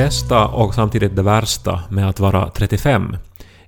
Det 0.00 0.04
bästa 0.06 0.46
och 0.46 0.74
samtidigt 0.74 1.16
det 1.16 1.22
värsta 1.22 1.80
med 1.88 2.08
att 2.08 2.20
vara 2.20 2.50
35 2.50 3.16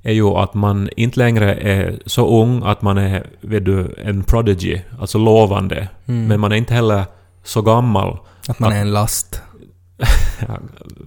är 0.03 0.13
ju 0.13 0.27
att 0.27 0.55
man 0.55 0.89
inte 0.97 1.19
längre 1.19 1.55
är 1.55 1.99
så 2.07 2.43
ung 2.43 2.63
att 2.65 2.83
man 2.83 2.99
är 2.99 3.27
vet 3.41 3.65
du, 3.65 3.95
en 4.05 4.23
prodigy, 4.25 4.81
alltså 5.01 5.19
lovande. 5.19 5.89
Mm. 6.07 6.27
Men 6.27 6.41
man 6.41 6.53
är 6.53 6.57
inte 6.57 6.75
heller 6.75 7.05
så 7.45 7.63
gammal. 7.63 8.19
Att 8.49 8.59
man 8.59 8.73
är 8.73 8.81
en 8.81 8.93
last. 8.93 9.43
Ja, 10.49 10.59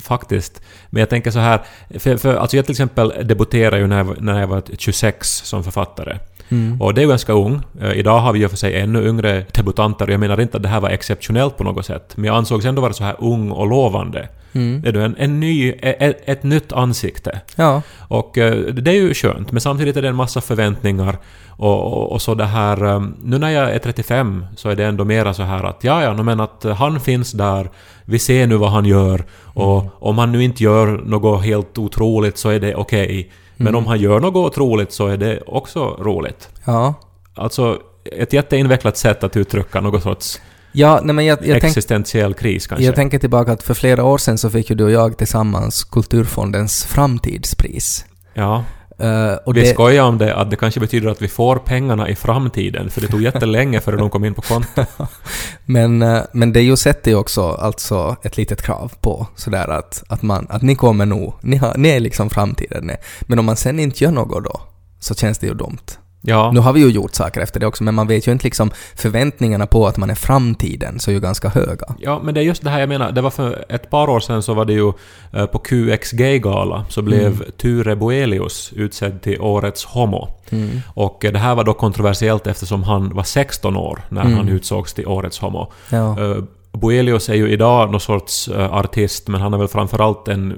faktiskt. 0.03 0.61
Men 0.89 0.99
jag 0.99 1.09
tänker 1.09 1.31
så 1.31 1.39
här, 1.39 1.61
för, 1.99 2.17
för, 2.17 2.35
alltså 2.35 2.55
jag 2.57 2.65
till 2.65 2.71
exempel 2.73 3.13
debuterade 3.23 3.77
ju 3.81 3.87
när 3.87 3.97
jag, 3.97 4.05
var- 4.05 4.17
när 4.19 4.39
jag 4.39 4.47
var 4.47 4.63
26 4.77 5.27
som 5.29 5.63
författare. 5.63 6.17
Mm. 6.49 6.81
Och 6.81 6.93
det 6.93 7.01
är 7.01 7.03
ju 7.03 7.09
ganska 7.09 7.33
ung. 7.33 7.61
Eh, 7.81 7.91
Idag 7.91 8.19
har 8.19 8.33
vi 8.33 8.39
ju 8.39 8.49
för 8.49 8.57
sig 8.57 8.79
ännu 8.81 9.07
yngre 9.07 9.45
debutanter 9.53 10.05
och 10.07 10.13
jag 10.13 10.19
menar 10.19 10.41
inte 10.41 10.57
att 10.57 10.63
det 10.63 10.69
här 10.69 10.79
var 10.79 10.89
exceptionellt 10.89 11.57
på 11.57 11.63
något 11.63 11.85
sätt. 11.85 12.13
Men 12.17 12.25
jag 12.25 12.35
ansågs 12.35 12.65
ändå 12.65 12.81
vara 12.81 12.93
så 12.93 13.03
här 13.03 13.15
ung 13.19 13.51
och 13.51 13.67
lovande. 13.67 14.27
Mm. 14.55 14.81
Det 14.81 14.89
är 14.89 14.93
då 14.93 14.99
en, 14.99 15.15
en 15.17 15.39
ny, 15.39 15.71
ett, 15.81 16.21
ett 16.25 16.43
nytt 16.43 16.71
ansikte. 16.73 17.39
Ja. 17.55 17.81
Och 18.07 18.37
eh, 18.37 18.55
det 18.73 18.91
är 18.91 18.95
ju 18.95 19.13
skönt, 19.13 19.51
men 19.51 19.61
samtidigt 19.61 19.97
är 19.97 20.01
det 20.01 20.07
en 20.07 20.15
massa 20.15 20.41
förväntningar 20.41 21.17
och, 21.49 21.93
och, 21.93 22.11
och 22.11 22.21
så 22.21 22.35
det 22.35 22.45
här... 22.45 22.85
eh, 22.85 23.03
Nu 23.23 23.37
när 23.37 23.49
jag 23.49 23.71
är 23.71 23.79
35 23.79 24.45
så 24.55 24.69
är 24.69 24.75
det 24.75 24.85
ändå 24.85 25.05
mera 25.05 25.33
så 25.33 25.43
här 25.43 25.63
att 25.63 25.83
ja, 25.83 26.03
ja, 26.03 26.23
men 26.23 26.39
att 26.39 26.65
han 26.77 26.99
finns 26.99 27.31
där, 27.31 27.69
vi 28.05 28.19
ser 28.19 28.47
nu 28.47 28.55
vad 28.55 28.71
han 28.71 28.85
gör 28.85 29.23
och 29.43 29.85
om 29.99 30.17
han 30.17 30.31
nu 30.31 30.43
inte 30.43 30.63
gör 30.63 30.87
något 31.05 31.43
helt 31.43 31.77
otroligt 31.77 32.37
så 32.37 32.49
är 32.49 32.59
det 32.59 32.75
okej. 32.75 33.31
Men 33.57 33.75
om 33.75 33.85
han 33.87 33.99
gör 33.99 34.19
något 34.19 34.51
otroligt 34.51 34.91
så 34.91 35.07
är 35.07 35.17
det 35.17 35.39
också 35.47 35.79
roligt. 35.99 36.49
Ja. 36.65 36.93
Alltså 37.35 37.77
ett 38.11 38.33
jätteinvecklat 38.33 38.97
sätt 38.97 39.23
att 39.23 39.37
uttrycka 39.37 39.81
något 39.81 40.03
sorts 40.03 40.41
Ja, 40.75 40.99
nej 41.03 41.15
men 41.15 41.25
jag, 41.25 41.39
jag, 41.41 41.61
tänk, 41.61 41.63
existentiell 41.63 42.33
kris 42.33 42.67
kanske. 42.67 42.85
jag 42.85 42.95
tänker 42.95 43.19
tillbaka 43.19 43.51
att 43.51 43.63
för 43.63 43.73
flera 43.73 44.03
år 44.03 44.17
sedan 44.17 44.37
så 44.37 44.49
fick 44.49 44.69
ju 44.69 44.75
du 44.75 44.83
och 44.83 44.91
jag 44.91 45.17
tillsammans 45.17 45.83
Kulturfondens 45.83 46.85
framtidspris. 46.85 48.05
Ja. 48.33 48.63
Eh, 48.99 49.33
och 49.45 49.55
Vi 49.55 49.61
det, 49.61 49.67
skojar 49.67 50.03
om 50.03 50.17
det, 50.17 50.35
att 50.35 50.49
det 50.49 50.55
kanske 50.55 50.79
betyder 50.79 51.09
att 51.09 51.21
vi 51.21 51.27
får 51.27 51.55
pengarna 51.55 52.09
i 52.09 52.15
framtiden, 52.15 52.89
för 52.89 53.01
det 53.01 53.07
tog 53.07 53.21
jättelänge 53.21 53.79
före 53.79 53.97
de 53.97 54.09
kom 54.09 54.25
in 54.25 54.33
på 54.33 54.41
kontot. 54.41 54.87
men, 55.65 56.01
eh, 56.01 56.21
men 56.33 56.53
det 56.53 56.61
ju 56.61 56.75
sätter 56.75 57.11
ju 57.11 57.17
också 57.17 57.51
alltså 57.51 58.15
ett 58.23 58.37
litet 58.37 58.61
krav 58.61 58.91
på 59.01 59.27
sådär 59.35 59.67
att, 59.67 60.03
att, 60.09 60.21
man, 60.21 60.47
att 60.49 60.61
ni 60.61 60.75
kommer 60.75 61.05
nog, 61.05 61.33
ni, 61.41 61.55
har, 61.55 61.73
ni 61.77 61.89
är 61.89 61.99
liksom 61.99 62.29
framtiden. 62.29 62.91
Men 63.21 63.39
om 63.39 63.45
man 63.45 63.55
sen 63.55 63.79
inte 63.79 64.03
gör 64.03 64.11
något 64.11 64.43
då, 64.43 64.61
så 64.99 65.15
känns 65.15 65.37
det 65.37 65.47
ju 65.47 65.53
dumt. 65.53 66.04
Ja, 66.27 66.51
Nu 66.53 66.59
har 66.59 66.73
vi 66.73 66.79
ju 66.79 66.89
gjort 66.89 67.15
saker 67.15 67.41
efter 67.41 67.59
det 67.59 67.65
också, 67.67 67.83
men 67.83 67.95
man 67.95 68.07
vet 68.07 68.27
ju 68.27 68.31
inte 68.31 68.43
liksom 68.45 68.71
förväntningarna 68.95 69.65
på 69.67 69.87
att 69.87 69.97
man 69.97 70.09
är 70.09 70.15
framtiden 70.15 70.99
så 70.99 71.11
är 71.11 71.13
ju 71.15 71.19
ganska 71.21 71.49
höga. 71.49 71.85
ja, 71.99 72.21
men 72.23 72.33
det 72.33 72.39
är 72.41 72.43
just 72.43 72.63
det 72.63 72.69
här 72.69 72.79
jag 72.79 72.89
menar. 72.89 73.11
Det 73.11 73.21
var 73.21 73.29
för 73.29 73.65
ett 73.69 73.89
par 73.89 74.09
år 74.09 74.19
sedan 74.19 74.43
så 74.43 74.53
var 74.53 74.65
det 74.65 74.73
ju 74.73 74.91
eh, 75.33 75.45
på 75.45 75.59
QX 75.59 76.11
Gay-gala 76.11 76.85
så 76.89 77.01
blev 77.01 77.43
Ture 77.51 77.95
Boelius 77.95 78.71
utsedd 78.75 79.21
till 79.21 79.41
Årets 79.41 79.85
Homo. 79.85 80.27
Mm. 80.49 80.81
Och 80.93 81.25
eh, 81.25 81.31
det 81.31 81.39
här 81.39 81.55
var 81.55 81.63
då 81.63 81.73
kontroversiellt 81.73 82.47
eftersom 82.47 82.83
han 82.83 83.13
var 83.15 83.23
16 83.23 83.77
år 83.77 84.01
när 84.09 84.21
Mm. 84.21 84.37
han 84.37 84.49
utsågs 84.49 84.93
till 84.93 85.07
Årets 85.07 85.39
Homo. 85.39 85.71
Ja. 85.89 86.19
Eh, 86.21 86.37
Boelius 86.71 87.29
är 87.29 87.33
ju 87.35 87.49
idag 87.49 87.91
någon 87.91 87.99
sorts 88.01 88.49
artist, 88.49 89.27
men 89.27 89.41
han 89.41 89.53
är 89.53 89.57
väl 89.57 89.67
framförallt 89.67 90.27
en 90.27 90.53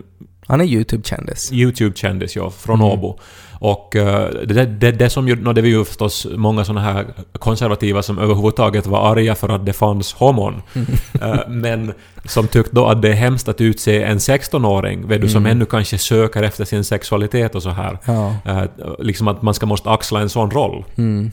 Han 0.48 0.62
är 0.62 0.66
YouTube-kändis. 0.66 1.52
YouTube-kändis, 1.54 2.36
ja, 2.36 2.50
från 2.50 2.76
Mm. 2.82 2.92
Åbo. 2.92 3.20
Och 3.60 3.96
eh, 3.96 4.30
det, 4.46 4.66
det, 4.66 4.92
det 4.92 5.10
som 5.10 5.26
no, 5.26 5.54
det 5.54 5.62
var 5.62 5.68
ju 5.68 5.86
förstås 5.86 6.28
många 6.36 6.66
såna 6.66 6.82
här 6.82 7.06
konservativa 7.40 8.02
som 8.02 8.20
överhuvudtaget 8.20 8.88
var 8.88 9.12
arga 9.12 9.36
för 9.36 9.50
att 9.50 9.66
det 9.66 9.74
fanns 9.74 10.14
homon. 10.14 10.62
Eh, 11.22 11.40
men 11.48 11.94
som 12.26 12.48
tyckte 12.48 12.76
då 12.76 12.86
att 12.86 13.02
det 13.02 13.10
är 13.10 13.14
hemskt 13.14 13.48
att 13.48 13.62
utse 13.62 14.04
en 14.04 14.18
16-åring, 14.18 15.08
vet 15.08 15.22
du, 15.22 15.30
som 15.30 15.46
ännu 15.46 15.66
kanske 15.66 15.98
söker 15.98 16.44
efter 16.44 16.66
sin 16.66 16.84
sexualitet 16.84 17.56
och 17.56 17.64
så 17.64 17.70
här. 17.70 17.98
Ja. 18.06 18.36
Eh, 18.46 18.64
liksom 19.00 19.28
att 19.28 19.42
man 19.42 19.54
ska 19.54 19.66
måste 19.66 19.90
axla 19.90 20.22
en 20.22 20.30
sån 20.30 20.52
roll. 20.52 20.86
Mm. 20.98 21.32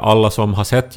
Alla 0.00 0.30
som 0.30 0.54
har 0.54 0.64
sett 0.64 0.96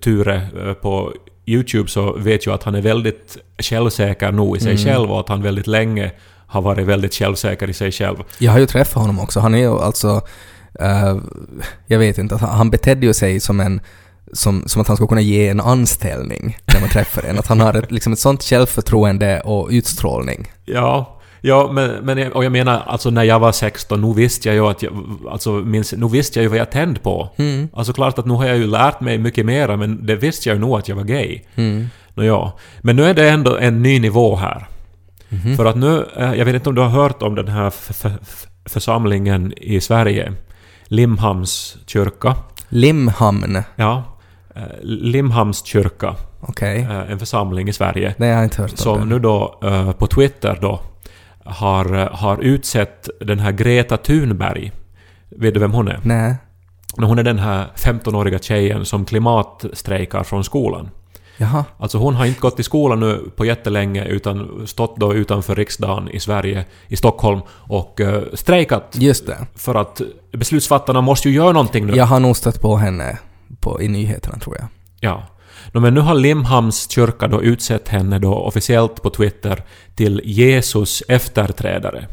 Ture 0.00 0.42
på 0.82 1.12
YouTube 1.46 1.88
så 1.88 2.12
vet 2.12 2.46
ju 2.46 2.52
att 2.52 2.62
han 2.62 2.74
är 2.74 2.82
väldigt 2.82 3.38
självsäker 3.58 4.32
nog 4.32 4.56
i 4.56 4.60
sig 4.60 4.72
Mm. 4.72 4.84
själv 4.84 5.12
och 5.12 5.20
att 5.20 5.28
han 5.28 5.42
väldigt 5.42 5.66
länge 5.66 6.10
har 6.50 6.62
varit 6.62 6.86
väldigt 6.86 7.14
självsäker 7.14 7.70
i 7.70 7.72
sig 7.72 7.92
själv. 7.92 8.16
Jag 8.38 8.52
har 8.52 8.58
ju 8.58 8.66
träffat 8.66 9.02
honom 9.02 9.20
också. 9.20 9.40
Han 9.40 9.54
är 9.54 9.58
ju 9.58 9.78
alltså... 9.78 10.20
eh, 10.80 11.16
jag 11.86 11.98
vet 11.98 12.18
inte, 12.18 12.34
att 12.34 12.40
han- 12.40 12.70
betedde 12.70 13.06
ju 13.06 13.14
sig 13.14 13.40
som 13.40 13.60
en... 13.60 13.80
Som, 14.32 14.62
som 14.66 14.80
att 14.82 14.88
han 14.88 14.96
skulle 14.96 15.08
kunna 15.08 15.20
ge 15.20 15.48
en 15.48 15.60
anställning 15.60 16.56
när 16.74 16.80
man 16.80 16.88
träffar 16.88 17.22
en. 17.22 17.38
Att 17.38 17.46
han 17.46 17.60
har 17.60 17.74
ett, 17.74 17.90
liksom 17.92 18.12
ett 18.12 18.18
sånt 18.18 18.42
självförtroende 18.42 19.40
och 19.40 19.68
utstrålning. 19.70 20.52
Ja, 20.64 21.20
ja 21.40 21.70
men, 21.72 21.90
men 22.04 22.32
och 22.32 22.44
jag 22.44 22.52
menar 22.52 22.82
alltså 22.86 23.10
när 23.10 23.22
jag 23.24 23.38
var 23.40 23.52
16, 23.52 24.00
nu 24.00 24.14
visste 24.14 24.48
jag 24.48 24.54
ju 24.54 24.66
att 24.66 24.82
jag, 24.82 24.92
alltså 25.30 25.50
minns, 25.52 25.92
nu 25.92 26.08
visste 26.08 26.38
jag 26.38 26.42
ju 26.42 26.48
vad 26.48 26.58
jag 26.58 26.70
tände 26.70 27.00
på. 27.00 27.28
Mm. 27.36 27.68
Alltså 27.74 27.92
klart 27.92 28.18
att 28.18 28.26
nu 28.26 28.34
har 28.34 28.46
jag 28.46 28.56
ju 28.58 28.66
lärt 28.66 29.00
mig 29.00 29.18
mycket 29.18 29.46
mera, 29.46 29.76
men 29.76 30.06
det 30.06 30.16
visste 30.16 30.48
jag 30.48 30.54
ju 30.56 30.60
nog 30.60 30.78
att 30.78 30.88
jag 30.88 30.96
var 30.96 31.04
gay. 31.04 31.40
Mm. 31.54 31.88
Nå 32.14 32.22
ja. 32.24 32.58
Men 32.80 32.96
nu 32.96 33.04
är 33.04 33.14
det 33.14 33.28
ändå 33.30 33.56
en 33.56 33.82
ny 33.82 34.00
nivå 34.00 34.36
här. 34.36 34.66
Mhm. 35.32 35.56
För 35.56 35.64
att 35.64 35.76
nu, 35.76 36.06
eh, 36.16 36.34
jag 36.34 36.44
vet 36.44 36.54
inte 36.54 36.68
om 36.68 36.74
du 36.74 36.80
har 36.82 36.88
hört 36.88 37.22
om 37.22 37.34
den 37.34 37.48
här 37.48 37.72
församlingen 38.68 39.52
i 39.56 39.80
Sverige, 39.80 40.32
Limhamns 40.84 41.76
kyrka. 41.86 42.36
Limhamn. 42.68 43.62
Ja, 43.76 44.02
eh, 44.54 44.62
Limhamns 44.82 45.64
kyrka, 45.66 46.14
Okej. 46.40 46.80
eh, 46.82 47.10
en 47.12 47.18
församling 47.18 47.68
i 47.68 47.72
Sverige. 47.72 48.14
Nej, 48.18 48.28
jag 48.28 48.36
har 48.36 48.44
inte 48.44 48.62
hört 48.62 48.70
om 48.70 48.76
som 48.76 48.98
den. 48.98 49.08
nu 49.08 49.18
då 49.18 49.58
på 49.98 50.06
Twitter 50.06 50.58
då 50.60 50.80
har, 51.44 51.84
har 52.12 52.38
utsett 52.38 53.08
den 53.20 53.38
här 53.38 53.52
Greta 53.52 53.96
Thunberg. 53.96 54.72
Vet 55.28 55.54
du 55.54 55.60
vem 55.60 55.72
hon 55.72 55.88
är? 55.88 56.00
Nej. 56.02 56.34
Hon 56.96 57.18
är 57.18 57.22
den 57.22 57.38
här 57.38 57.66
15-åriga 57.76 58.38
tjejen 58.38 58.84
som 58.84 59.04
klimatstrejkar 59.04 60.22
från 60.22 60.44
skolan. 60.44 60.90
Jaha. 61.40 61.64
Alltså 61.78 61.98
hon 61.98 62.14
har 62.14 62.26
inte 62.26 62.40
gått 62.40 62.60
i 62.60 62.62
skolan 62.62 63.00
nu 63.00 63.30
på 63.36 63.44
jättelänge 63.44 64.04
utan 64.04 64.66
stått 64.66 64.96
då 64.96 65.14
utanför 65.14 65.54
riksdagen 65.54 66.08
i 66.08 66.20
Sverige, 66.20 66.64
i 66.88 66.96
Stockholm 66.96 67.40
och 67.50 68.00
uh, 68.00 68.20
strejkat 68.34 68.96
Just 68.98 69.26
det. 69.26 69.46
för 69.54 69.74
att 69.74 70.00
beslutsfattarna 70.32 71.00
måste 71.00 71.28
ju 71.28 71.34
göra 71.34 71.52
någonting 71.52 71.86
nu. 71.86 71.96
Jag 71.96 72.06
har 72.06 72.20
nog 72.20 72.36
stött 72.36 72.60
på 72.60 72.76
henne 72.76 73.18
på, 73.60 73.82
i 73.82 73.88
nyheterna, 73.88 74.38
tror 74.38 74.56
jag. 74.58 74.66
Ja. 75.00 75.22
Nå, 75.72 75.80
men 75.80 75.94
nu 75.94 76.00
har 76.00 76.14
Limhamns 76.14 76.90
kyrka 76.90 77.28
då 77.28 77.42
utsett 77.42 77.88
henne 77.88 78.18
då 78.18 78.34
officiellt 78.34 79.02
på 79.02 79.10
Twitter 79.10 79.62
till 79.94 80.20
Jesus 80.24 81.02
efterträdare. 81.08 82.06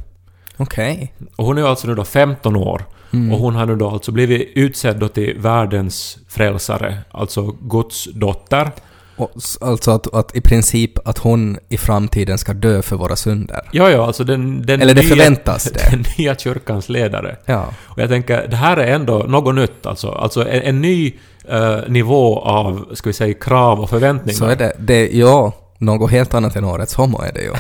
Okej. 0.58 1.14
Och 1.36 1.46
hon 1.46 1.58
är 1.58 1.64
alltså 1.64 1.88
nu 1.88 1.96
då 1.96 2.04
15 2.04 2.56
år. 2.56 2.86
Mm. 3.14 3.34
Och 3.34 3.40
hon 3.40 3.56
har 3.56 3.66
nu 3.66 3.76
då 3.76 3.90
alltså 3.90 4.12
blivit 4.12 4.52
utsedd 4.56 4.98
då 5.00 5.08
till 5.08 5.38
världens 5.40 6.18
frälsare, 6.28 6.98
alltså 7.12 7.56
Guds 7.62 8.08
dotter. 8.14 8.72
Och, 9.17 9.31
alltså 9.61 9.91
att, 9.91 10.13
att 10.13 10.35
i 10.35 10.41
princip 10.41 11.07
att 11.07 11.17
hon 11.17 11.57
i 11.69 11.78
framtiden 11.78 12.38
ska 12.38 12.53
dö 12.53 12.81
för 12.81 12.96
våra 12.96 13.16
synder. 13.16 13.61
Ja, 13.72 13.90
ja, 13.90 14.05
alltså 14.05 14.23
den, 14.23 14.61
den 14.66 14.81
Eller 14.81 14.93
det 14.93 15.02
nya, 15.02 15.09
förväntas 15.09 15.64
det. 15.64 15.90
Den 15.91 16.05
nya 16.17 16.35
kyrkans 16.35 16.90
ledare. 16.90 17.37
Ja. 17.46 17.66
Och 17.84 17.99
jag 18.02 18.09
tänker, 18.09 18.47
det 18.47 18.55
här 18.55 18.78
är 18.78 18.93
ändå 18.93 19.17
något 19.17 19.55
nytt 19.55 19.85
alltså. 19.85 20.09
Alltså 20.09 20.47
en, 20.49 20.61
en 20.61 20.81
ny 20.81 21.14
eh, 21.49 21.78
nivå 21.87 22.40
av, 22.40 22.87
ska 22.93 23.09
vi 23.09 23.14
säga, 23.14 23.34
krav 23.34 23.79
och 23.79 23.90
förväntningar. 23.90 24.37
Så 24.37 24.46
är 24.46 24.55
det. 24.55 24.73
det. 24.79 25.09
Ja, 25.09 25.52
något 25.78 26.11
helt 26.11 26.34
annat 26.34 26.55
än 26.55 26.63
årets 26.66 26.96
homo 26.96 27.22
är 27.22 27.34
det 27.34 27.41
ju. 27.41 27.52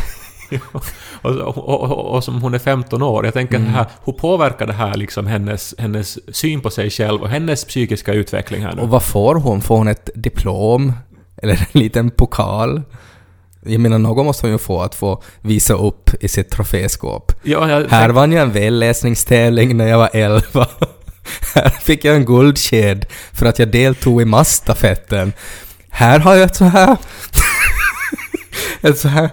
och, 1.21 1.31
och, 1.57 1.81
och, 1.83 2.05
och 2.15 2.23
som 2.23 2.41
hon 2.41 2.53
är 2.53 2.59
15 2.59 3.01
år. 3.01 3.25
Jag 3.25 3.33
tänker 3.33 3.55
Mm. 3.55 3.69
här, 3.69 3.85
hur 4.05 4.13
påverkar 4.13 4.67
det 4.67 4.73
här 4.73 4.95
liksom 4.95 5.27
hennes, 5.27 5.75
hennes 5.77 6.35
syn 6.35 6.61
på 6.61 6.69
sig 6.69 6.89
själv 6.89 7.21
och 7.21 7.29
hennes 7.29 7.65
psykiska 7.65 8.13
utveckling 8.13 8.61
här 8.61 8.75
nu? 8.75 8.81
Och 8.81 8.89
vad 8.89 9.03
får 9.03 9.35
hon? 9.35 9.61
Får 9.61 9.77
hon 9.77 9.87
ett 9.87 10.09
diplom? 10.15 10.93
Eller 11.41 11.53
en 11.53 11.81
liten 11.81 12.11
pokal? 12.11 12.81
Jag 13.65 13.81
menar, 13.81 13.97
något 13.97 14.25
måste 14.25 14.45
hon 14.45 14.51
ju 14.51 14.57
få 14.57 14.81
att 14.81 14.95
få 14.95 15.23
visa 15.41 15.73
upp 15.73 16.23
i 16.23 16.27
sitt 16.27 16.49
troféskåp. 16.49 17.31
ja, 17.43 17.69
jag, 17.69 17.87
Här 17.89 18.09
vann 18.09 18.31
jag 18.31 18.43
en 18.43 18.51
välläsningstävling 18.51 19.77
när 19.77 19.87
jag 19.87 19.97
var 19.97 20.09
11. 20.13 20.41
Här 21.55 21.69
fick 21.69 22.05
jag 22.05 22.15
en 22.15 22.25
guldsked 22.25 23.05
för 23.33 23.45
att 23.45 23.59
jag 23.59 23.67
deltog 23.67 24.21
i 24.21 24.25
massstafetten. 24.25 25.33
Här 25.89 26.19
har 26.19 26.35
jag 26.35 26.45
ett 26.45 26.55
så 26.55 26.65
här... 26.65 26.97
ett 28.81 28.99
så 28.99 29.07
här 29.07 29.29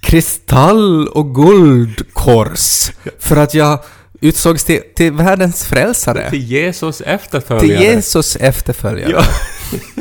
kristall 0.00 1.08
och 1.08 1.34
guldkors 1.34 2.90
för 3.18 3.36
att 3.36 3.54
jag 3.54 3.78
utsågs 4.20 4.64
till, 4.64 4.80
till 4.94 5.12
världens 5.12 5.64
frälsare. 5.64 6.30
till 6.30 6.44
Jesus 6.50 6.98
Till 6.98 7.06
efterföljare. 7.06 7.84
Jesus 7.84 8.36
efterföljare. 8.36 9.10
Ja. 9.10 9.24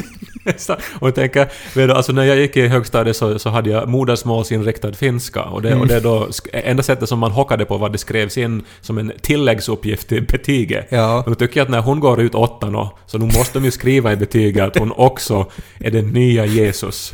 Så- 0.57 0.75
och 0.99 1.15
tänker, 1.15 1.39
vet 1.75 1.89
du, 1.89 1.91
alltså 1.93 2.11
när 2.11 2.23
jag 2.23 2.37
gick 2.37 2.57
i 2.57 2.67
högstadiet 2.67 3.15
så, 3.17 3.39
så 3.39 3.49
hade 3.49 3.69
jag 3.69 3.89
modersmålsinriktad 3.89 4.93
finska 4.93 5.43
och 5.43 5.61
det, 5.61 5.75
och 5.75 5.87
det 5.87 5.95
är 5.95 6.01
då 6.01 6.25
sk- 6.27 6.49
enda 6.53 6.83
sättet 6.83 7.09
som 7.09 7.19
man 7.19 7.31
hockade 7.31 7.65
på 7.65 7.77
var 7.77 7.87
att 7.87 7.93
det 7.93 7.97
skrevs 7.99 8.37
in 8.37 8.63
som 8.81 8.97
en 8.97 9.11
tilläggsuppgift 9.21 10.07
till 10.07 10.25
betyget. 10.27 10.87
Ja. 10.89 11.17
Och 11.23 11.29
då 11.29 11.35
tycker 11.35 11.59
jag 11.59 11.65
att 11.65 11.71
när 11.71 11.81
hon 11.81 11.99
går 11.99 12.21
ut 12.21 12.35
åttan 12.35 12.75
och, 12.75 12.97
så 13.05 13.17
nu 13.17 13.25
måste 13.25 13.59
de 13.59 13.65
ju 13.65 13.71
skriva 13.71 14.13
i 14.13 14.15
betyget 14.15 14.63
att 14.63 14.77
hon 14.77 14.91
också 14.91 15.51
är 15.79 15.91
den 15.91 16.07
nya 16.09 16.45
Jesus. 16.45 17.13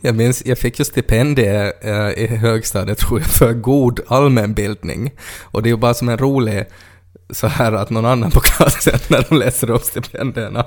Jag 0.00 0.14
minns, 0.16 0.42
jag 0.46 0.58
fick 0.58 0.78
ju 0.78 0.84
stipendier 0.84 1.72
eh, 1.82 2.10
i 2.24 2.26
högstadiet 2.26 2.98
tror 2.98 3.20
jag 3.20 3.28
för 3.28 3.52
god 3.52 4.00
allmänbildning. 4.08 5.10
Och 5.42 5.62
det 5.62 5.68
är 5.68 5.70
ju 5.70 5.76
bara 5.76 5.94
som 5.94 6.08
en 6.08 6.18
rolig 6.18 6.64
så 7.30 7.46
här 7.46 7.72
att 7.72 7.90
någon 7.90 8.04
annan 8.06 8.30
på 8.30 8.40
klassen 8.40 8.98
när 9.08 9.26
de 9.28 9.36
läser 9.38 9.70
upp 9.70 9.82
stipendierna. 9.82 10.64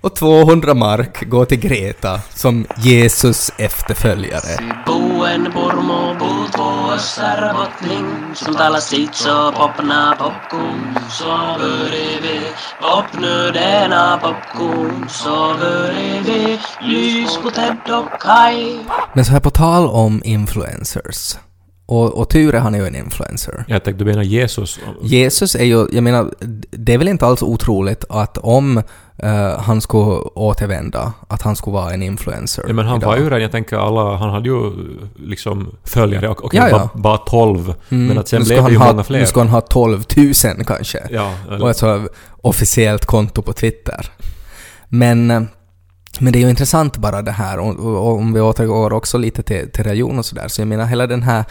Och 0.00 0.14
200 0.14 0.74
mark 0.74 1.28
går 1.30 1.44
till 1.44 1.58
Greta 1.58 2.20
som 2.34 2.66
Jesus 2.76 3.52
efterföljare. 3.58 4.74
Men 19.14 19.24
så 19.24 19.32
här 19.32 19.40
på 19.40 19.50
tal 19.50 19.86
om 19.88 20.22
influencers. 20.24 21.36
Och, 21.88 22.14
och 22.18 22.28
Ture 22.30 22.58
han 22.58 22.74
är 22.74 22.78
ju 22.78 22.86
en 22.86 22.94
influencer. 22.96 23.64
Jag 23.68 23.84
tänkte 23.84 24.04
du 24.04 24.10
menar 24.10 24.22
Jesus? 24.22 24.80
Jesus 25.02 25.54
är 25.54 25.64
ju, 25.64 25.86
jag 25.92 26.04
menar, 26.04 26.30
det 26.70 26.94
är 26.94 26.98
väl 26.98 27.08
inte 27.08 27.26
alls 27.26 27.42
otroligt 27.42 28.04
att 28.08 28.38
om 28.38 28.82
eh, 29.18 29.58
han 29.58 29.80
skulle 29.80 30.04
återvända, 30.34 31.12
att 31.28 31.42
han 31.42 31.56
skulle 31.56 31.74
vara 31.74 31.92
en 31.92 32.02
influencer. 32.02 32.64
Ja, 32.68 32.74
men 32.74 32.86
han 32.86 32.98
idag. 32.98 33.08
var 33.08 33.16
ju 33.16 33.24
redan, 33.24 33.42
jag 33.42 33.52
tänker 33.52 33.76
alla, 33.76 34.16
han 34.16 34.30
hade 34.30 34.48
ju 34.48 34.72
liksom 35.16 35.76
följare, 35.84 36.28
och- 36.28 36.44
okej, 36.44 36.58
Ja, 36.60 36.68
ja. 36.68 36.78
Bara, 36.78 36.90
bara 37.02 37.16
12, 37.18 37.74
Mm, 37.88 38.06
men 38.06 38.18
att 38.18 38.28
sen 38.28 38.42
blev 38.44 38.56
det 38.56 38.62
han 38.62 38.72
ju 38.72 38.78
ha, 38.78 38.86
många 38.92 39.04
fler. 39.04 39.20
Nu 39.20 39.26
ska 39.26 39.40
han 39.40 39.48
ha 39.48 39.60
12 39.60 40.04
000 40.16 40.34
kanske. 40.66 40.98
Ja, 41.10 41.32
Och 41.60 41.70
ett 41.70 41.76
så 41.76 42.08
officiellt 42.40 43.04
konto 43.06 43.42
på 43.42 43.52
Twitter. 43.52 44.10
Men, 44.88 45.30
eh, 45.30 45.42
men 46.20 46.32
det 46.32 46.38
är 46.38 46.40
ju 46.40 46.50
intressant 46.50 46.96
bara 46.96 47.22
det 47.22 47.30
här, 47.32 47.58
och, 47.58 47.76
och, 47.76 47.96
och 48.08 48.16
om 48.18 48.32
vi 48.32 48.40
återgår 48.40 48.92
också 48.92 49.18
lite 49.18 49.42
till, 49.42 49.70
till 49.70 49.84
religion 49.84 50.18
och 50.18 50.24
sådär, 50.26 50.48
så 50.48 50.60
jag 50.60 50.68
menar 50.68 50.86
hela 50.86 51.06
den 51.06 51.22
här 51.22 51.44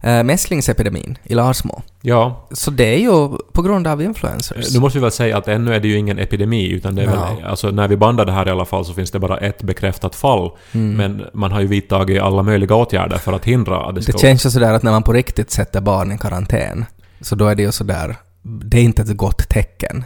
äh, 0.00 0.22
mässlingsepidemin 0.22 1.18
i 1.24 1.34
Larsmo. 1.34 1.82
ja, 2.00 2.46
Så 2.52 2.70
det 2.70 2.94
är 2.94 2.98
ju 2.98 3.28
på 3.52 3.62
grund 3.62 3.86
av 3.86 4.02
influencers. 4.02 4.74
nu 4.74 4.80
måste 4.80 4.98
vi 4.98 5.02
väl 5.02 5.10
säga 5.10 5.38
att 5.38 5.48
ännu 5.48 5.74
är 5.74 5.80
det 5.80 5.88
ju 5.88 5.98
ingen 5.98 6.18
epidemi, 6.18 6.68
utan 6.70 6.94
det 6.94 7.02
är 7.02 7.06
väl, 7.06 7.18
Ja. 7.40 7.46
alltså 7.48 7.70
när 7.70 7.88
vi 7.88 7.96
bandar 7.96 8.24
det 8.24 8.32
här 8.32 8.48
i 8.48 8.50
alla 8.50 8.64
fall 8.64 8.84
så 8.84 8.92
finns 8.92 9.10
det 9.10 9.18
bara 9.18 9.38
ett 9.38 9.62
bekräftat 9.62 10.14
fall, 10.14 10.50
Mm. 10.72 10.96
men 10.96 11.26
man 11.34 11.52
har 11.52 11.60
ju 11.60 11.66
vidtagit 11.66 12.22
alla 12.22 12.42
möjliga 12.42 12.74
åtgärder 12.74 13.18
för 13.18 13.32
att 13.32 13.44
hindra 13.44 13.86
att 13.88 13.94
det 13.94 14.02
ska... 14.02 14.12
Det 14.12 14.18
känns 14.18 14.46
ju 14.46 14.50
sådär 14.50 14.72
att 14.72 14.82
när 14.82 14.90
man 14.92 15.02
på 15.02 15.12
riktigt 15.12 15.50
sätter 15.50 15.80
barn 15.80 16.12
i 16.12 16.18
karantän, 16.18 16.84
så 17.20 17.34
då 17.34 17.46
är 17.46 17.54
det 17.54 17.62
ju 17.62 17.72
sådär, 17.72 18.16
det 18.42 18.76
är 18.78 18.82
inte 18.82 19.02
ett 19.02 19.16
gott 19.16 19.48
tecken. 19.48 20.04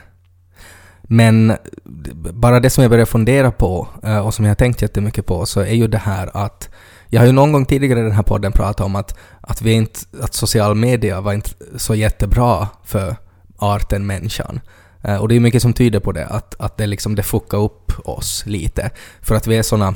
Men 1.13 1.57
bara 2.33 2.61
det 2.61 2.71
som 2.71 2.83
jag 2.83 2.91
börjar 2.91 3.07
fundera 3.07 3.51
på, 3.51 3.89
eh, 4.03 4.19
och 4.19 4.35
som 4.35 4.45
jag 4.45 4.51
har 4.51 4.57
tänkt 4.57 4.83
jättemycket 4.83 5.27
på, 5.27 5.47
så 5.47 5.61
är 5.61 5.75
ju 5.75 5.87
det 5.87 5.99
här 5.99 6.31
att 6.37 6.69
jag 7.09 7.21
har 7.21 7.27
ju 7.27 7.33
någon 7.33 7.53
gång 7.53 7.67
tidigare 7.67 8.01
i 8.01 8.03
den 8.03 8.13
här 8.13 8.23
podden 8.23 8.53
pratat 8.53 8.87
om 8.87 8.97
att, 8.97 9.19
att, 9.41 9.63
vi 9.63 9.73
inte, 9.73 10.01
att 10.23 10.35
social 10.35 10.75
media 10.75 11.21
var 11.21 11.33
inte 11.33 11.51
så 11.77 11.95
jättebra 11.95 12.69
för 12.85 13.17
arten 13.59 14.07
människan. 14.07 14.61
Eh, 15.03 15.17
och 15.17 15.29
det 15.29 15.37
är 15.37 15.41
mycket 15.41 15.63
som 15.63 15.73
tyder 15.73 16.01
på 16.01 16.13
det, 16.13 16.27
att, 16.27 16.55
att 16.59 16.77
det, 16.77 16.87
liksom, 16.87 17.15
det 17.15 17.23
fuckar 17.23 17.59
upp 17.59 17.93
oss 18.05 18.47
lite. 18.47 18.91
För 19.21 19.35
att 19.35 19.47
vi 19.47 19.59
är 19.59 19.63
såna 19.63 19.95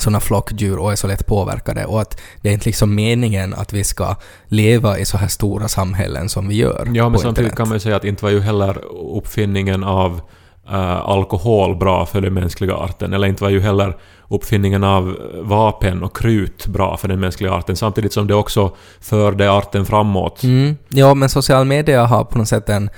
såna 0.00 0.20
flockdjur 0.20 0.78
och 0.78 0.92
är 0.92 0.96
så 0.96 1.06
lätt 1.06 1.26
påverkade 1.26 1.84
och 1.84 2.00
att 2.00 2.20
det 2.40 2.48
är 2.48 2.52
inte 2.52 2.66
liksom 2.66 2.94
meningen 2.94 3.54
att 3.54 3.72
vi 3.72 3.84
ska 3.84 4.16
leva 4.46 4.98
i 4.98 5.04
så 5.04 5.16
här 5.18 5.28
stora 5.28 5.68
samhällen 5.68 6.28
som 6.28 6.48
vi 6.48 6.56
gör 6.56 6.88
Ja, 6.94 7.08
men 7.08 7.20
samtidigt 7.20 7.56
kan 7.56 7.68
man 7.68 7.76
ju 7.76 7.80
säga 7.80 7.96
att 7.96 8.04
inte 8.04 8.24
var 8.24 8.30
ju 8.30 8.40
heller 8.40 8.78
uppfinningen 9.16 9.84
av 9.84 10.20
eh, 10.68 11.00
alkohol 11.00 11.76
bra 11.76 12.06
för 12.06 12.20
den 12.20 12.34
mänskliga 12.34 12.74
arten, 12.74 13.12
eller 13.12 13.28
inte 13.28 13.42
var 13.42 13.50
ju 13.50 13.60
heller 13.60 13.96
uppfinningen 14.28 14.84
av 14.84 15.16
vapen 15.42 16.02
och 16.02 16.16
krut 16.16 16.66
bra 16.66 16.96
för 16.96 17.08
den 17.08 17.20
mänskliga 17.20 17.52
arten, 17.52 17.76
samtidigt 17.76 18.12
som 18.12 18.26
det 18.26 18.34
också 18.34 18.76
förde 19.00 19.52
arten 19.52 19.86
framåt. 19.86 20.42
Mm. 20.42 20.76
Ja, 20.88 21.14
men 21.14 21.28
social 21.28 21.64
media 21.64 22.04
har 22.04 22.24
på 22.24 22.38
något 22.38 22.48
sätt 22.48 22.68
en, 22.68 22.90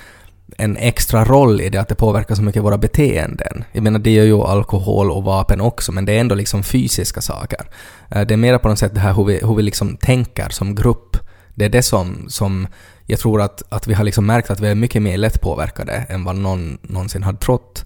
en 0.58 0.76
extra 0.76 1.24
roll 1.24 1.60
i 1.60 1.68
det 1.68 1.80
att 1.80 1.88
det 1.88 1.94
påverkar 1.94 2.34
så 2.34 2.42
mycket 2.42 2.62
våra 2.62 2.78
beteenden. 2.78 3.64
Jag 3.72 3.82
menar, 3.82 3.98
det 3.98 4.10
gör 4.10 4.24
ju 4.24 4.42
alkohol 4.42 5.10
och 5.10 5.24
vapen 5.24 5.60
också, 5.60 5.92
men 5.92 6.04
det 6.04 6.12
är 6.12 6.20
ändå 6.20 6.34
liksom 6.34 6.62
fysiska 6.62 7.20
saker. 7.20 7.68
Eh, 8.10 8.26
det 8.26 8.34
är 8.34 8.38
mer 8.38 8.58
på 8.58 8.68
något 8.68 8.78
sätt 8.78 8.94
det 8.94 9.00
här 9.00 9.14
hur 9.14 9.24
vi, 9.24 9.40
hur 9.42 9.54
vi 9.54 9.62
liksom 9.62 9.96
tänker 9.96 10.48
som 10.48 10.74
grupp. 10.74 11.16
Det 11.54 11.64
är 11.64 11.68
det 11.68 11.82
som, 11.82 12.26
som 12.28 12.66
jag 13.06 13.18
tror 13.18 13.42
att, 13.42 13.62
att 13.68 13.86
vi 13.86 13.94
har 13.94 14.04
liksom 14.04 14.26
märkt 14.26 14.50
att 14.50 14.60
vi 14.60 14.68
är 14.68 14.74
mycket 14.74 15.02
mer 15.02 15.18
lättpåverkade 15.18 15.92
än 15.92 16.24
vad 16.24 16.36
någon 16.36 16.78
någonsin 16.82 17.22
hade 17.22 17.38
trott. 17.38 17.84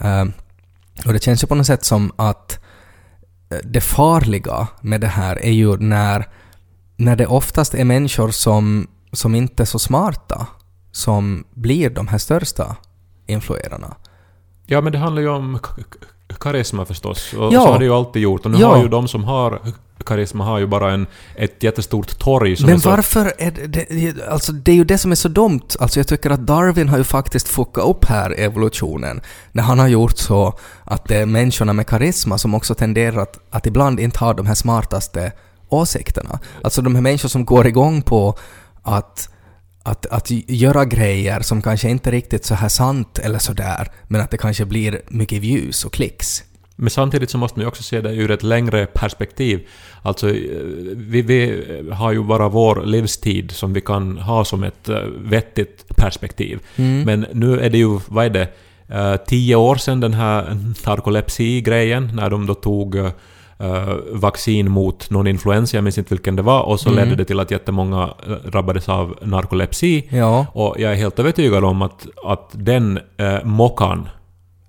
Eh, 0.00 0.24
och 1.06 1.12
det 1.12 1.22
känns 1.22 1.42
ju 1.42 1.46
på 1.46 1.54
något 1.54 1.66
sätt 1.66 1.84
som 1.84 2.12
att 2.16 2.58
eh, 3.50 3.58
det 3.64 3.80
farliga 3.80 4.68
med 4.80 5.00
det 5.00 5.06
här 5.06 5.44
är 5.44 5.52
ju 5.52 5.76
när, 5.76 6.28
när 6.96 7.16
det 7.16 7.26
oftast 7.26 7.74
är 7.74 7.84
människor 7.84 8.30
som, 8.30 8.86
som 9.12 9.34
inte 9.34 9.62
är 9.62 9.66
så 9.66 9.78
smarta 9.78 10.46
som 10.92 11.44
blir 11.54 11.90
de 11.90 12.08
här 12.08 12.18
största 12.18 12.76
influerarna. 13.26 13.96
Ja, 14.66 14.80
men 14.80 14.92
det 14.92 14.98
handlar 14.98 15.22
ju 15.22 15.28
om 15.28 15.58
karisma 16.40 16.84
förstås, 16.84 17.32
och 17.32 17.52
Ja. 17.52 17.64
så 17.64 17.72
har 17.72 17.78
det 17.78 17.84
ju 17.84 17.92
alltid 17.94 18.22
gjort. 18.22 18.44
Och 18.44 18.50
nu 18.50 18.58
Ja. 18.58 18.68
har 18.74 18.82
ju 18.82 18.88
de 18.88 19.08
som 19.08 19.24
har 19.24 19.60
karisma 20.06 20.44
har 20.44 20.58
ju 20.58 20.66
bara 20.66 20.92
en, 20.92 21.06
ett 21.36 21.62
jättestort 21.62 22.18
torg 22.18 22.56
som 22.56 22.66
Men 22.66 22.74
är 22.74 22.78
så... 22.78 22.90
varför 22.90 23.32
är 23.38 23.50
det, 23.50 23.66
det, 23.90 24.28
alltså 24.28 24.52
det 24.52 24.70
är 24.72 24.74
ju 24.76 24.84
det 24.84 24.98
som 24.98 25.10
är 25.10 25.14
så 25.16 25.28
dumt. 25.28 25.60
Alltså 25.80 26.00
jag 26.00 26.08
tycker 26.08 26.30
att 26.30 26.46
Darwin 26.46 26.88
har 26.88 26.98
ju 26.98 27.04
faktiskt 27.04 27.48
fuckat 27.48 27.84
upp 27.84 28.04
här 28.04 28.34
evolutionen 28.38 29.20
när 29.52 29.62
han 29.62 29.78
har 29.78 29.88
gjort 29.88 30.18
så 30.18 30.58
att 30.84 31.04
det 31.04 31.16
är 31.16 31.26
människorna 31.26 31.72
med 31.72 31.86
karisma 31.86 32.38
som 32.38 32.54
också 32.54 32.74
tenderar 32.74 33.22
att, 33.22 33.38
att 33.50 33.66
ibland 33.66 34.00
inte 34.00 34.18
ha 34.18 34.32
de 34.32 34.46
här 34.46 34.54
smartaste 34.54 35.32
åsikterna. 35.68 36.38
Alltså 36.64 36.82
de 36.82 36.94
här 36.94 37.02
människor 37.02 37.28
som 37.28 37.44
går 37.44 37.66
igång 37.66 38.02
på 38.02 38.34
att 38.82 39.28
att, 39.82 40.06
att 40.06 40.30
göra 40.30 40.84
grejer 40.84 41.40
som 41.40 41.62
kanske 41.62 41.88
inte 41.88 42.10
är 42.10 42.12
riktigt 42.12 42.44
så 42.44 42.54
här 42.54 42.68
sant 42.68 43.18
eller 43.18 43.38
sådär, 43.38 43.88
men 44.08 44.20
att 44.20 44.30
det 44.30 44.38
kanske 44.38 44.64
blir 44.64 45.00
mycket 45.08 45.42
views 45.42 45.84
och 45.84 45.92
klicks. 45.92 46.44
Men 46.76 46.90
samtidigt 46.90 47.30
så 47.30 47.38
måste 47.38 47.58
man 47.58 47.64
ju 47.64 47.68
också 47.68 47.82
se 47.82 48.00
det 48.00 48.14
ur 48.14 48.30
ett 48.30 48.42
längre 48.42 48.86
perspektiv. 48.86 49.66
Alltså, 50.02 50.28
eh, 50.28 50.34
vi, 50.94 51.22
vi 51.22 51.64
har 51.92 52.12
ju 52.12 52.22
bara 52.22 52.48
vår 52.48 52.82
livstid 52.86 53.50
som 53.50 53.72
vi 53.72 53.80
kan 53.80 54.18
ha 54.18 54.44
som 54.44 54.62
ett 54.64 54.88
eh, 54.88 55.02
vettigt 55.18 55.96
perspektiv. 55.96 56.58
Mm. 56.76 57.02
Men 57.02 57.26
nu 57.32 57.60
är 57.60 57.70
det 57.70 57.78
ju, 57.78 58.00
vad 58.06 58.24
är 58.26 58.30
det, 58.30 58.48
eh, 58.88 59.16
tio 59.16 59.56
år 59.56 59.76
sedan 59.76 60.00
den 60.00 60.14
här 60.14 60.56
narkolepsi-grejen, 60.86 62.10
när 62.14 62.30
de 62.30 62.46
då 62.46 62.54
tog 62.54 62.96
eh, 63.60 63.94
vaccin 64.12 64.70
mot 64.70 65.10
någon 65.10 65.26
influensa, 65.26 65.76
jag 65.76 65.84
minns 65.84 65.98
inte 65.98 66.14
vilken 66.14 66.36
det 66.36 66.42
var, 66.42 66.62
och 66.62 66.80
så 66.80 66.88
Mm. 66.88 67.04
ledde 67.04 67.16
det 67.16 67.24
till 67.24 67.40
att 67.40 67.50
jättemånga 67.50 68.14
eh, 68.26 68.32
drabbades 68.50 68.88
av 68.88 69.18
narkolepsi. 69.22 70.08
Ja. 70.10 70.46
Och 70.52 70.74
jag 70.78 70.92
är 70.92 70.96
helt 70.96 71.18
övertygad 71.18 71.64
om 71.64 71.82
att, 71.82 72.06
att 72.24 72.50
den 72.52 72.98
eh, 73.16 73.44
mockan 73.44 74.08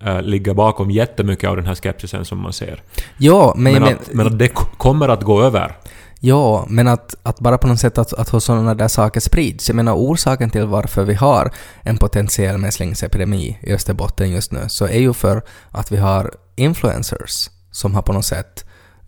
eh, 0.04 0.22
ligger 0.22 0.54
bakom 0.54 0.90
jättemycket 0.90 1.50
av 1.50 1.56
den 1.56 1.66
här 1.66 1.74
skepsisen 1.74 2.24
som 2.24 2.38
man 2.38 2.52
ser. 2.52 2.82
Ja, 3.18 3.54
men, 3.56 3.72
Men, 3.72 3.82
men, 3.82 3.94
att, 3.94 4.12
men 4.12 4.26
att 4.26 4.38
det 4.38 4.48
kommer 4.78 5.08
att 5.08 5.22
gå 5.22 5.42
över. 5.42 5.76
Ja, 6.24 6.66
men 6.68 6.88
att, 6.88 7.14
att 7.22 7.40
bara 7.40 7.58
på 7.58 7.66
något 7.66 7.80
sätt 7.80 7.98
att, 7.98 8.12
att 8.12 8.42
sådana 8.42 8.74
där 8.74 8.88
saker 8.88 9.20
sprids. 9.20 9.68
Jag 9.68 9.76
menar 9.76 9.94
orsaken 9.94 10.50
till 10.50 10.64
varför 10.66 11.04
vi 11.04 11.14
har 11.14 11.50
en 11.82 11.96
potentiell 11.96 12.58
mässlingsepidemi 12.58 13.58
i 13.62 13.72
Österbotten 13.72 14.30
just 14.30 14.52
nu, 14.52 14.60
så 14.68 14.84
är 14.84 14.98
ju 14.98 15.12
för 15.12 15.42
att 15.70 15.92
vi 15.92 15.96
har 15.96 16.30
influencers 16.56 17.50
som 17.70 17.94
har 17.94 18.02
på 18.02 18.12
något 18.12 18.24
sätt 18.24 18.64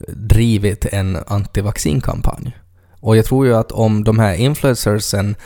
drivit 0.08 0.86
en 0.86 1.18
antivaccinkampanj. 1.26 2.56
Och 3.00 3.16
jag 3.16 3.24
tror 3.24 3.46
ju 3.46 3.54
att 3.56 3.72
om 3.72 4.04
de 4.04 4.18
här 4.18 4.34
influencersen, 4.34 5.36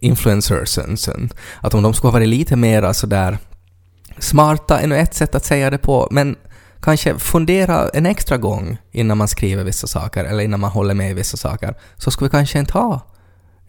influencersen, 0.00 1.30
att 1.60 1.74
om 1.74 1.82
de 1.82 1.94
skulle 1.94 2.08
ha 2.08 2.18
varit 2.18 2.28
lite 2.28 2.56
mera 2.56 2.94
sådär 2.94 3.38
smarta, 4.18 4.80
ännu 4.80 4.96
ett 4.96 5.14
sätt 5.14 5.34
att 5.34 5.44
säga 5.44 5.70
det 5.70 5.78
på, 5.78 6.08
men 6.10 6.36
kanske 6.80 7.18
fundera 7.18 7.88
en 7.88 8.06
extra 8.06 8.36
gång 8.36 8.78
innan 8.92 9.18
man 9.18 9.28
skriver 9.28 9.64
vissa 9.64 9.86
saker 9.86 10.24
eller 10.24 10.44
innan 10.44 10.60
man 10.60 10.70
håller 10.70 10.94
med 10.94 11.10
i 11.10 11.14
vissa 11.14 11.36
saker, 11.36 11.74
så 11.96 12.10
skulle 12.10 12.28
vi 12.28 12.30
kanske 12.30 12.58
inte 12.58 12.72
ha 12.72 13.00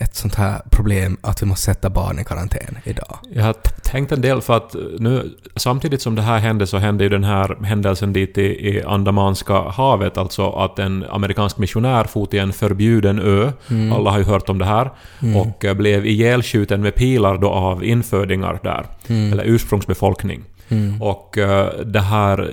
ett 0.01 0.15
sånt 0.15 0.36
här 0.36 0.62
problem 0.72 1.18
att 1.22 1.41
vi 1.41 1.46
måste 1.46 1.65
sätta 1.65 1.89
barn 1.89 2.20
i 2.20 2.24
karantän 2.24 2.77
idag. 2.84 3.18
Jag 3.34 3.44
har 3.44 3.56
tänkt 3.84 4.12
en 4.12 4.22
del 4.22 4.41
för 4.41 4.58
att 4.58 4.75
nu, 5.00 5.29
samtidigt 5.56 6.01
som 6.01 6.15
det 6.15 6.22
här 6.22 6.39
hände 6.39 6.68
så 6.68 6.77
hände 6.77 7.03
ju 7.03 7.10
den 7.10 7.24
här 7.24 7.58
händelsen 7.63 8.13
dit 8.13 8.38
i, 8.38 8.41
i 8.41 8.84
Andamanska 8.84 9.53
havet, 9.53 10.18
alltså 10.18 10.50
att 10.51 10.79
en 10.79 11.06
amerikansk 11.10 11.58
missionär 11.58 12.03
for 12.03 12.25
till 12.25 12.39
en 12.39 12.53
förbjuden 12.53 13.20
ö, 13.20 13.51
Mm. 13.70 13.94
alla 13.94 14.12
har 14.12 14.18
ju 14.18 14.24
hört 14.24 14.50
om 14.50 14.58
det 14.58 14.65
här, 14.65 14.91
och 15.36 15.65
eh, 15.65 15.74
blev 15.74 16.06
ihjälskjuten 16.06 16.82
med 16.82 16.96
pilar 16.96 17.38
då 17.38 17.50
av 17.50 17.84
infödingar 17.84 18.60
där, 18.63 18.86
Mm. 19.10 19.34
eller 19.34 19.44
ursprungsbefolkning. 19.44 20.44
Mm. 20.69 21.01
Och 21.01 21.38
eh, 21.38 21.79
det 21.85 21.99
här... 21.99 22.51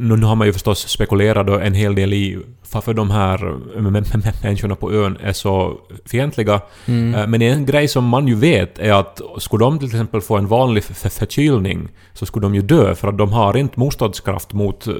Nu 0.00 0.16
nu 0.16 0.26
har 0.26 0.34
man 0.36 0.46
ju 0.46 0.52
förstås 0.52 0.88
spekulerat 0.88 1.46
då 1.46 1.58
en 1.58 1.74
hel 1.74 1.94
del 1.94 2.12
i 2.12 2.38
varför 2.72 2.94
de 2.94 3.10
här 3.10 3.38
mä- 3.76 3.90
mä- 3.90 4.02
mä- 4.02 4.42
människorna 4.42 4.74
på 4.76 4.92
ön 4.92 5.18
är 5.22 5.32
så 5.32 5.74
fientliga. 6.06 6.54
Äh, 6.86 7.26
Men 7.26 7.42
en 7.42 7.66
grej 7.66 7.88
som 7.88 8.04
man 8.04 8.28
ju 8.28 8.34
vet 8.34 8.78
är 8.78 8.92
att 8.92 9.20
skulle 9.38 9.64
de 9.64 9.78
till 9.78 9.88
exempel 9.88 10.20
få 10.20 10.36
en 10.36 10.46
vanlig 10.48 10.84
förkylning 10.84 11.88
så 12.14 12.26
skulle 12.26 12.44
de 12.46 12.54
ju 12.54 12.62
dö 12.62 12.94
för 12.94 13.08
att 13.08 13.18
de 13.18 13.32
har 13.32 13.56
inte 13.56 13.80
motståndskraft 13.80 14.52
mot 14.52 14.86
äh, 14.86 14.94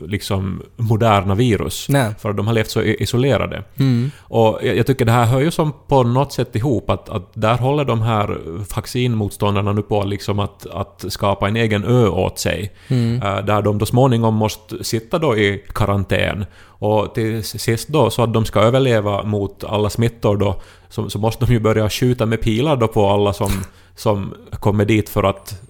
liksom 0.00 0.62
moderna 0.76 1.34
virus. 1.34 1.86
Nej. 1.88 2.14
För 2.18 2.30
att 2.30 2.36
de 2.36 2.46
har 2.46 2.54
levt 2.54 2.70
så 2.70 2.82
isolerade. 2.82 3.64
Mm. 3.78 4.10
Och 4.18 4.58
jag, 4.62 4.76
jag 4.76 4.86
tycker 4.86 5.04
det 5.04 5.12
här 5.12 5.26
hör 5.26 5.40
ju 5.40 5.50
som 5.50 5.72
på 5.88 6.02
något 6.02 6.32
sätt 6.32 6.56
ihop 6.56 6.90
att, 6.90 7.08
att 7.08 7.30
där 7.34 7.58
håller 7.58 7.84
de 7.84 8.00
här 8.02 8.38
vaccinmotståndarna 8.76 9.72
nu 9.72 9.82
på 9.82 10.04
liksom 10.04 10.38
att, 10.38 10.66
att 10.66 11.04
skapa 11.08 11.48
en 11.48 11.56
egen 11.56 11.81
ö 11.84 12.08
åt 12.08 12.38
sig. 12.38 12.72
Eh, 12.88 13.44
där 13.44 13.62
de 13.62 13.78
då 13.78 13.86
småningom 13.86 14.34
måste 14.34 14.84
sitta 14.84 15.18
då 15.18 15.36
i 15.36 15.62
karantän. 15.74 16.44
Och 16.64 17.14
till 17.14 17.44
sist 17.44 17.88
då, 17.88 18.10
så 18.10 18.22
att 18.22 18.32
de 18.32 18.44
ska 18.44 18.60
överleva 18.60 19.22
mot 19.22 19.64
alla 19.64 19.90
smittor 19.90 20.36
då, 20.36 20.60
så, 20.88 21.10
så 21.10 21.18
måste 21.18 21.46
de 21.46 21.52
ju 21.52 21.60
börja 21.60 21.90
skjuta 21.90 22.26
med 22.26 22.40
pilar 22.40 22.76
då 22.76 22.88
på 22.88 23.10
alla 23.10 23.32
som, 23.32 23.50
som 23.96 24.34
kommer 24.50 24.84
dit 24.84 25.08
för 25.08 25.22
att, 25.22 25.60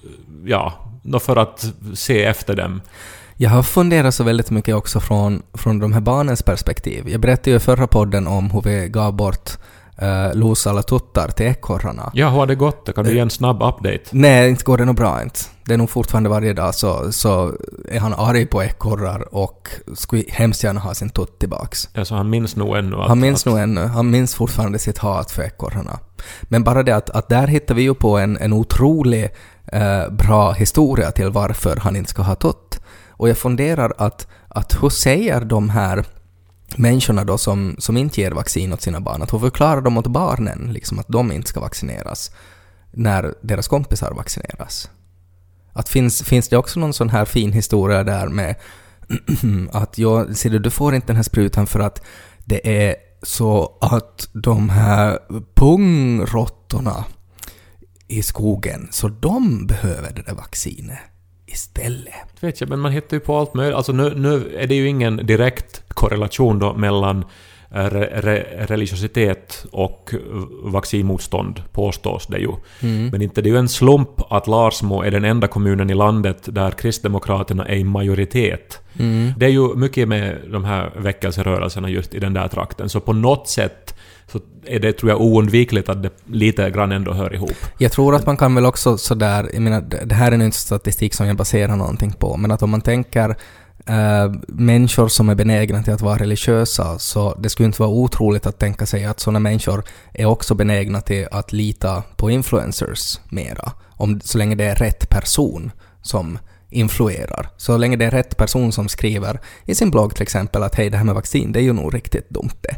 ja, 0.44 0.72
för 1.20 1.36
att 1.36 1.72
se 1.94 2.24
efter 2.24 2.56
dem. 2.56 2.80
Jag 3.36 3.50
har 3.50 3.62
funderat 3.62 4.14
så 4.14 4.24
väldigt 4.24 4.50
mycket 4.50 4.74
också 4.74 5.00
från, 5.00 5.42
från 5.54 5.78
de 5.78 5.92
här 5.92 6.00
barnens 6.00 6.42
perspektiv. 6.42 7.08
Jag 7.08 7.20
berättade 7.20 7.50
ju 7.50 7.56
i 7.56 7.60
förra 7.60 7.86
podden 7.86 8.26
om 8.26 8.50
hur 8.50 8.62
vi 8.62 8.88
gav 8.88 9.12
bort 9.12 9.50
uh, 10.02 10.34
Los 10.34 10.66
alla 10.66 10.82
tuttar 10.82 11.28
till 11.28 11.46
ekorrarna. 11.46 12.10
Ja, 12.14 12.28
hur 12.30 12.38
har 12.38 12.46
det 12.46 12.54
gått? 12.54 12.94
Kan 12.94 13.04
du 13.04 13.14
ge 13.14 13.20
en 13.20 13.30
snabb 13.30 13.62
update? 13.62 14.02
Nej, 14.10 14.50
inte 14.50 14.64
går 14.64 14.78
det 14.78 14.84
nog 14.84 14.96
bra 14.96 15.22
inte. 15.22 15.40
Det 15.64 15.74
är 15.74 15.78
nog 15.78 15.90
fortfarande 15.90 16.30
varje 16.30 16.52
dag 16.52 16.74
så, 16.74 17.12
så 17.12 17.52
är 17.88 18.00
han 18.00 18.14
arg 18.14 18.46
på 18.46 18.62
ekorrar 18.62 19.34
och 19.34 19.68
skulle 19.94 20.24
hemskt 20.28 20.64
gärna 20.64 20.80
ha 20.80 20.94
sin 20.94 21.10
tutt 21.10 21.38
tillbaks. 21.38 21.88
Alltså 21.94 22.14
han 22.14 22.30
minns 22.30 22.56
nog 22.56 22.76
ännu 22.76 22.96
att... 22.96 23.08
Han 23.08 23.20
minns 23.20 23.40
att, 23.40 23.46
nog 23.46 23.58
ännu, 23.58 23.80
han 23.80 24.10
minns 24.10 24.34
fortfarande 24.34 24.78
sitt 24.78 24.98
hat 24.98 25.30
för 25.30 25.42
ekorrarna. 25.42 25.98
Men 26.42 26.64
bara 26.64 26.82
det 26.82 26.96
att, 26.96 27.10
att 27.10 27.28
där 27.28 27.46
hittar 27.46 27.74
vi 27.74 27.82
ju 27.82 27.94
på 27.94 28.18
en, 28.18 28.36
en 28.36 28.52
otrolig 28.52 29.28
eh, 29.72 30.08
bra 30.10 30.52
historia 30.52 31.10
till 31.10 31.30
varför 31.30 31.76
han 31.76 31.96
inte 31.96 32.10
ska 32.10 32.22
ha 32.22 32.34
tutt. 32.34 32.80
Och 33.10 33.28
jag 33.28 33.38
funderar 33.38 33.92
att, 33.98 34.26
att 34.48 34.82
hur 34.82 34.88
säger 34.88 35.40
de 35.40 35.70
här 35.70 36.04
människorna 36.76 37.24
då 37.24 37.38
som, 37.38 37.76
som 37.78 37.96
inte 37.96 38.20
ger 38.20 38.30
vaccin 38.30 38.72
åt 38.72 38.82
sina 38.82 39.00
barn, 39.00 39.22
att 39.22 39.30
hon 39.30 39.40
förklarar 39.40 39.80
dem 39.80 39.98
åt 39.98 40.06
barnen 40.06 40.72
liksom 40.72 40.98
att 40.98 41.08
de 41.08 41.32
inte 41.32 41.48
ska 41.48 41.60
vaccineras 41.60 42.30
när 42.90 43.34
deras 43.42 43.68
kompisar 43.68 44.12
vaccineras? 44.12 44.90
Att 45.72 45.88
finns, 45.88 46.22
finns 46.22 46.48
det 46.48 46.56
också 46.56 46.80
någon 46.80 46.92
sån 46.92 47.08
här 47.08 47.24
fin 47.24 47.52
historia 47.52 48.04
där 48.04 48.28
med 48.28 48.54
att 49.72 49.98
jag, 49.98 50.36
ser 50.36 50.50
du, 50.50 50.58
du 50.58 50.70
får 50.70 50.94
inte 50.94 51.06
den 51.06 51.16
här 51.16 51.22
sprutan 51.22 51.66
för 51.66 51.80
att 51.80 52.02
det 52.44 52.86
är 52.86 52.96
så 53.22 53.78
att 53.80 54.28
de 54.32 54.68
här 54.68 55.18
pungråttorna 55.54 57.04
i 58.08 58.22
skogen, 58.22 58.88
så 58.90 59.08
de 59.08 59.66
behöver 59.66 60.12
det 60.12 60.22
där 60.22 60.34
vaccinet 60.34 60.98
istället. 61.52 62.14
Vet 62.40 62.60
jag, 62.60 62.70
men 62.70 62.80
man 62.80 62.92
hittar 62.92 63.16
ju 63.16 63.20
på 63.20 63.38
allt 63.38 63.54
möjligt. 63.54 63.76
Alltså 63.76 63.92
nu, 63.92 64.12
nu 64.16 64.56
är 64.58 64.66
det 64.66 64.74
ju 64.74 64.88
ingen 64.88 65.16
direkt 65.16 65.82
korrelation 65.88 66.58
då 66.58 66.74
mellan 66.74 67.24
eh, 67.70 67.84
re, 67.84 68.20
re, 68.22 68.66
religiositet 68.66 69.66
och 69.72 70.14
vaccinmotstånd, 70.62 71.62
påstås 71.72 72.26
det 72.26 72.38
ju. 72.38 72.52
Men 73.10 73.22
inte 73.22 73.42
det 73.42 73.48
är 73.48 73.52
ju 73.52 73.58
en 73.58 73.68
slump 73.68 74.32
att 74.32 74.46
Larsmo 74.46 75.02
är 75.02 75.10
den 75.10 75.24
enda 75.24 75.48
kommunen 75.48 75.90
i 75.90 75.94
landet 75.94 76.48
där 76.54 76.70
Kristdemokraterna 76.70 77.66
är 77.66 77.76
i 77.76 77.84
majoritet. 77.84 78.80
Det 79.36 79.46
är 79.46 79.50
ju 79.50 79.74
mycket 79.74 80.08
med 80.08 80.38
de 80.48 80.64
här 80.64 80.92
väckelserörelserna 80.96 81.88
just 81.88 82.14
i 82.14 82.18
den 82.18 82.34
där 82.34 82.48
trakten, 82.48 82.88
så 82.88 83.00
på 83.00 83.12
något 83.12 83.48
sätt 83.48 83.91
så 84.26 84.40
är 84.66 84.80
det, 84.80 84.92
tror 84.92 85.10
jag, 85.10 85.20
oundvikligt 85.20 85.88
att 85.88 86.02
det 86.02 86.10
lite 86.26 86.70
grann 86.70 86.92
ändå 86.92 87.12
hör 87.12 87.34
ihop. 87.34 87.56
Jag 87.78 87.92
tror 87.92 88.14
att 88.14 88.26
man 88.26 88.36
kan 88.36 88.54
väl 88.54 88.66
också 88.66 88.98
sådär, 88.98 89.50
jag 89.52 89.62
menar 89.62 89.80
det 90.04 90.14
här 90.14 90.32
är 90.32 90.36
nu 90.36 90.44
inte 90.44 90.56
statistik 90.56 91.14
som 91.14 91.26
jag 91.26 91.36
baserar 91.36 91.76
någonting 91.76 92.12
på, 92.12 92.36
men 92.36 92.50
att 92.50 92.62
om 92.62 92.70
man 92.70 92.80
tänker 92.80 93.36
Uh, 93.90 94.34
människor 94.48 95.08
som 95.08 95.28
är 95.28 95.34
benägna 95.34 95.82
till 95.82 95.92
att 95.92 96.00
vara 96.00 96.18
religiösa, 96.18 96.98
så 96.98 97.34
det 97.34 97.50
skulle 97.50 97.66
inte 97.66 97.82
vara 97.82 97.90
otroligt 97.90 98.46
att 98.46 98.58
tänka 98.58 98.86
sig 98.86 99.04
att 99.04 99.20
sådana 99.20 99.38
människor 99.38 99.84
är 100.14 100.24
också 100.24 100.54
benägna 100.54 101.00
till 101.00 101.28
att 101.30 101.52
lita 101.52 102.02
på 102.16 102.30
influencers 102.30 103.20
mera, 103.28 103.72
om, 103.96 104.20
så 104.20 104.38
länge 104.38 104.54
det 104.54 104.64
är 104.64 104.74
rätt 104.74 105.08
person 105.08 105.72
som 106.02 106.38
influerar. 106.70 107.48
Så 107.56 107.76
länge 107.76 107.96
det 107.96 108.04
är 108.04 108.10
rätt 108.10 108.36
person 108.36 108.72
som 108.72 108.88
skriver 108.88 109.40
i 109.64 109.74
sin 109.74 109.90
blogg 109.90 110.14
till 110.14 110.22
exempel 110.22 110.62
att 110.62 110.74
hej, 110.74 110.90
det 110.90 110.96
här 110.96 111.04
med 111.04 111.14
vaccin, 111.14 111.52
det 111.52 111.60
är 111.60 111.64
ju 111.64 111.72
nog 111.72 111.94
riktigt 111.94 112.30
dumt 112.30 112.56
det. 112.60 112.76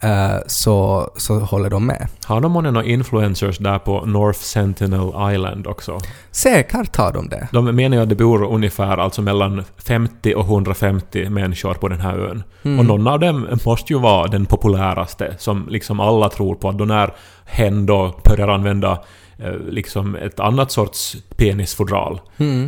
Eh, 0.00 0.36
så, 0.46 1.10
så 1.16 1.38
håller 1.38 1.70
de 1.70 1.86
med. 1.86 2.08
Har 2.24 2.40
de 2.40 2.52
månne 2.52 2.70
några 2.70 2.86
influencers 2.86 3.58
där 3.58 3.78
på 3.78 4.06
North 4.06 4.38
Sentinel 4.38 5.32
Island 5.34 5.66
också? 5.66 5.98
Säkert 6.30 6.96
har 6.96 7.12
de 7.12 7.28
det. 7.28 7.48
De 7.52 7.64
menar 7.64 7.96
ju 7.96 8.02
att 8.02 8.08
det 8.08 8.14
bor 8.14 8.44
ungefär 8.44 8.98
alltså 8.98 9.22
mellan 9.22 9.64
50 9.86 10.34
och 10.34 10.44
150 10.44 11.30
människor 11.30 11.74
på 11.74 11.88
den 11.88 12.00
här 12.00 12.18
ön. 12.18 12.42
Och 12.78 12.84
någon 12.84 13.06
av 13.06 13.20
dem 13.20 13.46
måste 13.64 13.92
ju 13.92 13.98
vara 13.98 14.28
den 14.28 14.46
populäraste, 14.46 15.34
som 15.38 15.66
liksom 15.68 16.00
alla 16.00 16.28
tror 16.28 16.54
på. 16.54 16.68
Att 16.68 16.78
då 16.78 16.84
när 16.84 17.10
hen 17.44 17.86
då 17.86 18.14
börjar 18.24 18.48
använda 18.48 18.98
liksom 19.68 20.14
ett 20.14 20.40
annat 20.40 20.72
sorts 20.72 21.16
penisfodral, 21.36 22.20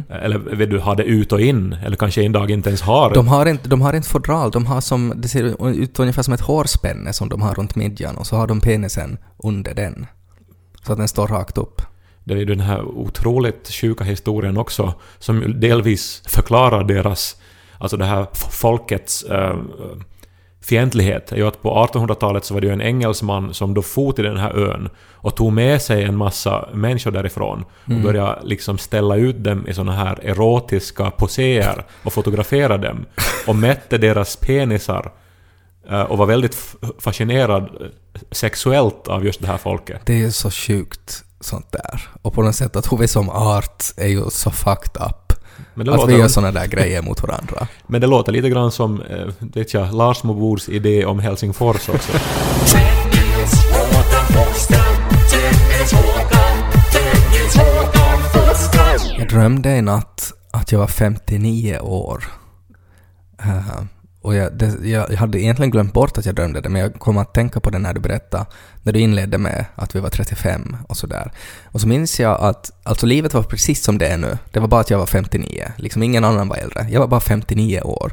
eller 0.08 0.38
vill 0.38 0.70
du 0.70 0.78
ha 0.78 0.94
det 0.94 1.04
ut 1.04 1.32
och 1.32 1.40
in, 1.40 1.76
eller 1.84 1.96
kanske 1.96 2.22
en 2.22 2.32
dag 2.32 2.50
inte 2.50 2.68
ens 2.68 2.82
har 2.82 3.14
De 3.14 3.28
har 3.28 3.46
inte, 3.46 3.68
de 3.68 3.80
har 3.80 3.92
inte 3.92 4.08
fodral, 4.08 4.50
de 4.50 4.66
har 4.66 4.80
som, 4.80 5.12
det 5.16 5.28
ser 5.28 5.68
ut 5.68 5.98
ungefär 6.00 6.22
som 6.22 6.34
ett 6.34 6.40
hårspänne 6.40 7.12
som 7.12 7.28
de 7.28 7.42
har 7.42 7.54
runt 7.54 7.74
midjan 7.74 8.16
och 8.16 8.26
så 8.26 8.36
har 8.36 8.46
de 8.46 8.60
penisen 8.60 9.18
under 9.38 9.74
den. 9.74 10.06
Så 10.86 10.92
att 10.92 10.98
den 10.98 11.08
står 11.08 11.26
rakt 11.26 11.58
upp. 11.58 11.82
Det 12.24 12.34
är 12.34 12.38
ju 12.38 12.44
den 12.44 12.60
här 12.60 12.84
otroligt 12.84 13.68
sjuka 13.68 14.04
historien 14.04 14.56
också, 14.56 14.94
som 15.18 15.60
delvis 15.60 16.22
förklarar 16.26 16.84
deras, 16.84 17.36
alltså 17.78 17.96
det 17.96 18.04
här 18.04 18.26
folkets 18.50 19.22
äh, 19.22 19.56
fientlighet. 20.70 21.32
är 21.32 21.36
ju 21.36 21.46
att 21.46 21.62
på 21.62 21.86
1800-talet 21.86 22.44
så 22.44 22.54
var 22.54 22.60
det 22.60 22.66
ju 22.66 22.72
en 22.72 22.80
engelsman 22.80 23.54
som 23.54 23.74
då 23.74 23.82
for 23.82 24.12
till 24.12 24.24
den 24.24 24.36
här 24.36 24.58
ön 24.58 24.88
och 25.12 25.36
tog 25.36 25.52
med 25.52 25.82
sig 25.82 26.04
en 26.04 26.16
massa 26.16 26.68
människor 26.72 27.10
därifrån 27.10 27.64
och 27.84 28.02
började 28.02 28.38
liksom 28.42 28.78
ställa 28.78 29.16
ut 29.16 29.44
dem 29.44 29.68
i 29.68 29.74
såna 29.74 29.92
här 29.92 30.18
erotiska 30.22 31.10
poséer 31.10 31.84
och 32.04 32.12
fotografera 32.12 32.78
dem 32.78 33.06
och 33.46 33.56
mätte 33.56 33.98
deras 33.98 34.36
penisar 34.36 35.12
eh, 35.90 36.02
och 36.02 36.18
var 36.18 36.26
väldigt 36.26 36.56
fascinerad 36.98 37.62
eh, 37.62 37.86
sexuellt 38.30 39.08
av 39.08 39.24
just 39.24 39.40
det 39.40 39.46
här 39.46 39.58
folket. 39.58 40.00
Det 40.04 40.12
är 40.12 40.18
ju 40.18 40.32
så 40.32 40.50
sjukt 40.50 41.24
sånt 41.40 41.72
där. 41.72 42.08
Och 42.22 42.34
på 42.34 42.42
något 42.42 42.56
sätt 42.56 42.76
att 42.76 43.00
vi 43.00 43.08
som 43.08 43.28
art 43.30 43.84
är 43.96 44.08
ju 44.08 44.30
så 44.30 44.50
fucked 44.50 45.02
up. 45.02 45.29
Men 45.74 45.86
det 45.86 45.92
Att 45.92 45.98
vi 45.98 46.02
låter- 46.02 46.18
gör 46.18 46.28
såna 46.28 46.52
där 46.52 46.66
grejer 46.66 47.02
mot 47.02 47.22
varandra. 47.22 47.66
Men 47.86 48.00
det 48.00 48.06
låter 48.06 48.32
lite 48.32 48.48
grann 48.48 48.72
som, 48.72 49.02
eh, 49.02 49.26
vet 49.38 49.74
jag, 49.74 49.94
Lars 49.94 50.22
Mobors 50.22 50.68
idé 50.68 51.04
om 51.04 51.18
Helsingfors 51.18 51.88
också. 51.88 52.12
Jag 59.18 59.28
drömde 59.28 59.76
i 59.76 59.82
natt 59.82 60.32
att 60.50 60.72
jag 60.72 60.78
var 60.78 60.86
59 60.86 61.78
år. 61.78 62.24
Eh, 63.42 63.82
och 64.22 64.34
jag, 64.34 64.58
det, 64.58 64.88
jag, 64.88 65.10
hade 65.10 65.40
egentligen 65.40 65.70
glömt 65.70 65.92
bort 65.92 66.18
att 66.18 66.26
jag 66.26 66.34
drömde 66.34 66.60
det, 66.60 66.68
men 66.68 66.82
jag 66.82 66.94
kom 66.94 67.18
att 67.18 67.34
tänka 67.34 67.60
på 67.60 67.70
det 67.70 67.78
när 67.78 67.94
du 67.94 68.00
berättade, 68.00 68.46
när 68.82 68.92
du 68.92 69.00
inledde 69.00 69.38
med 69.38 69.64
att 69.74 69.94
vi 69.94 70.00
var 70.00 70.10
35 70.10 70.76
och 70.88 70.96
sådär. 70.96 71.32
Och 71.64 71.80
så 71.80 71.88
minns 71.88 72.20
jag 72.20 72.40
att, 72.40 72.72
alltså 72.82 73.06
livet 73.06 73.34
var 73.34 73.42
precis 73.42 73.84
som 73.84 73.98
det 73.98 74.06
är 74.06 74.18
nu. 74.18 74.38
Det 74.50 74.60
var 74.60 74.68
bara 74.68 74.80
att 74.80 74.90
jag 74.90 74.98
var 74.98 75.06
59. 75.06 75.72
Liksom 75.76 76.02
ingen 76.02 76.24
annan 76.24 76.48
var 76.48 76.56
äldre. 76.56 76.86
Jag 76.90 77.00
var 77.00 77.08
bara 77.08 77.20
59 77.20 77.80
år. 77.80 78.12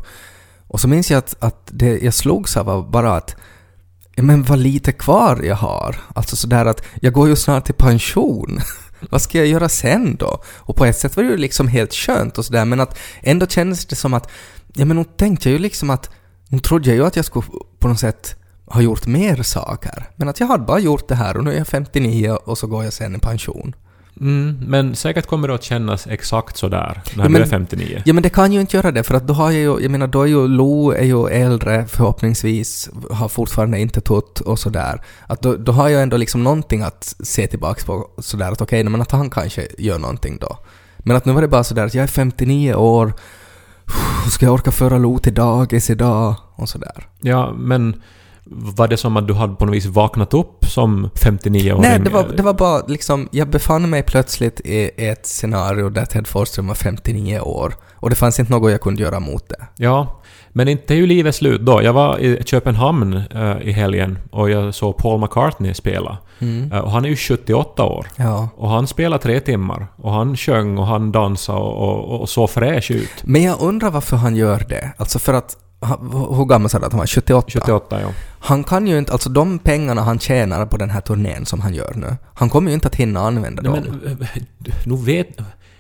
Och 0.68 0.80
så 0.80 0.88
minns 0.88 1.12
jag 1.12 1.18
att, 1.18 1.36
att 1.40 1.62
det 1.66 2.00
jag 2.04 2.14
slogs 2.14 2.58
av 2.58 2.66
var 2.66 2.82
bara 2.82 3.16
att 3.16 3.36
Ja, 4.20 4.24
men 4.24 4.44
vad 4.44 4.60
lite 4.60 4.92
kvar 4.92 5.42
jag 5.44 5.56
har. 5.56 5.96
Alltså 6.16 6.36
sådär 6.36 6.66
att 6.66 6.84
jag 7.02 7.14
går 7.14 7.28
ju 7.28 7.36
snart 7.36 7.70
i 7.70 7.74
pension. 7.74 8.62
vad 9.10 9.22
ska 9.22 9.38
jag 9.38 9.48
göra 9.48 9.70
sen 9.70 10.16
då? 10.16 10.44
Och 10.56 10.76
på 10.76 10.86
ett 10.86 10.98
sätt 10.98 11.16
var 11.16 11.24
det 11.24 11.30
ju 11.30 11.38
liksom 11.38 11.68
helt 11.68 11.94
skönt 11.94 12.38
och 12.38 12.46
sådär 12.46 12.66
men 12.66 12.80
att 12.80 13.00
ändå 13.22 13.48
kändes 13.48 13.86
det 13.86 13.96
som 13.96 14.14
att, 14.14 14.30
ja 14.74 14.86
men 14.86 14.96
nog 14.98 15.18
tänkte 15.18 15.50
jag 15.50 15.54
ju 15.54 15.60
liksom 15.60 15.90
att, 15.90 16.10
nog 16.50 16.64
trodde 16.64 16.88
jag 16.90 16.96
ju 16.96 17.06
att 17.06 17.16
jag 17.16 17.26
skulle 17.26 17.46
på 17.80 17.88
något 17.88 18.00
sätt 18.00 18.36
ha 18.66 18.82
gjort 18.82 19.08
mer 19.08 19.44
saker. 19.44 20.06
Men 20.16 20.30
att 20.30 20.40
jag 20.40 20.48
hade 20.48 20.64
bara 20.64 20.80
gjort 20.80 21.08
det 21.08 21.16
här 21.16 21.38
och 21.38 21.44
nu 21.44 21.54
är 21.54 21.58
jag 21.58 21.68
59 21.68 22.30
och 22.46 22.58
så 22.58 22.68
går 22.68 22.84
jag 22.84 22.94
sen 22.94 23.16
i 23.16 23.20
pension. 23.20 23.76
Mm, 24.22 24.58
men 24.68 24.96
säkert 24.96 25.26
kommer 25.28 25.48
det 25.48 25.56
att 25.56 25.64
kännas 25.64 26.08
exakt 26.08 26.58
sådär 26.58 27.02
när 27.16 27.24
Ja, 27.24 27.28
du 27.28 27.34
men- 27.34 27.42
är 27.42 27.46
59. 27.46 28.02
Ja 28.06 28.14
men 28.14 28.24
det 28.24 28.30
kan 28.30 28.54
ju 28.54 28.62
inte 28.62 28.78
göra 28.78 28.92
det 28.92 29.04
för 29.04 29.14
att 29.14 29.28
då 29.28 29.34
har 29.34 29.52
jag 29.52 29.62
ju, 29.62 29.84
jag 29.84 29.92
menar 29.92 30.08
då 30.08 30.22
är 30.22 30.26
ju 30.28 30.48
Lo 30.48 30.92
är 30.92 31.04
ju 31.04 31.28
äldre 31.28 31.86
förhoppningsvis, 31.88 32.90
har 33.12 33.28
fortfarande 33.30 33.80
inte 33.80 34.02
tutt 34.02 34.40
och 34.40 34.60
sådär. 34.60 35.02
Att 35.28 35.42
då, 35.42 35.56
då 35.56 35.72
har 35.72 35.90
jag 35.90 36.02
ändå 36.04 36.18
liksom 36.18 36.44
någonting 36.44 36.82
att 36.82 37.16
se 37.24 37.48
tillbaks 37.48 37.86
på 37.86 38.08
sådär 38.18 38.52
att 38.52 38.62
okej, 38.62 38.84
men 38.84 39.02
att 39.02 39.12
han 39.12 39.30
kanske 39.30 39.68
gör 39.78 40.00
någonting 40.00 40.38
då. 40.42 40.58
Men 40.98 41.16
att 41.16 41.26
nu 41.26 41.34
var 41.34 41.42
det 41.42 41.48
bara 41.48 41.64
sådär 41.64 41.86
att 41.86 41.94
jag 41.94 42.04
är 42.04 42.08
59 42.08 42.74
år 42.74 43.14
ska 44.30 44.46
jag 44.46 44.54
orka 44.54 44.72
föra 44.72 44.98
Lo 44.98 45.18
till 45.18 45.34
dagis 45.34 45.90
idag? 45.90 46.36
Och 46.56 46.70
sådär. 46.70 47.08
Ja, 47.22 47.54
men 47.58 48.02
var 48.50 48.88
det 48.88 48.98
som 48.98 49.18
att 49.18 49.28
du 49.28 49.34
hade 49.34 49.56
på 49.56 49.66
något 49.66 49.76
vis 49.76 49.86
vaknat 49.86 50.34
upp 50.34 50.66
som 50.66 51.10
59-åring? 51.10 51.82
Nej, 51.82 52.00
det 52.00 52.10
var, 52.10 52.28
det 52.38 52.44
var 52.44 52.54
bara 52.54 52.82
liksom, 52.88 53.30
jag 53.32 53.50
befann 53.50 53.90
mig 53.90 54.04
plötsligt 54.04 54.60
i 54.60 54.92
ett 54.98 55.26
scenario 55.26 55.90
där 55.90 56.06
Ted 56.06 56.28
Forsström 56.28 56.68
var 56.68 56.76
59 56.76 57.40
år. 57.40 57.74
Och 57.96 58.10
det 58.10 58.16
fanns 58.16 58.40
inte 58.40 58.52
något 58.52 58.72
jag 58.72 58.82
kunde 58.82 59.02
göra 59.04 59.20
mot 59.20 59.50
det. 59.50 59.68
Ja, 59.78 60.17
men 60.58 60.68
inte 60.68 60.94
är 60.94 60.96
ju 60.96 61.08
livet 61.08 61.36
slut 61.36 61.62
då. 61.62 61.84
Jag 61.84 61.94
var 61.94 62.20
i 62.20 62.44
Köpenhamn 62.46 63.22
eh, 63.36 63.62
i 63.62 63.72
helgen 63.72 64.20
och 64.32 64.50
jag 64.50 64.76
såg 64.76 64.98
Paul 64.98 65.22
McCartney 65.22 65.74
spela. 65.74 66.18
Eh, 66.72 66.80
och 66.80 66.92
han 66.92 67.06
är 67.06 67.10
ju 67.10 67.16
78 67.16 67.84
år. 67.84 68.08
Ja. 68.16 68.50
Och 68.58 68.70
han 68.70 68.88
spelade 68.88 69.24
tre 69.24 69.40
timmar. 69.40 69.88
Och 69.96 70.12
han 70.12 70.38
sjöng 70.38 70.78
och 70.78 70.88
han 70.88 71.12
dansade 71.12 71.60
och, 71.60 72.12
och, 72.12 72.22
och 72.22 72.30
såg 72.30 72.50
fräsch 72.50 72.92
ut. 72.92 73.24
Men 73.24 73.44
jag 73.44 73.62
undrar 73.62 73.92
varför 73.92 74.18
han 74.18 74.36
gör 74.36 74.66
det. 74.70 74.92
Alltså 74.98 75.20
för 75.20 75.34
att, 75.34 75.58
hur 76.12 76.46
gammal 76.46 76.70
sa 76.70 76.80
du 76.80 76.86
att 76.86 76.92
han 76.92 77.00
var? 77.00 77.08
78? 77.08 77.48
78, 77.52 78.02
ja. 78.02 78.10
Han 78.40 78.64
kan 78.64 78.88
ju 78.88 78.98
inte, 78.98 79.12
alltså 79.12 79.30
de 79.30 79.60
pengarna 79.60 80.02
han 80.02 80.20
tjänar 80.20 80.66
på 80.66 80.78
den 80.78 80.90
här 80.90 81.02
turnén 81.02 81.46
som 81.46 81.62
han 81.62 81.74
gör 81.74 81.94
nu, 81.96 82.16
han 82.34 82.50
kommer 82.50 82.70
ju 82.70 82.74
inte 82.76 82.88
att 82.88 82.96
hinna 82.96 83.20
använda 83.20 83.62
Nej, 83.62 83.82
dem. 83.82 84.00
men, 84.04 84.22
eh, 84.22 84.44
nu 84.86 84.96
vet... 84.96 85.28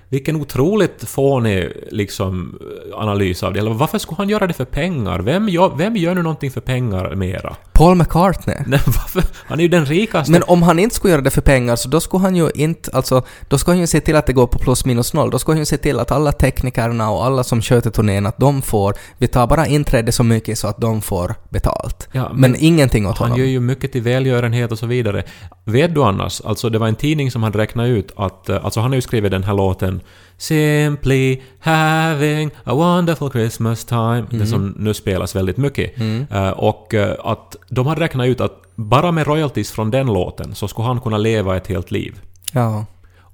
Vilken 0.10 0.36
otroligt 0.36 1.10
fånig 1.10 1.72
liksom, 1.92 2.60
analys 2.94 3.44
av 3.44 3.54
det. 3.54 3.60
Eller 3.60 3.74
varför 3.74 3.98
skulle 3.98 4.18
han 4.18 4.30
göra 4.30 4.48
det 4.48 4.54
för 4.54 4.66
pengar? 4.66 5.20
Vem 5.20 5.50
gör, 5.50 5.76
vem 5.78 5.96
gör 5.96 6.16
nu 6.16 6.22
någonting 6.22 6.52
för 6.52 6.62
pengar 6.62 7.16
mera? 7.16 7.56
Paul 7.74 7.96
McCartney. 7.96 8.56
Nej, 8.68 8.80
varför? 8.86 9.24
Han 9.46 9.60
är 9.60 9.64
ju 9.64 9.70
den 9.70 9.86
rikaste. 9.86 10.32
Men 10.32 10.44
om 10.48 10.64
han 10.64 10.80
inte 10.80 10.96
skulle 10.96 11.12
göra 11.12 11.22
det 11.22 11.30
för 11.30 11.42
pengar 11.42 11.76
så 11.76 11.90
då 11.90 12.00
skulle 12.00 12.22
han 12.22 12.36
ju 12.36 12.50
inte, 12.56 12.92
alltså, 12.94 13.24
då 13.48 13.58
skulle 13.58 13.74
han 13.74 13.82
ju 13.82 13.88
se 13.88 14.00
till 14.02 14.16
att 14.16 14.26
det 14.26 14.34
går 14.34 14.48
på 14.48 14.60
plus 14.60 14.86
minus 14.86 15.14
noll. 15.14 15.30
Då 15.30 15.40
skulle 15.40 15.54
han 15.56 15.62
ju 15.62 15.66
se 15.66 15.78
till 15.78 16.00
att 16.00 16.12
alla 16.12 16.32
teknikerna 16.32 17.12
och 17.12 17.26
alla 17.26 17.44
som 17.44 17.62
sköter 17.62 17.90
turnén, 17.90 18.26
att 18.26 18.38
de 18.38 18.62
får, 18.62 18.94
vi 19.18 19.28
tar 19.28 19.48
bara 19.48 19.68
inträde 19.68 20.12
så 20.12 20.24
mycket 20.24 20.58
så 20.58 20.68
att 20.68 20.78
de 20.78 21.02
får 21.02 21.36
betalt. 21.50 22.08
Ja, 22.12 22.30
men, 22.32 22.42
men 22.52 22.56
ingenting 22.60 23.08
åt 23.08 23.18
Han 23.18 23.28
honom. 23.28 23.40
gör 23.40 23.52
ju 23.52 23.60
mycket 23.60 23.92
till 23.92 24.02
välgörenhet 24.02 24.72
och 24.72 24.80
så 24.80 24.86
vidare. 24.86 25.24
Vet 25.70 25.96
du 25.96 26.04
annars, 26.04 26.42
alltså 26.42 26.70
det 26.70 26.80
var 26.80 26.88
en 26.88 26.96
tidning 26.96 27.32
som 27.32 27.44
hade 27.44 27.58
räknat 27.58 27.88
ut 27.88 28.12
att, 28.16 28.50
eh, 28.50 28.66
alltså 28.66 28.80
han 28.80 28.92
har 28.92 28.96
ju 28.96 29.02
skrivit 29.02 29.32
den 29.32 29.44
här 29.44 29.54
låten 29.54 30.02
Simply 30.38 31.42
having 31.60 32.52
a 32.64 32.74
wonderful 32.74 33.32
Christmas 33.32 33.86
time, 33.86 34.26
det 34.30 34.48
som 34.48 34.76
nu 34.78 34.94
spelas 34.94 35.36
väldigt 35.36 35.58
mycket. 35.58 36.02
Eh, 36.32 36.50
och 36.50 36.94
eh, 36.94 37.16
att 37.24 37.56
de 37.70 37.88
hade 37.88 38.02
räknat 38.02 38.28
ut 38.28 38.42
att 38.42 38.62
bara 38.76 39.12
med 39.12 39.28
royalties 39.28 39.72
från 39.72 39.92
den 39.92 40.08
låten 40.08 40.56
så 40.56 40.68
skulle 40.68 40.88
han 40.88 41.00
kunna 41.00 41.18
leva 41.18 41.58
ett 41.58 41.68
helt 41.68 41.92
liv. 41.92 42.22
Ja. 42.54 42.86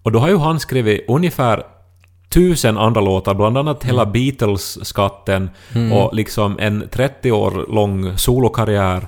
Och 0.03 0.11
då 0.11 0.19
har 0.19 0.29
ju 0.29 0.37
han 0.37 0.59
skrivit 0.59 1.05
ungefär 1.07 1.63
tusen 2.33 2.77
andra 2.77 3.01
låtar, 3.01 3.33
bland 3.33 3.57
annat 3.57 3.83
hela 3.83 4.05
Beatles-skatten 4.05 5.49
och 5.93 6.13
liksom 6.15 6.59
en 6.59 6.87
30 6.91 7.31
år 7.31 7.65
lång 7.73 8.17
solokarriär 8.17 9.07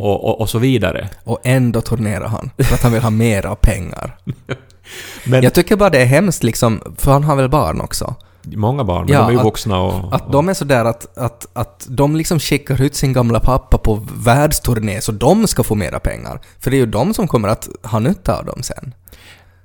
och, 0.00 0.24
och, 0.24 0.40
och 0.40 0.48
så 0.48 0.58
vidare. 0.58 1.08
Och 1.24 1.38
ändå 1.44 1.80
turnerar 1.80 2.28
han, 2.28 2.50
för 2.58 2.74
att 2.74 2.82
han 2.82 2.92
vill 2.92 3.02
ha 3.02 3.10
mera 3.10 3.54
pengar. 3.54 4.16
Men 5.24 5.42
Jag 5.42 5.54
tycker 5.54 5.76
bara 5.76 5.90
det 5.90 6.00
är 6.02 6.06
hemskt 6.06 6.42
liksom, 6.42 6.80
för 6.98 7.12
han 7.12 7.24
har 7.24 7.36
väl 7.36 7.48
barn 7.48 7.80
också. 7.80 8.14
många 8.44 8.84
barn, 8.84 9.04
men 9.04 9.14
Ja, 9.14 9.20
de 9.20 9.26
är 9.28 9.32
ju 9.32 9.38
att- 9.38 9.44
vuxna 9.44 9.80
och... 9.80 10.14
Att 10.14 10.32
de 10.32 10.48
är 10.48 10.54
sådär 10.54 10.84
att, 10.84 11.18
att, 11.18 11.46
att 11.52 11.86
de 11.90 12.16
liksom 12.16 12.38
skickar 12.38 12.82
ut 12.82 12.94
sin 12.94 13.12
gamla 13.12 13.40
pappa 13.40 13.78
på 13.78 14.06
världsturné 14.24 15.00
så 15.00 15.12
de 15.12 15.46
ska 15.46 15.62
få 15.62 15.74
mera 15.74 15.98
pengar. 15.98 16.40
För 16.60 16.70
det 16.70 16.76
är 16.76 16.78
ju 16.78 16.86
de 16.86 17.14
som 17.14 17.28
kommer 17.28 17.48
att 17.48 17.68
ha 17.82 17.98
nytta 17.98 18.38
av 18.38 18.44
dem 18.44 18.62
sen. 18.62 18.94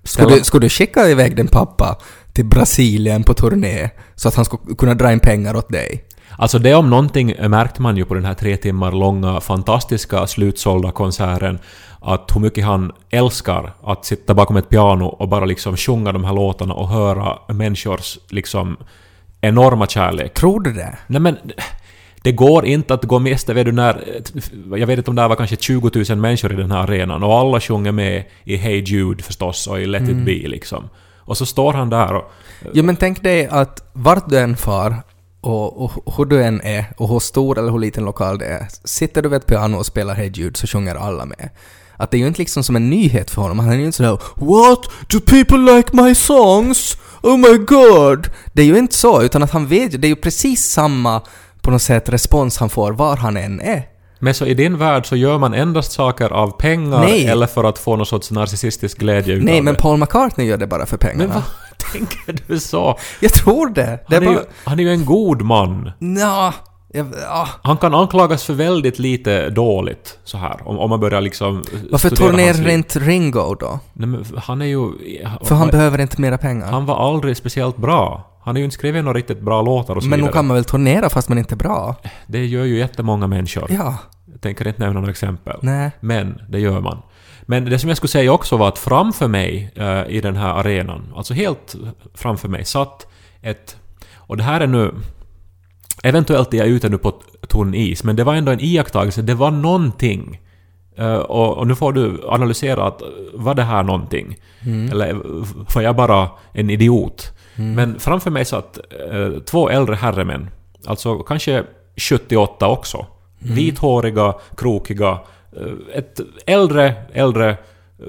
Skulle 0.04 0.44
skulle 0.44 0.66
du 0.66 0.70
skicka 0.70 1.08
iväg 1.10 1.36
din 1.36 1.48
pappa 1.48 1.98
till 2.34 2.46
Brasilien 2.46 3.24
på 3.24 3.34
turné 3.34 3.90
så 4.16 4.28
att 4.28 4.36
han 4.36 4.46
skulle 4.46 4.76
kunna 4.78 4.94
dra 4.94 5.12
in 5.12 5.20
pengar 5.20 5.56
åt 5.56 5.70
dig? 5.70 6.04
Alltså 6.38 6.60
det 6.60 6.76
om 6.76 6.90
någonting 6.90 7.36
märkte 7.50 7.82
man 7.82 7.98
ju 7.98 8.06
på 8.06 8.14
den 8.14 8.26
här 8.26 8.34
tre 8.34 8.58
timmar 8.58 8.92
långa 8.92 9.40
fantastiska 9.42 10.28
slutsålda 10.28 10.92
konserten 10.92 11.60
att 12.00 12.32
hur 12.36 12.42
mycket 12.42 12.66
han 12.66 12.92
älskar 13.10 13.74
att 13.84 14.06
sitta 14.06 14.34
bakom 14.34 14.58
ett 14.58 14.70
piano 14.70 15.06
och 15.06 15.30
bara 15.30 15.46
liksom 15.46 15.78
sjunga 15.78 16.12
de 16.12 16.24
här 16.24 16.34
låtarna 16.34 16.74
och 16.74 16.90
höra 16.90 17.54
människors 17.54 18.18
liksom 18.30 18.78
enorma 19.42 19.88
kärlek. 19.88 20.34
Tror 20.34 20.60
du 20.60 20.74
det? 20.74 20.98
Nej 21.08 21.22
men 21.22 21.38
det 22.22 22.32
går 22.32 22.66
inte 22.66 22.94
att 22.94 23.04
gå 23.04 23.20
miste, 23.20 23.54
vet 23.54 23.66
du 23.66 23.72
när... 23.72 24.22
Jag 24.76 24.88
vet 24.88 24.98
inte 24.98 25.10
om 25.10 25.16
det 25.16 25.28
var 25.28 25.36
kanske 25.36 25.56
20 25.56 25.92
000 26.10 26.18
människor 26.18 26.54
i 26.54 26.56
den 26.56 26.72
här 26.72 26.80
arenan 26.80 27.24
och 27.24 27.34
alla 27.34 27.60
sjunger 27.60 27.92
med 27.92 28.24
i 28.44 28.56
Hey 28.56 28.84
Jude 28.84 29.24
förstås 29.24 29.68
och 29.68 29.82
i 29.82 29.86
Let 29.86 30.10
it 30.10 30.26
be 30.26 30.48
liksom. 30.48 30.90
Och 31.32 31.38
så 31.38 31.46
står 31.46 31.74
han 31.74 31.90
där 31.90 32.14
och... 32.14 32.32
Eh, 32.62 32.68
ja 32.74 32.84
men 32.84 32.96
tänk 32.96 33.24
dig 33.24 33.48
att 33.48 33.90
vart 33.94 34.30
du 34.30 34.40
än 34.40 34.58
far 34.58 35.04
och, 35.42 35.82
och 35.82 36.18
hur 36.18 36.26
du 36.26 36.44
än 36.44 36.62
är 36.62 36.86
och 36.98 37.10
hur 37.10 37.20
stor 37.20 37.60
eller 37.60 37.72
hur 37.72 37.80
liten 37.80 38.06
lokal 38.06 38.38
det 38.38 38.46
är, 38.46 38.68
sitter 38.84 39.22
du 39.22 39.30
vid 39.30 39.38
ett 39.38 39.46
piano 39.46 39.78
och 39.78 39.86
spelar 39.86 40.14
Hey 40.14 40.32
Jude 40.34 40.60
så 40.60 40.68
sjunger 40.68 40.96
alla 40.96 41.26
med. 41.26 41.50
Att 41.98 42.12
det 42.12 42.18
är 42.18 42.20
ju 42.20 42.28
inte 42.28 42.40
liksom 42.40 42.64
som 42.64 42.76
en 42.76 42.90
nyhet 42.90 43.32
för 43.32 43.42
honom, 43.42 43.60
han 43.60 43.70
är 43.70 43.78
ju 43.78 43.86
inte 43.86 43.98
sådär 43.98 44.20
“What? 44.36 44.80
Do 45.08 45.20
people 45.20 45.76
like 45.76 45.90
my 45.96 46.16
songs? 46.16 46.98
Oh 47.24 47.38
my 47.38 47.58
god!” 47.58 48.28
Det 48.54 48.62
är 48.62 48.66
ju 48.66 48.78
inte 48.78 48.96
så, 48.96 49.22
utan 49.22 49.44
att 49.44 49.52
han 49.52 49.68
vet 49.68 49.94
ju, 49.94 49.98
det 49.98 50.08
är 50.08 50.16
ju 50.16 50.16
precis 50.16 50.72
samma 50.72 51.22
på 51.62 51.72
något 51.72 51.82
sätt 51.82 52.10
respons 52.10 52.58
han 52.58 52.70
får 52.70 52.92
var 52.92 53.18
han 53.18 53.38
än 53.38 53.60
är. 53.60 53.91
Men 54.24 54.34
så 54.34 54.46
i 54.46 54.54
din 54.54 54.78
värld 54.78 55.06
så 55.08 55.16
gör 55.16 55.38
man 55.38 55.54
endast 55.54 55.92
saker 55.92 56.30
av 56.30 56.52
pengar 56.52 57.00
Nej. 57.00 57.28
eller 57.28 57.48
för 57.48 57.64
att 57.64 57.80
få 57.80 57.96
någon 57.96 58.06
sorts 58.06 58.32
narcissistisk 58.32 58.98
glädje 58.98 59.34
utav 59.34 59.46
Nej, 59.46 59.62
men. 59.62 59.76
Paul 59.76 59.98
McCartney 59.98 60.48
gör 60.48 60.58
det 60.58 60.68
bara 60.68 60.86
för 60.86 60.98
pengarna. 60.98 61.24
Men 61.24 61.34
vad 61.34 61.44
tänker 61.92 62.44
du 62.48 62.60
så? 62.60 62.98
Jag 63.20 63.34
tror 63.34 63.70
det. 63.70 64.00
Det 64.08 64.16
Han 64.16 64.24
är 64.24 64.28
bara... 64.28 64.36
ju, 64.36 64.42
han 64.64 64.80
är 64.80 64.84
ju 64.84 64.92
en 64.92 65.06
god 65.06 65.42
man. 65.42 65.92
Jag, 66.94 67.06
ah. 67.30 67.48
Han 67.62 67.78
kan 67.78 67.96
anklagas 67.96 68.44
för 68.44 68.54
väldigt 68.54 69.00
lite 69.00 69.50
dåligt 69.50 70.20
så 70.24 70.38
här 70.38 70.68
om, 70.68 70.80
om 70.80 70.90
man 70.90 71.00
börjar 71.00 71.22
liksom 71.22 71.64
Varför 71.92 72.10
studera 72.10 72.32
hans 72.32 72.58
turnerar 72.58 72.74
inte 72.74 73.00
Ringo 73.00 73.56
då? 73.60 73.80
Nej, 73.94 74.08
men 74.08 74.26
han 74.38 74.62
är 74.62 74.66
ju... 74.66 74.92
För 75.42 75.56
han 75.56 75.68
behöver 75.68 76.02
inte 76.02 76.22
mera 76.22 76.38
pengar. 76.38 76.68
han 76.68 76.86
var 76.86 77.10
aldrig 77.10 77.38
speciellt 77.38 77.78
bra. 77.78 78.31
Han 78.44 78.56
har 78.56 78.58
ju 78.60 78.64
inte 78.64 78.74
skrivit 78.74 79.04
några 79.04 79.18
riktigt 79.18 79.42
bra 79.42 79.62
låtar 79.62 79.96
och 79.96 80.04
så 80.04 80.10
Men 80.10 80.20
nog 80.20 80.28
vidare. 80.28 80.34
kan 80.34 80.48
man 80.48 80.56
väl 80.56 80.64
turnera 80.66 81.10
fast 81.10 81.30
man 81.30 81.38
inte 81.38 81.56
är 81.56 81.58
bra? 81.58 81.96
Det 82.28 82.46
gör 82.46 82.64
ju 82.66 82.78
jättemånga 82.78 83.28
människor. 83.28 83.68
Ja. 83.70 83.98
Jag 84.32 84.42
tänker 84.42 84.68
inte 84.68 84.80
nämna 84.82 85.00
några 85.00 85.12
exempel. 85.12 85.58
Nej. 85.62 85.92
Men 86.00 86.42
det 86.50 86.60
gör 86.60 86.82
man. 86.82 87.02
Men 87.42 87.66
det 87.66 87.80
som 87.80 87.90
jag 87.90 87.98
skulle 87.98 88.10
säga 88.10 88.32
också 88.34 88.58
var 88.58 88.68
att 88.68 88.78
framför 88.80 89.28
mig 89.28 89.72
eh, 89.76 90.04
i 90.08 90.22
den 90.22 90.36
här 90.36 90.50
arenan, 90.54 91.14
alltså 91.16 91.34
helt 91.34 91.76
framför 92.14 92.48
mig, 92.48 92.66
satt 92.66 93.08
ett... 93.42 93.78
Och 94.16 94.38
det 94.38 94.44
här 94.44 94.62
är 94.62 94.68
nu... 94.68 94.92
Eventuellt 96.04 96.54
är 96.54 96.58
jag 96.58 96.68
ute 96.68 96.90
nu 96.90 96.98
på 96.98 97.14
tunn 97.48 97.74
is, 97.74 98.04
men 98.04 98.16
det 98.16 98.24
var 98.24 98.36
ändå 98.36 98.52
en 98.52 98.60
iakttagelse. 98.60 99.22
Det 99.22 99.34
var 99.34 99.52
någonting. 99.52 100.40
Eh, 100.98 101.16
och, 101.16 101.58
och 101.58 101.68
nu 101.68 101.76
får 101.76 101.94
du 101.94 102.22
analysera 102.28 102.88
att 102.88 103.02
var 103.34 103.56
det 103.56 103.64
här 103.64 103.84
någonting? 103.84 104.36
Eller 104.92 105.14
var 105.76 105.82
jag 105.82 105.96
bara 105.96 106.30
en 106.54 106.70
idiot? 106.70 107.32
Men 107.56 108.00
framför 108.00 108.32
mig 108.32 108.46
satt 108.46 108.80
eh, 109.12 109.30
två 109.46 109.70
äldre 109.70 109.96
herremän. 109.96 110.50
Alltså 110.86 111.20
kanske 111.20 111.64
78 111.98 112.68
också. 112.68 113.06
Vithåriga, 113.40 114.34
krokiga. 114.58 115.20
eh, 115.58 115.98
Ett 115.98 116.20
äldre, 116.46 116.94
äldre 117.14 117.58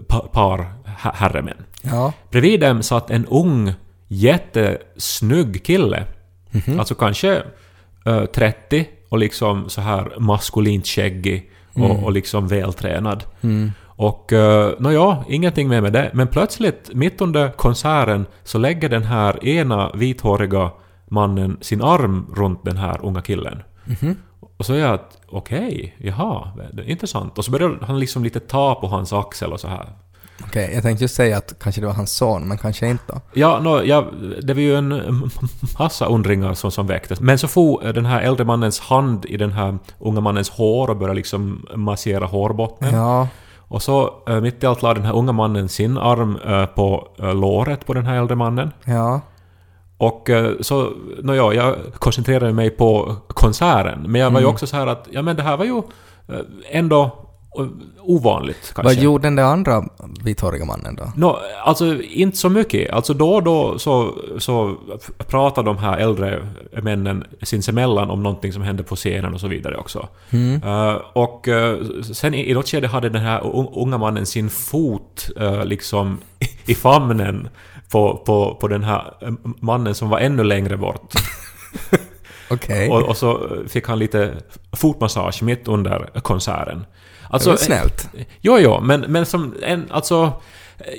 pa- 0.08 0.28
par 0.32 0.72
herremän. 0.94 1.56
Ja. 1.82 2.12
Bredvid 2.30 2.60
dem 2.60 2.82
satt 2.82 3.10
en 3.10 3.26
ung, 3.26 3.72
jättesnygg 4.08 5.64
kille. 5.64 6.04
Alltså 6.78 6.94
kanske 6.94 7.42
eh, 8.06 8.24
30 8.24 8.86
och 9.08 9.18
liksom 9.18 9.68
så 9.70 9.80
här 9.80 10.12
maskulint 10.18 10.86
skäggig 10.86 11.50
och, 11.74 12.02
och 12.04 12.12
liksom 12.12 12.48
vältränad. 12.48 13.24
Och 14.02 14.32
uh, 14.32 14.70
nåja, 14.78 15.24
ingenting 15.28 15.68
mer 15.68 15.80
med 15.80 15.92
det. 15.92 16.10
Men 16.14 16.28
plötsligt, 16.28 16.90
mitt 16.94 17.20
under 17.20 17.50
konserten, 17.50 18.26
så 18.44 18.58
lägger 18.58 18.88
den 18.88 19.02
här 19.02 19.44
ena 19.44 19.92
vithåriga 19.94 20.70
mannen 21.08 21.58
sin 21.60 21.82
arm 21.82 22.26
runt 22.36 22.64
den 22.64 22.76
här 22.76 23.04
unga 23.04 23.22
killen. 23.22 23.62
Och 24.56 24.66
så 24.66 24.72
är 24.74 24.78
jag 24.78 24.94
att 24.94 25.18
okej, 25.28 25.96
jaha, 25.98 26.48
det 26.72 26.82
är 26.82 26.90
intressant. 26.90 27.38
Och 27.38 27.44
så 27.44 27.50
börjar 27.50 27.78
han 27.82 28.00
liksom 28.00 28.24
lite 28.24 28.40
ta 28.40 28.74
på 28.74 28.86
hans 28.86 29.12
axel 29.12 29.52
och 29.52 29.60
så 29.60 29.68
här. 29.68 29.88
Okej, 30.44 30.70
jag 30.74 30.82
tänkte 30.82 31.04
just 31.04 31.14
säga 31.14 31.36
att 31.36 31.54
kanske 31.60 31.80
det 31.80 31.86
var 31.86 31.94
hans 31.94 32.12
son, 32.12 32.48
men 32.48 32.58
kanske 32.58 32.88
inte. 32.88 33.20
Ja, 33.34 33.60
no, 33.60 33.82
ja, 33.84 34.04
det 34.42 34.54
var 34.54 34.60
ju 34.60 34.76
en 34.76 35.30
massa 35.78 36.06
undringar 36.06 36.54
som, 36.54 36.70
som 36.70 36.86
väcktes. 36.86 37.20
Men 37.20 37.38
så 37.38 37.48
får 37.48 37.92
den 37.92 38.06
här 38.06 38.20
äldre 38.20 38.44
mannens 38.44 38.80
hand 38.80 39.24
i 39.24 39.36
den 39.36 39.52
här 39.52 39.78
unga 39.98 40.20
mannens 40.20 40.50
hår 40.50 40.90
och 40.90 40.96
började 40.96 41.16
liksom 41.16 41.66
massera 41.76 42.26
hårbotten. 42.26 42.94
Ja. 42.94 43.28
Och 43.72 43.82
så 43.82 44.14
eh, 44.28 44.40
mitt 44.40 44.62
i 44.62 44.66
allt 44.66 44.82
la 44.82 44.94
den 44.94 45.04
här 45.04 45.16
unga 45.16 45.32
mannen 45.32 45.68
sin 45.68 45.98
arm 45.98 46.38
eh, 46.46 46.66
på 46.66 47.08
eh, 47.18 47.34
låret 47.34 47.86
på 47.86 47.94
den 47.94 48.06
här 48.06 48.16
äldre 48.18 48.36
mannen. 48.36 48.70
Ja. 48.84 49.20
Och 49.96 50.30
så, 50.60 50.92
nåja, 51.22 51.52
jag 51.52 51.76
koncentrerade 51.94 52.52
mig 52.52 52.70
på 52.70 53.16
konserten. 53.28 54.04
Men 54.06 54.20
jag 54.20 54.30
var 54.30 54.40
ju 54.40 54.46
också 54.46 54.66
så 54.66 54.76
här 54.76 54.86
att, 54.86 55.08
ja 55.10 55.22
men 55.22 55.36
det 55.36 55.42
här 55.42 55.56
var 55.56 55.64
ju 55.64 55.82
ändå 56.70 57.10
ovanligt 58.00 58.72
Vad 58.76 58.84
kanske. 58.84 59.04
gjorde 59.04 59.26
den 59.26 59.36
där 59.36 59.44
andra 59.44 59.84
vithåriga 60.24 60.64
mannen 60.64 60.96
då? 60.96 61.12
Nå, 61.16 61.40
alltså 61.64 62.02
inte 62.02 62.36
så 62.38 62.48
mycket. 62.48 62.90
Alltså 62.90 63.14
då 63.14 63.34
och 63.34 63.42
då 63.42 63.78
så, 63.78 64.14
så 64.38 64.76
pratar 65.18 65.62
de 65.62 65.78
här 65.78 65.98
äldre 65.98 66.48
männen 66.82 67.24
sinsemellan 67.42 68.10
om 68.10 68.22
någonting 68.22 68.52
som 68.52 68.62
hände 68.62 68.82
på 68.82 68.96
scenen 68.96 69.34
och 69.34 69.40
så 69.40 69.48
vidare 69.48 69.76
också. 69.76 70.08
Eh, 70.64 70.94
och 71.12 71.48
eh, 71.48 71.78
sen 72.12 72.34
i, 72.34 72.50
i 72.50 72.54
något 72.54 72.68
skede 72.68 72.88
hade 72.88 73.08
den 73.08 73.22
här 73.22 73.40
unga 73.78 73.98
mannen 73.98 74.26
sin 74.26 74.50
fot 74.50 75.30
eh, 75.40 75.64
liksom 75.64 76.18
i 76.66 76.74
famnen 76.74 77.48
på, 77.90 78.16
på, 78.26 78.54
på 78.60 78.68
den 78.68 78.84
här 78.84 79.14
mannen 79.60 79.94
som 79.94 80.08
var 80.08 80.18
ännu 80.18 80.44
längre 80.44 80.76
bort. 80.76 81.14
Okej. 82.50 82.90
Och, 82.90 83.02
och 83.02 83.16
så 83.16 83.48
fick 83.68 83.86
han 83.86 83.98
lite 83.98 84.34
fotmassage 84.72 85.42
mitt 85.42 85.68
under 85.68 86.20
konserten. 86.20 86.84
Det 87.38 87.46
var 87.46 87.56
snällt. 87.56 88.08
Jo, 88.40 88.58
jo, 88.58 88.80
men, 88.80 89.00
men 89.00 89.26
som 89.26 89.54
en, 89.62 89.86
alltså... 89.90 90.32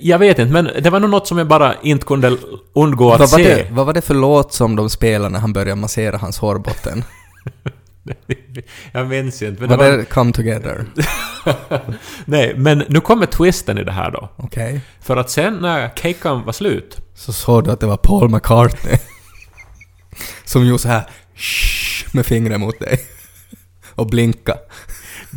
Jag 0.01 0.19
vet 0.19 0.39
inte, 0.39 0.53
men 0.53 0.69
det 0.83 0.89
var 0.89 0.99
nog 0.99 1.09
något 1.09 1.27
som 1.27 1.37
jag 1.37 1.47
bara 1.47 1.75
inte 1.81 2.05
kunde 2.05 2.37
undgå 2.73 3.13
att 3.13 3.19
Vad 3.19 3.31
var, 3.31 3.37
se. 3.37 3.55
det, 3.55 3.67
vad 3.71 3.85
var 3.85 3.93
det 3.93 4.01
för 4.01 4.13
låt 4.13 4.53
som 4.53 4.75
de 4.75 4.89
spelade 4.89 5.29
när 5.29 5.39
han 5.39 5.53
började 5.53 5.81
massera 5.81 6.17
hans 6.17 6.37
hårbotten? 6.37 7.03
jag 8.91 9.07
minns 9.07 9.41
inte. 9.41 9.61
Men 9.61 9.69
det 9.69 9.77
var 9.77 9.91
var, 9.91 9.97
det 9.97 10.05
Come 10.05 10.31
Together? 10.33 10.85
Nej, 12.25 12.53
men 12.57 12.83
nu 12.89 12.99
kommer 12.99 13.25
twisten 13.25 13.77
i 13.77 13.83
det 13.83 13.91
här 13.91 14.11
då. 14.11 14.29
Okej. 14.35 14.81
För 15.01 15.17
att 15.17 15.29
sen 15.29 15.53
när 15.53 15.95
caken 15.95 16.43
var 16.45 16.53
slut, 16.53 16.97
Så 17.15 17.33
såg 17.33 17.63
du 17.63 17.71
att 17.71 17.79
det 17.79 17.87
var 17.87 17.97
Paul 17.97 18.29
McCartney. 18.29 18.97
som 20.45 20.65
gjorde 20.65 20.79
så 20.79 20.87
här 20.87 21.09
med 22.13 22.25
fingret 22.25 22.59
mot 22.59 22.79
dig. 22.79 22.99
Och 23.95 24.07
blinka. 24.07 24.57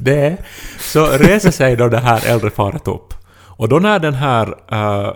Det, 0.03 0.37
så 0.79 1.07
reser 1.07 1.51
sig 1.51 1.77
då 1.77 1.89
det 1.89 1.99
här 1.99 2.27
äldre 2.27 2.51
paret 2.51 2.89
upp. 2.89 3.15
Och 3.39 3.69
då 3.69 3.79
när 3.79 3.99
den 3.99 4.15
här, 4.15 4.55
eh, 4.71 5.09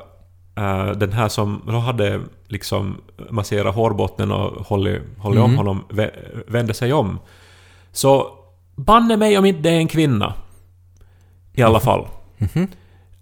eh, 0.64 0.90
den 0.90 1.12
här 1.12 1.28
som 1.28 1.62
då 1.66 1.72
hade 1.72 2.20
liksom 2.48 3.00
masserat 3.30 3.74
hårbotten 3.74 4.32
och 4.32 4.66
hållit, 4.66 5.02
hållit 5.18 5.40
om 5.40 5.56
honom, 5.56 5.84
vä- 5.88 6.42
vände 6.46 6.74
sig 6.74 6.92
om. 6.92 7.18
Så 7.92 8.26
banne 8.76 9.16
mig 9.16 9.38
om 9.38 9.44
inte 9.44 9.60
det 9.60 9.70
är 9.70 9.76
en 9.78 9.88
kvinna. 9.88 10.34
I 11.52 11.62
alla 11.62 11.80
fall. 11.80 12.06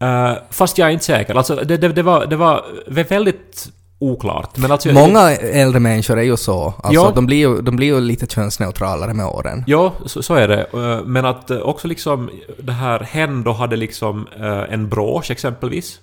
Eh, 0.01 0.33
fast 0.51 0.79
jag 0.79 0.89
är 0.89 0.93
inte 0.93 1.05
säker. 1.05 1.35
Alltså 1.35 1.55
det, 1.57 1.77
det, 1.77 1.89
det, 1.89 2.03
var, 2.03 2.27
det 2.27 2.37
var 2.37 2.65
väldigt 2.87 3.69
oklart. 4.01 4.57
Men 4.57 4.73
alltså, 4.73 4.93
Många 4.93 5.31
äldre 5.37 5.81
människor 5.81 6.19
är 6.19 6.23
ju 6.23 6.37
så. 6.37 6.65
Alltså, 6.67 6.93
Ja. 6.93 7.13
de, 7.15 7.27
blir 7.27 7.37
ju, 7.37 7.61
de 7.61 7.77
blir 7.77 7.87
ju 7.87 8.01
lite 8.01 8.27
könsneutralare 8.27 9.15
med 9.15 9.27
åren. 9.27 9.65
Ja, 9.67 9.93
så, 10.07 10.23
så 10.23 10.35
är 10.35 10.49
det. 10.49 10.67
Eh, 10.75 11.05
Men 11.05 11.25
att 11.25 11.51
eh, 11.51 11.59
också 11.59 11.89
liksom 11.89 12.31
det 12.63 12.73
här 12.73 13.01
hen 13.01 13.43
då 13.43 13.53
hade 13.53 13.77
liksom 13.77 14.27
eh, 14.41 14.75
en 14.75 14.89
brosch 14.89 15.31
exempelvis. 15.31 16.01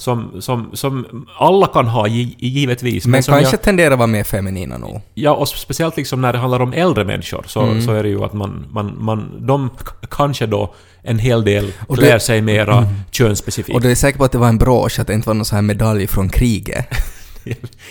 Som, 0.00 0.30
som, 0.40 0.70
som 0.72 1.26
alla 1.38 1.66
kan 1.66 1.86
ha 1.86 2.06
gi- 2.06 2.34
givetvis. 2.38 3.06
Men 3.06 3.22
som 3.22 3.32
kanske 3.34 3.52
jag, 3.56 3.62
tenderar 3.62 3.90
att 3.92 3.98
vara 3.98 4.06
mer 4.06 4.24
feminina 4.24 4.78
nog. 4.78 5.00
ja, 5.14 5.30
och 5.34 5.48
speciellt 5.48 5.96
liksom 5.96 6.20
när 6.20 6.32
det 6.32 6.38
handlar 6.38 6.60
om 6.60 6.72
äldre 6.72 7.04
människor 7.04 7.44
så, 7.46 7.80
så 7.86 7.92
är 7.92 8.02
det 8.02 8.08
ju 8.08 8.24
att 8.24 8.32
man, 8.32 8.66
man, 8.70 8.94
man... 8.98 9.46
De 9.46 9.70
kanske 10.10 10.46
då 10.46 10.74
en 11.02 11.18
hel 11.18 11.44
del 11.44 11.72
Och 11.88 11.96
klär 11.98 12.12
det- 12.14 12.20
sig 12.20 12.40
mera 12.42 12.88
könsspecifikt. 13.10 13.76
Och 13.76 13.82
du 13.82 13.90
är 13.90 13.94
säker 13.94 14.18
på 14.18 14.24
att 14.24 14.32
det 14.32 14.38
var 14.38 14.48
en 14.48 14.58
brosch, 14.58 14.98
att 15.00 15.06
det 15.06 15.14
inte 15.14 15.28
var 15.28 15.34
någon 15.34 15.44
sån 15.44 15.56
här 15.56 15.62
medalj 15.62 16.06
från 16.06 16.28
kriget? 16.28 16.86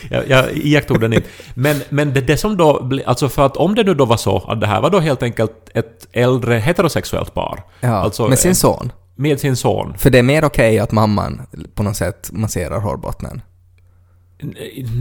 jag, 0.09 0.29
jag 0.29 0.51
iakttog 0.57 0.99
den 0.99 1.13
inte. 1.13 1.27
Men, 1.53 1.81
men 1.89 2.13
det, 2.13 2.21
det 2.21 2.37
som 2.37 2.57
då... 2.57 2.89
Alltså 3.05 3.29
för 3.29 3.45
att 3.45 3.57
om 3.57 3.75
det 3.75 3.83
nu 3.83 3.93
då 3.93 4.05
var 4.05 4.17
så 4.17 4.37
att 4.47 4.61
det 4.61 4.67
här 4.67 4.81
var 4.81 4.89
då 4.89 4.99
helt 4.99 5.23
enkelt 5.23 5.69
ett 5.73 6.07
äldre 6.11 6.55
heterosexuellt 6.55 7.33
par. 7.33 7.63
Ja, 7.79 7.89
Alltså, 7.89 8.27
med 8.27 8.39
sin 8.39 8.51
eh, 8.51 8.55
son. 8.55 8.91
Med 9.15 9.39
sin 9.39 9.55
son. 9.55 9.93
För 9.97 10.09
det 10.09 10.19
är 10.19 10.23
mer 10.23 10.45
okej 10.45 10.79
att 10.79 10.91
mamman 10.91 11.41
på 11.75 11.83
något 11.83 11.97
sätt 11.97 12.29
masserar 12.31 12.79
hårbottnen. 12.79 13.41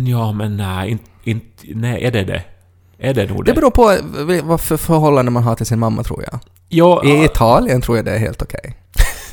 Ja, 0.07 0.33
men 0.33 0.57
nej, 0.57 0.91
inte, 0.91 1.05
inte, 1.25 1.47
nej, 1.75 2.05
är 2.05 2.11
det 2.11 2.25
det? 2.25 2.45
Är 2.99 3.15
det 3.15 3.27
nog 3.27 3.45
det? 3.45 3.51
Det 3.51 3.55
beror 3.55 3.71
på 3.71 3.91
eh, 3.93 4.45
vad 4.45 4.61
för 4.61 4.77
förhållande 4.77 5.31
man 5.31 5.43
har 5.43 5.55
till 5.55 5.67
sin 5.67 5.79
mamma 5.79 6.03
tror 6.03 6.23
jag. 6.31 6.41
ja, 6.69 7.05
I 7.05 7.25
Italien 7.25 7.81
tror 7.81 7.97
jag 7.99 8.05
det 8.05 8.11
är 8.15 8.19
helt 8.19 8.43
okej. 8.43 8.75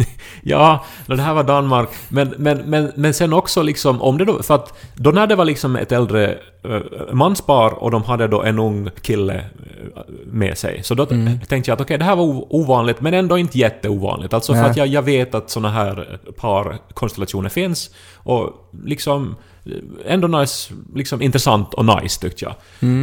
ja, 0.42 0.84
det 1.06 1.22
här 1.22 1.34
var 1.34 1.44
Danmark. 1.44 1.90
Men, 2.10 2.34
men, 2.38 2.58
men, 2.58 2.92
men 2.96 3.14
sen 3.14 3.34
också 3.34 3.62
liksom, 3.62 4.02
om 4.02 4.18
det 4.18 4.26
då, 4.26 4.44
för 4.44 4.56
att 4.56 4.74
då 4.96 5.12
när 5.12 5.28
det 5.28 5.36
var 5.36 5.46
liksom 5.46 5.76
ett 5.76 5.92
äldre 5.92 6.38
uh, 6.68 6.80
manspar 7.14 7.84
och 7.84 7.92
de 7.92 8.04
hade 8.04 8.28
då 8.28 8.44
en 8.44 8.60
ung 8.60 8.90
kille 9.02 9.36
eh, 9.36 10.02
med 10.26 10.58
sig, 10.58 10.84
så 10.84 10.96
då 10.96 11.06
t- 11.06 11.40
tänkte 11.48 11.72
jag 11.72 11.76
att 11.76 11.82
okej, 11.82 11.98
det 11.98 12.06
här 12.06 12.16
var 12.16 12.54
ovanligt, 12.56 13.02
men 13.02 13.14
ändå 13.14 13.38
inte 13.38 13.58
jätteovanligt. 13.58 14.34
Alltså 14.34 14.54
för 14.54 14.62
Nej. 14.62 14.70
att 14.72 14.78
jag, 14.78 14.88
jag 14.88 15.02
vet 15.02 15.36
att 15.36 15.50
såna 15.50 15.70
här 15.70 16.20
eh, 16.26 16.32
parkonstellationer 16.32 17.50
finns 17.50 17.90
och 18.16 18.70
liksom 18.84 19.36
eh, 19.66 19.72
ändå 20.14 20.28
nice, 20.28 20.74
liksom 20.96 21.22
intressant 21.22 21.74
och 21.74 21.86
nice 21.86 22.22
tyckte 22.22 22.46
jag. 22.46 22.54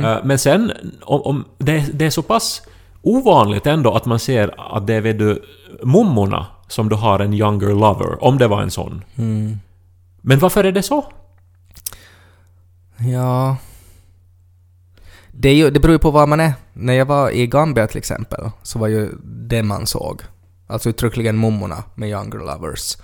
Eh, 0.05 0.19
Men 0.25 0.39
sen, 0.39 0.73
om, 1.03 1.23
om 1.23 1.45
det, 1.59 1.85
det 1.93 2.07
är 2.07 2.11
så 2.11 2.23
pass 2.23 2.63
ovanligt 3.03 3.67
ändå 3.67 3.93
att 3.93 4.07
man 4.07 4.19
ser 4.19 4.75
att 4.77 4.87
det 4.87 4.95
är 4.95 5.01
vet 5.01 5.19
du, 5.19 5.43
mummorna 5.83 6.47
som 6.69 6.89
du 6.89 6.97
har 6.97 7.19
en 7.19 7.33
younger 7.33 7.69
lover, 7.69 8.25
om 8.25 8.39
det 8.39 8.49
var 8.49 8.63
en 8.63 8.71
sån. 8.71 9.05
Men 10.21 10.39
varför 10.39 10.65
är 10.65 10.73
det 10.73 10.83
så? 10.83 11.05
Ja... 12.99 13.57
Det, 15.39 15.49
är 15.49 15.55
ju, 15.55 15.71
det 15.71 15.81
beror 15.81 15.93
ju 15.93 15.99
på 15.99 16.11
var 16.11 16.27
man 16.27 16.41
är. 16.41 16.53
När 16.73 16.93
jag 16.93 17.07
var 17.07 17.31
i 17.31 17.47
Gambia 17.47 17.87
till 17.87 17.99
exempel, 17.99 18.51
så 18.63 18.79
var 18.79 18.89
ju 18.89 19.11
det 19.23 19.63
man 19.63 19.87
såg. 19.87 20.23
Alltså 20.67 20.89
uttryckligen 20.89 21.41
mummorna 21.41 21.85
med 21.95 22.09
younger 22.09 22.39
lovers. 22.39 22.97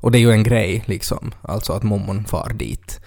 Och 0.00 0.10
det 0.10 0.18
är 0.18 0.20
ju 0.20 0.30
en 0.30 0.42
grej 0.42 0.84
liksom, 0.86 1.34
alltså 1.42 1.72
att 1.72 1.82
mummon 1.82 2.24
far 2.24 2.52
dit. 2.54 3.00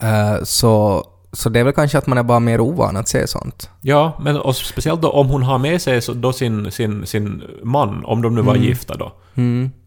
Eh, 0.00 0.42
så, 0.42 1.04
så 1.32 1.48
det 1.48 1.60
är 1.60 1.64
väl 1.64 1.72
kanske 1.72 1.98
att 1.98 2.06
man 2.06 2.18
är 2.18 2.22
bara 2.22 2.40
mer 2.40 2.60
ovan 2.60 2.96
att 2.96 3.08
se 3.08 3.26
sånt. 3.26 3.70
Ja, 3.80 4.18
men 4.20 4.36
och 4.36 4.56
speciellt 4.56 5.02
då 5.02 5.10
om 5.10 5.28
hon 5.28 5.42
har 5.42 5.58
med 5.58 5.82
sig 5.82 6.02
så 6.02 6.12
då 6.12 6.32
sin, 6.32 6.70
sin, 6.70 7.06
sin 7.06 7.42
man, 7.62 8.04
om 8.04 8.22
de 8.22 8.34
nu 8.34 8.42
var 8.42 8.54
gifta 8.56 8.94
då. 8.96 9.12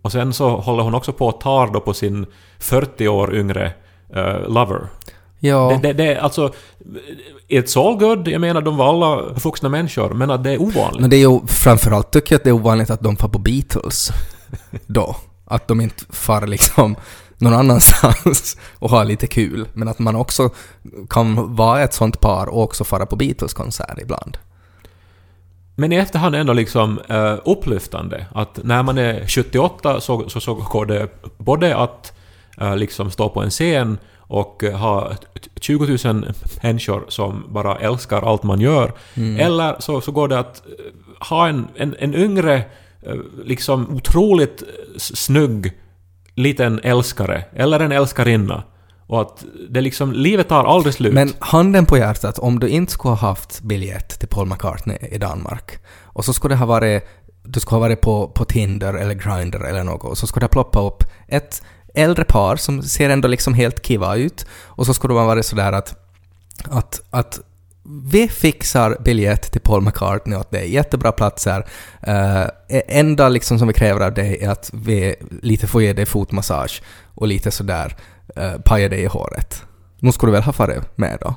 Och 0.02 0.12
sen 0.12 0.34
så 0.34 0.50
håller 0.58 0.84
hon 0.84 0.96
också 0.96 1.12
på 1.12 1.30
att 1.30 1.42
tar 1.42 1.68
då 1.68 1.80
på 1.80 1.94
sin 1.94 2.26
40 2.60 3.08
år 3.08 3.36
yngre 3.36 3.74
eh, 4.16 4.48
lover. 4.50 4.80
Ja, 5.40 5.80
Det, 5.82 5.88
det, 5.88 5.94
det, 5.94 6.20
alltså, 6.20 6.54
it's 7.50 7.88
all 7.88 7.98
good, 7.98 8.28
jag 8.28 8.42
menar 8.42 8.62
de 8.62 8.78
var 8.78 8.90
alla 8.90 9.22
vuxna 9.44 9.70
människor, 9.70 10.14
men 10.14 10.32
att 10.32 10.44
det 10.44 10.52
är 10.52 10.62
ovanligt. 10.62 11.02
men 11.02 11.10
det 11.10 11.16
är 11.16 11.30
ju 11.30 11.40
framförallt 11.48 12.12
tycker 12.12 12.34
jag 12.34 12.40
att 12.40 12.44
det 12.44 12.50
är 12.50 12.54
ovanligt 12.54 12.90
att 12.90 13.02
de 13.02 13.16
far 13.16 13.28
på 13.30 13.40
Beatles. 13.40 14.10
Då. 14.88 15.16
Att 15.46 15.68
de 15.68 15.82
inte 15.82 16.04
far 16.10 16.48
liksom 16.48 16.96
någon 17.46 17.60
annanstans 17.60 18.58
och 18.80 18.90
har 18.90 19.06
lite 19.06 19.28
kul. 19.28 19.68
Men 19.74 19.88
att 19.88 20.00
man 20.00 20.16
också 20.16 20.50
kan 21.10 21.56
vara 21.56 21.84
ett 21.84 21.94
sånt 21.94 22.20
par 22.20 22.48
och 22.48 22.64
också 22.64 22.84
fara 22.84 23.06
på 23.06 23.16
Beatles-konsert 23.16 24.02
ibland. 24.02 24.38
Men 25.76 25.92
i 25.92 25.96
efterhand 25.96 26.36
ändå 26.36 26.54
liksom 26.54 27.00
uh, 27.12 27.36
upplyftande 27.46 28.26
att 28.34 28.60
när 28.64 28.84
man 28.84 28.98
är 28.98 29.28
78 29.28 30.02
så, 30.02 30.30
så, 30.30 30.40
så 30.40 30.54
går 30.54 30.86
det 30.86 31.08
både 31.38 31.76
att 31.78 32.14
eh, 32.58 32.76
liksom 32.78 33.12
stå 33.12 33.30
på 33.30 33.42
en 33.42 33.50
scen 33.50 33.98
och 34.18 34.64
eh, 34.64 34.78
ha 34.78 35.14
t- 35.14 35.50
20 35.62 35.98
000 36.08 36.34
människor 36.64 37.06
som 37.08 37.44
bara 37.50 37.76
älskar 37.78 38.22
allt 38.22 38.44
man 38.44 38.60
gör. 38.60 38.94
Eller 39.16 39.76
så, 39.80 40.02
så 40.02 40.12
går 40.12 40.28
det 40.28 40.40
att 40.40 40.62
ha 41.20 41.48
en, 41.48 41.68
en, 41.76 41.96
en 42.00 42.16
yngre, 42.16 42.64
liksom 43.44 43.96
otroligt 43.96 44.64
snygg 44.98 45.74
liten 46.36 46.80
älskare, 46.84 47.46
eller 47.54 47.80
en 47.80 47.92
älskarinna. 47.92 48.64
Och 49.08 49.22
att 49.22 49.46
det 49.70 49.82
liksom, 49.82 50.14
livet 50.14 50.48
tar 50.48 50.64
aldrig 50.64 50.94
slut. 50.94 51.14
Men 51.14 51.34
handen 51.40 51.86
på 51.86 51.98
hjärtat, 51.98 52.40
om 52.40 52.60
du 52.60 52.68
inte 52.68 52.92
skulle 52.92 53.12
ha 53.12 53.28
haft 53.28 53.62
biljett 53.62 54.20
till 54.20 54.28
Paul 54.28 54.48
McCartney 54.48 54.98
i 55.12 55.18
Danmark 55.18 55.80
och 56.04 56.26
så 56.26 56.34
skulle 56.34 56.54
det 56.54 56.60
ha 56.60 56.66
varit, 56.66 57.04
du 57.44 57.60
skulle 57.60 57.76
ha 57.76 57.88
varit 57.88 58.02
på, 58.02 58.28
på 58.28 58.46
Tinder 58.46 58.94
eller 58.94 59.14
Grindr 59.14 59.66
eller 59.66 59.84
något 59.84 60.04
och 60.04 60.18
så 60.18 60.28
skulle 60.28 60.42
det 60.42 60.46
ha 60.46 60.64
ploppat 60.64 60.94
upp 60.94 61.04
ett 61.28 61.64
äldre 61.94 62.24
par 62.24 62.56
som 62.56 62.82
ser 62.82 63.10
ändå 63.10 63.28
liksom 63.28 63.54
helt 63.54 63.82
kiva 63.82 64.16
ut 64.16 64.46
och 64.66 64.86
så 64.86 64.94
skulle 64.94 65.14
det 65.14 65.20
ha 65.20 65.28
varit 65.28 65.46
sådär 65.46 65.72
att, 65.72 65.96
att, 66.64 67.02
att 67.10 67.40
vi 67.86 68.28
fixar 68.28 68.98
biljett 69.06 69.52
till 69.52 69.62
Paul 69.62 69.82
McCartney 69.82 70.40
åt 70.40 70.52
dig, 70.52 70.74
jättebra 70.74 71.12
platser. 71.12 71.66
Uh, 72.08 72.48
enda 72.88 73.30
liksom 73.30 73.60
som 73.60 73.68
vi 73.68 73.74
kräver 73.74 74.06
av 74.06 74.14
dig 74.14 74.38
är 74.42 74.50
att 74.50 74.70
vi 74.74 75.16
lite 75.42 75.68
får 75.68 75.82
ge 75.82 75.94
dig 75.94 76.06
fotmassage 76.06 76.82
och 77.16 77.28
lite 77.28 77.52
sådär 77.52 77.96
uh, 78.40 78.62
paja 78.62 78.90
dig 78.90 79.02
i 79.02 79.06
håret. 79.06 79.64
Nu 80.00 80.12
skulle 80.12 80.32
du 80.32 80.34
väl 80.34 80.44
ha 80.44 80.54
farit 80.54 80.98
med 80.98 81.18
då? 81.22 81.36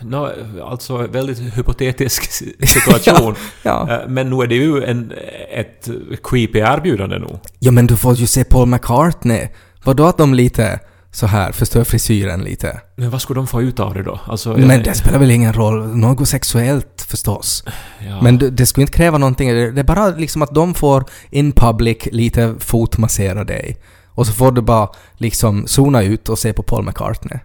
No, 0.00 0.28
alltså 0.62 0.96
väldigt 0.96 1.56
hypotetisk 1.56 2.22
situation. 2.66 3.34
Ja. 3.62 3.88
Eh, 3.90 4.08
Men 4.08 4.30
nu 4.30 4.42
är 4.42 4.46
det 4.46 4.54
ju 4.54 4.84
en, 4.84 5.12
ett 5.50 5.88
creepy 6.22 6.58
erbjudande 6.58 7.18
nog. 7.18 7.38
Ja 7.58 7.70
men 7.70 7.86
du 7.86 7.96
får 7.96 8.14
ju 8.14 8.26
se 8.26 8.44
Paul 8.44 8.68
McCartney. 8.68 9.48
Vadå 9.84 10.06
att 10.06 10.18
de 10.18 10.34
lite 10.34 10.80
så 11.12 11.26
här, 11.26 11.52
förstör 11.52 11.84
frisyren 11.84 12.40
lite. 12.44 12.80
Men 12.96 13.10
vad 13.10 13.22
skulle 13.22 13.38
de 13.38 13.46
få 13.46 13.62
ut 13.62 13.80
av 13.80 13.94
det 13.94 14.02
då? 14.02 14.20
Alltså, 14.26 14.56
Men 14.56 14.70
jag- 14.70 14.84
det 14.84 14.94
spelar 14.94 15.18
väl 15.18 15.30
ingen 15.30 15.52
roll, 15.52 15.96
något 15.96 16.28
sexuellt 16.28 17.06
förstås. 17.08 17.64
ja. 18.06 18.20
Men 18.22 18.38
det, 18.38 18.50
det 18.50 18.66
skulle 18.66 18.82
inte 18.82 18.96
kräva 18.96 19.18
någonting, 19.18 19.48
det 19.48 19.80
är 19.80 19.84
bara 19.84 20.08
liksom 20.08 20.42
att 20.42 20.54
de 20.54 20.74
får 20.74 21.04
in 21.30 21.52
public 21.52 21.96
lite 22.12 22.54
fotmassera 22.58 23.44
dig. 23.44 23.76
Och 24.08 24.26
så 24.26 24.32
får 24.32 24.52
du 24.52 24.60
bara 24.60 24.88
liksom 25.16 25.66
zona 25.66 26.02
ut 26.02 26.28
och 26.28 26.38
se 26.38 26.52
på 26.52 26.62
Paul 26.62 26.84
McCartney. 26.84 27.38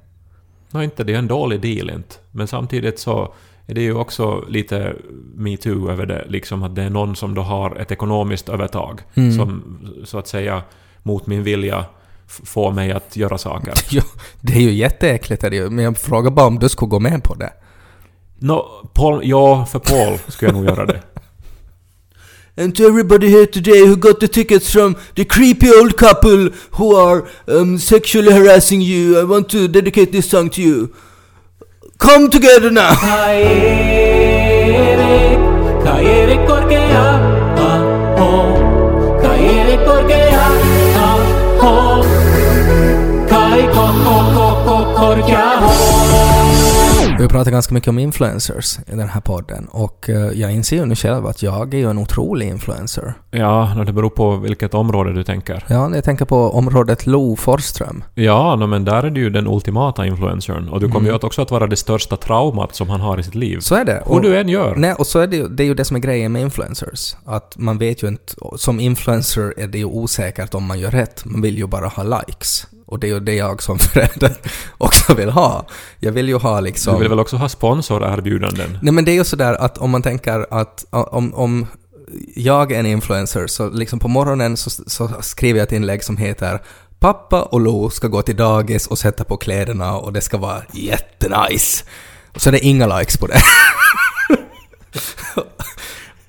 Nå, 0.71 0.83
inte 0.83 1.03
det 1.03 1.13
är 1.13 1.17
en 1.17 1.27
dålig 1.27 1.61
deal 1.61 1.89
inte. 1.89 2.15
Men 2.31 2.47
samtidigt 2.47 2.99
så 2.99 3.33
är 3.67 3.73
det 3.73 3.81
ju 3.81 3.93
också 3.93 4.43
lite 4.49 4.93
metoo 5.35 5.89
över 5.91 6.05
det. 6.05 6.25
Liksom 6.29 6.63
att 6.63 6.75
det 6.75 6.83
är 6.83 6.89
någon 6.89 7.15
som 7.15 7.33
då 7.35 7.41
har 7.41 7.75
ett 7.75 7.91
ekonomiskt 7.91 8.49
övertag. 8.49 9.01
Mm. 9.13 9.31
Som 9.37 9.77
så 10.05 10.17
att 10.19 10.27
säga 10.27 10.61
mot 11.03 11.27
min 11.27 11.43
vilja 11.43 11.85
f- 12.27 12.41
får 12.43 12.71
mig 12.71 12.91
att 12.91 13.15
göra 13.15 13.37
saker. 13.37 13.73
Ja, 13.89 14.03
det 14.41 14.53
är 14.53 14.61
ju 14.61 14.71
jätteäckligt 14.73 15.43
är 15.43 15.49
det 15.49 15.55
ju, 15.55 15.69
men 15.69 15.85
jag 15.85 15.97
frågar 15.97 16.31
bara 16.31 16.47
om 16.47 16.59
du 16.59 16.69
skulle 16.69 16.89
gå 16.89 16.99
med 16.99 17.23
på 17.23 17.35
det. 17.35 17.53
Nå, 18.39 18.89
Paul, 18.93 19.21
ja, 19.23 19.65
för 19.65 19.79
Paul 19.79 20.17
skulle 20.27 20.51
jag 20.51 20.55
nog 20.57 20.65
göra 20.65 20.85
det. 20.85 21.01
And 22.63 22.75
to 22.75 22.83
everybody 22.83 23.27
here 23.27 23.45
today 23.45 23.85
who 23.87 23.95
got 23.95 24.19
the 24.19 24.27
tickets 24.27 24.71
from 24.71 24.95
the 25.15 25.25
creepy 25.25 25.69
old 25.81 25.97
couple 25.97 26.49
who 26.71 26.95
are 26.97 27.21
um, 27.47 27.79
sexually 27.79 28.31
harassing 28.31 28.81
you, 28.81 29.19
I 29.21 29.23
want 29.23 29.49
to 29.49 29.67
dedicate 29.67 30.11
this 30.11 30.29
song 30.29 30.49
to 30.49 30.61
you. 30.61 30.87
Come 31.97 32.29
together 32.29 32.71
now! 32.71 32.93
ho 41.61 41.73
kai 43.31 43.61
ko 43.75 43.85
ko 44.05 44.15
ko 44.35 44.47
ko 44.65 44.77
kor 44.97 45.17
kya 45.27 45.45
ho 45.63 46.34
Vi 47.17 47.21
har 47.21 47.29
pratat 47.29 47.53
ganska 47.53 47.73
mycket 47.73 47.89
om 47.89 47.99
influencers 47.99 48.79
i 48.87 48.95
den 48.95 49.09
här 49.09 49.21
podden 49.21 49.67
och 49.71 50.09
eh, 50.09 50.15
jag 50.15 50.51
inser 50.53 50.75
ju 50.75 50.85
nu 50.85 50.95
själv 50.95 51.25
att 51.25 51.43
jag 51.43 51.73
är 51.73 51.77
ju 51.77 51.89
en 51.89 51.97
otrolig 51.97 52.47
influencer. 52.47 53.13
Ja, 53.31 53.83
det 53.85 53.93
beror 53.93 54.09
på 54.09 54.35
vilket 54.35 54.73
område 54.73 55.13
du 55.13 55.23
tänker. 55.23 55.63
Ja, 55.67 55.95
jag 55.95 56.03
tänker 56.03 56.25
på 56.25 56.49
området 56.49 57.05
Lo 57.07 57.35
Forsström. 57.35 58.03
Ja, 58.15 58.55
nå, 58.55 58.67
men 58.67 58.85
där 58.85 59.03
är 59.03 59.09
du 59.09 59.21
ju 59.21 59.29
den 59.29 59.47
ultimata 59.47 60.05
influencern. 60.05 60.69
Och 60.69 60.79
du 60.79 60.89
kommer 60.89 61.09
ju 61.09 61.15
att 61.15 61.23
också 61.23 61.41
att 61.41 61.51
vara 61.51 61.67
det 61.67 61.75
största 61.75 62.17
traumat 62.17 62.75
som 62.75 62.89
han 62.89 63.01
har 63.01 63.19
i 63.19 63.23
sitt 63.23 63.35
liv. 63.35 63.59
Så 63.59 63.75
är 63.75 63.85
det. 63.85 64.03
Hur 64.05 64.19
du 64.19 64.37
än 64.37 64.49
gör. 64.49 64.75
Nej, 64.75 64.93
och 64.93 65.07
så 65.07 65.19
är 65.19 65.27
det 65.27 65.35
ju, 65.35 65.47
det 65.47 65.63
är 65.63 65.67
ju 65.67 65.73
det 65.73 65.85
som 65.85 65.95
är 65.95 66.01
grejen 66.01 66.31
med 66.31 66.41
influencers. 66.41 67.15
Att 67.25 67.57
man 67.57 67.77
vet 67.77 68.03
ju 68.03 68.07
inte, 68.07 68.33
som 68.57 68.79
influencer 68.79 69.53
är 69.57 69.67
det 69.67 69.77
ju 69.77 69.85
osäkert 69.85 70.53
om 70.53 70.63
man 70.63 70.79
gör 70.79 70.91
rätt. 70.91 71.25
Man 71.25 71.41
vill 71.41 71.57
ju 71.57 71.67
bara 71.67 71.87
ha 71.87 72.03
likes. 72.03 72.67
Och 72.85 72.99
det 72.99 73.07
är 73.07 73.09
ju 73.13 73.19
det 73.19 73.33
jag 73.35 73.63
som 73.63 73.79
förälder 73.93 74.35
också 74.77 75.13
vill 75.13 75.29
ha. 75.29 75.67
Jag 75.99 76.11
vill 76.11 76.29
ju 76.29 76.35
ha 76.37 76.59
liksom... 76.59 76.93
Du 76.93 76.99
vill 76.99 77.09
väl 77.09 77.19
också 77.19 77.35
ha 77.37 77.49
sponsorerbjudanden? 77.49 78.79
Nej 78.81 78.93
men 78.93 79.05
det 79.05 79.11
är 79.11 79.15
ju 79.15 79.23
sådär 79.23 79.53
att 79.53 79.77
om 79.77 79.89
man 79.91 80.01
tänker 80.01 80.45
att 80.53 80.85
om, 80.89 81.33
om 81.33 81.67
jag 82.35 82.71
är 82.71 82.79
en 82.79 82.85
influencer 82.85 83.47
så 83.47 83.69
liksom 83.69 83.99
på 83.99 84.07
morgonen 84.07 84.57
så, 84.57 84.69
så 84.69 85.09
skriver 85.21 85.59
jag 85.59 85.65
ett 85.65 85.71
inlägg 85.71 86.03
som 86.03 86.17
heter 86.17 86.61
Pappa 86.99 87.41
och 87.41 87.59
Lo 87.61 87.89
ska 87.89 88.07
gå 88.07 88.21
till 88.21 88.35
dagis 88.35 88.87
och 88.87 88.97
sätta 88.97 89.23
på 89.23 89.37
kläderna 89.37 89.97
och 89.97 90.13
det 90.13 90.21
ska 90.21 90.37
vara 90.37 90.61
jättenice. 90.73 91.83
Och 92.33 92.41
så 92.41 92.49
är 92.49 92.51
det 92.51 92.59
inga 92.65 92.99
likes 92.99 93.17
på 93.17 93.27
det. 93.27 93.41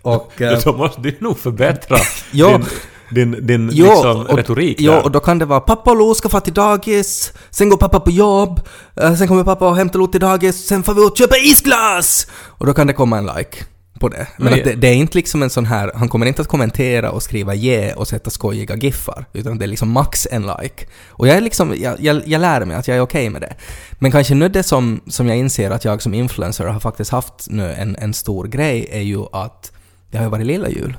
och... 0.03 0.33
Då 0.64 0.77
måste 0.77 1.01
du 1.01 1.16
nog 1.21 1.38
förbättra 1.38 1.97
Ja. 2.33 2.49
din, 2.49 2.66
din, 3.11 3.47
din 3.47 3.71
Jo, 3.73 3.87
liksom, 3.87 4.27
och, 4.27 4.37
retorik 4.37 4.79
där. 4.79 5.05
och 5.05 5.11
då 5.11 5.21
kan 5.21 5.38
det 5.38 5.45
vara 5.45 5.61
pappa 5.61 5.90
och 5.90 5.97
Lo 5.97 6.14
ska 6.14 6.29
få 6.29 6.40
till 6.40 6.55
dagis, 6.55 7.33
sen 7.51 7.69
går 7.69 7.77
pappa 7.77 8.01
på 8.01 8.11
jobb, 8.11 8.61
eh, 9.01 9.14
sen 9.14 9.29
kommer 9.29 9.45
pappa 9.45 9.69
och 9.69 9.77
hämtar 9.77 9.99
Lo 9.99 10.07
till 10.07 10.21
dagis, 10.21 10.66
sen 10.66 10.83
får 10.83 10.95
vi 10.95 11.01
ut 11.01 11.11
och 11.11 11.19
köpa 11.19 11.37
isglass! 11.37 12.27
Och 12.33 12.66
då 12.66 12.75
kan 12.75 12.87
det 12.87 12.92
komma 12.92 13.19
en 13.19 13.27
like 13.27 13.57
på 14.01 14.09
det. 14.09 14.27
Men 14.37 14.53
det, 14.53 14.75
det 14.75 14.88
är 14.88 14.95
inte 14.95 15.19
liksom 15.19 15.42
en 15.42 15.51
sån 15.51 15.66
här, 15.66 15.92
han 15.95 16.09
kommer 16.09 16.27
inte 16.27 16.42
att 16.42 16.49
kommentera 16.49 17.11
och 17.11 17.23
skriva 17.23 17.55
yeah 17.55 17.99
och 17.99 18.09
sätta 18.09 18.31
skojiga 18.31 18.77
giffar, 18.77 19.25
utan 19.33 19.59
det 19.59 19.64
är 19.64 19.66
liksom 19.66 19.90
max 19.90 20.27
en 20.31 20.42
like. 20.42 20.87
Och 21.09 21.29
jag 21.29 21.37
är 21.37 21.40
liksom, 21.40 21.75
jag, 21.79 22.01
jag, 22.01 22.23
jag 22.27 22.40
lär 22.40 22.64
mig 22.64 22.77
att 22.77 22.88
jag 22.88 22.97
är 22.97 23.01
okej 23.01 23.31
med 23.31 23.40
det. 23.40 23.55
Men 23.92 24.12
kanske 24.12 24.35
nu 24.35 24.49
det 24.49 24.62
som, 24.62 25.01
som 25.07 25.29
jag 25.29 25.37
inser 25.37 25.71
att 25.71 25.85
jag 25.85 26.03
som 26.03 26.14
influencer 26.14 26.64
har 26.64 26.81
faktiskt 26.81 27.11
haft 27.11 27.47
nu 27.51 27.73
en, 27.73 27.97
en 27.97 28.14
stor 28.14 28.47
grej 28.47 28.88
är 28.90 29.03
ju 29.03 29.25
att 29.33 29.73
det 30.11 30.19
har 30.19 30.25
ju 30.25 30.31
varit 30.31 30.47
lilla 30.47 30.69
jul. 30.69 30.97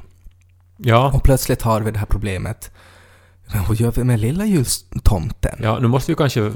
Ja. 0.78 1.12
Och 1.14 1.24
plötsligt 1.24 1.62
har 1.62 1.82
vi 1.82 1.92
det 1.92 2.00
här 2.00 2.06
problemet. 2.06 2.72
Men 3.54 3.64
vad 3.68 3.78
gör 3.78 3.92
vi 3.92 4.04
med 4.04 4.20
lilla 4.20 4.46
jultomten? 4.46 5.60
ja, 5.62 5.80
nu 5.80 5.88
måste 5.88 6.12
vi 6.12 6.16
kanske 6.16 6.54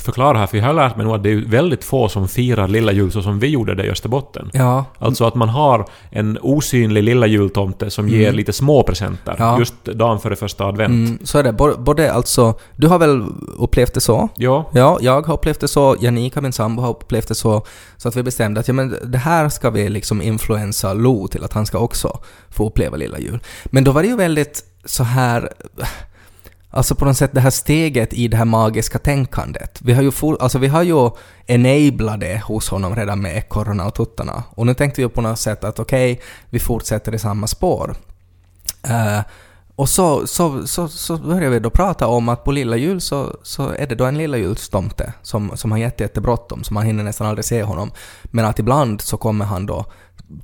förklara 0.00 0.38
här, 0.38 0.46
för 0.46 0.58
jag 0.58 0.64
har 0.64 0.72
lärt 0.72 0.96
mig 0.96 1.06
nog 1.06 1.14
att 1.14 1.22
det 1.22 1.30
är 1.30 1.36
väldigt 1.36 1.84
få 1.84 2.08
som 2.08 2.28
firar 2.28 2.68
lilla 2.68 2.92
jul 2.92 3.12
så 3.12 3.22
som 3.22 3.38
vi 3.38 3.46
gjorde 3.48 3.74
det 3.74 3.84
i 3.86 3.90
Österbotten. 3.90 4.50
Ja, 4.52 4.84
Alltså 4.98 5.24
att 5.24 5.34
man 5.34 5.48
har 5.48 5.86
en 6.10 6.38
osynlig 6.42 7.02
lilla 7.02 7.26
jultomte 7.26 7.90
som 7.90 8.08
ger 8.08 8.32
lite 8.32 8.52
små 8.52 8.82
presenter 8.82 9.34
Mm. 9.38 9.48
Ja. 9.48 9.58
just 9.58 9.84
dagen 9.84 10.18
före 10.20 10.36
första 10.36 10.64
advent. 10.64 10.90
mm, 11.08 11.18
så 11.24 11.38
är 11.38 11.42
det. 11.42 11.52
Både 11.78 12.12
alltså, 12.12 12.54
du 12.76 12.86
har 12.86 12.98
väl 12.98 13.24
upplevt 13.58 13.94
det 13.94 14.00
så? 14.00 14.28
Ja, 14.36 14.70
Ja, 14.74 14.98
jag 15.00 15.26
har 15.26 15.34
upplevt 15.34 15.60
det 15.60 15.68
så, 15.68 15.96
Janika, 16.00 16.40
min 16.40 16.52
sambo, 16.52 16.82
har 16.82 16.90
upplevt 16.90 17.28
det 17.28 17.34
så. 17.34 17.62
Så 17.96 18.08
att 18.08 18.16
vi 18.16 18.22
bestämde 18.22 18.60
att 18.60 18.68
ja, 18.68 18.74
men 18.74 18.96
det 19.04 19.18
här 19.18 19.48
ska 19.48 19.70
vi 19.70 19.88
liksom 19.88 20.22
influensa 20.22 20.92
Lo 20.94 21.28
till 21.28 21.44
att 21.44 21.52
han 21.52 21.66
ska 21.66 21.78
också 21.78 22.18
få 22.50 22.66
uppleva 22.66 22.96
lilla 22.96 23.18
jul. 23.18 23.38
Men 23.64 23.84
då 23.84 23.92
var 23.92 24.02
det 24.02 24.08
ju 24.08 24.16
väldigt 24.16 24.64
så 24.84 25.02
här... 25.04 25.52
Alltså 26.78 26.94
på 26.94 27.04
något 27.04 27.16
sätt 27.16 27.30
det 27.32 27.40
här 27.40 27.50
steget 27.50 28.12
i 28.12 28.28
det 28.28 28.36
här 28.36 28.44
magiska 28.44 28.98
tänkandet. 28.98 29.78
Vi 29.82 29.92
har 29.92 30.02
ju, 30.02 30.10
full, 30.10 30.36
alltså 30.40 30.58
vi 30.58 30.68
har 30.68 30.82
ju 30.82 31.10
enablat 31.46 32.20
det 32.20 32.42
hos 32.44 32.68
honom 32.68 32.96
redan 32.96 33.20
med 33.20 33.36
ekorrarna 33.36 33.86
och 33.86 33.94
tuttarna. 33.94 34.42
Och 34.50 34.66
nu 34.66 34.74
tänkte 34.74 35.02
vi 35.02 35.08
på 35.08 35.20
något 35.20 35.38
sätt 35.38 35.64
att 35.64 35.78
okej, 35.78 36.20
vi 36.50 36.58
fortsätter 36.58 37.14
i 37.14 37.18
samma 37.18 37.46
spår. 37.46 37.96
Eh, 38.82 39.20
och 39.76 39.88
så, 39.88 40.26
så, 40.26 40.66
så, 40.66 40.88
så 40.88 41.16
började 41.16 41.48
vi 41.48 41.58
då 41.58 41.70
prata 41.70 42.06
om 42.06 42.28
att 42.28 42.44
på 42.44 42.52
lilla 42.52 42.76
jul 42.76 43.00
så, 43.00 43.36
så 43.42 43.68
är 43.68 43.86
det 43.86 43.94
då 43.94 44.04
en 44.04 44.18
lilla 44.18 44.36
julstomte 44.36 45.12
som, 45.22 45.56
som 45.56 45.72
har 45.72 45.78
jätte, 45.78 46.04
jättebråttom, 46.04 46.64
så 46.64 46.74
man 46.74 46.86
hinner 46.86 47.04
nästan 47.04 47.26
aldrig 47.26 47.44
se 47.44 47.62
honom. 47.62 47.90
Men 48.24 48.44
att 48.44 48.58
ibland 48.58 49.00
så 49.00 49.16
kommer 49.16 49.44
han 49.44 49.66
då 49.66 49.84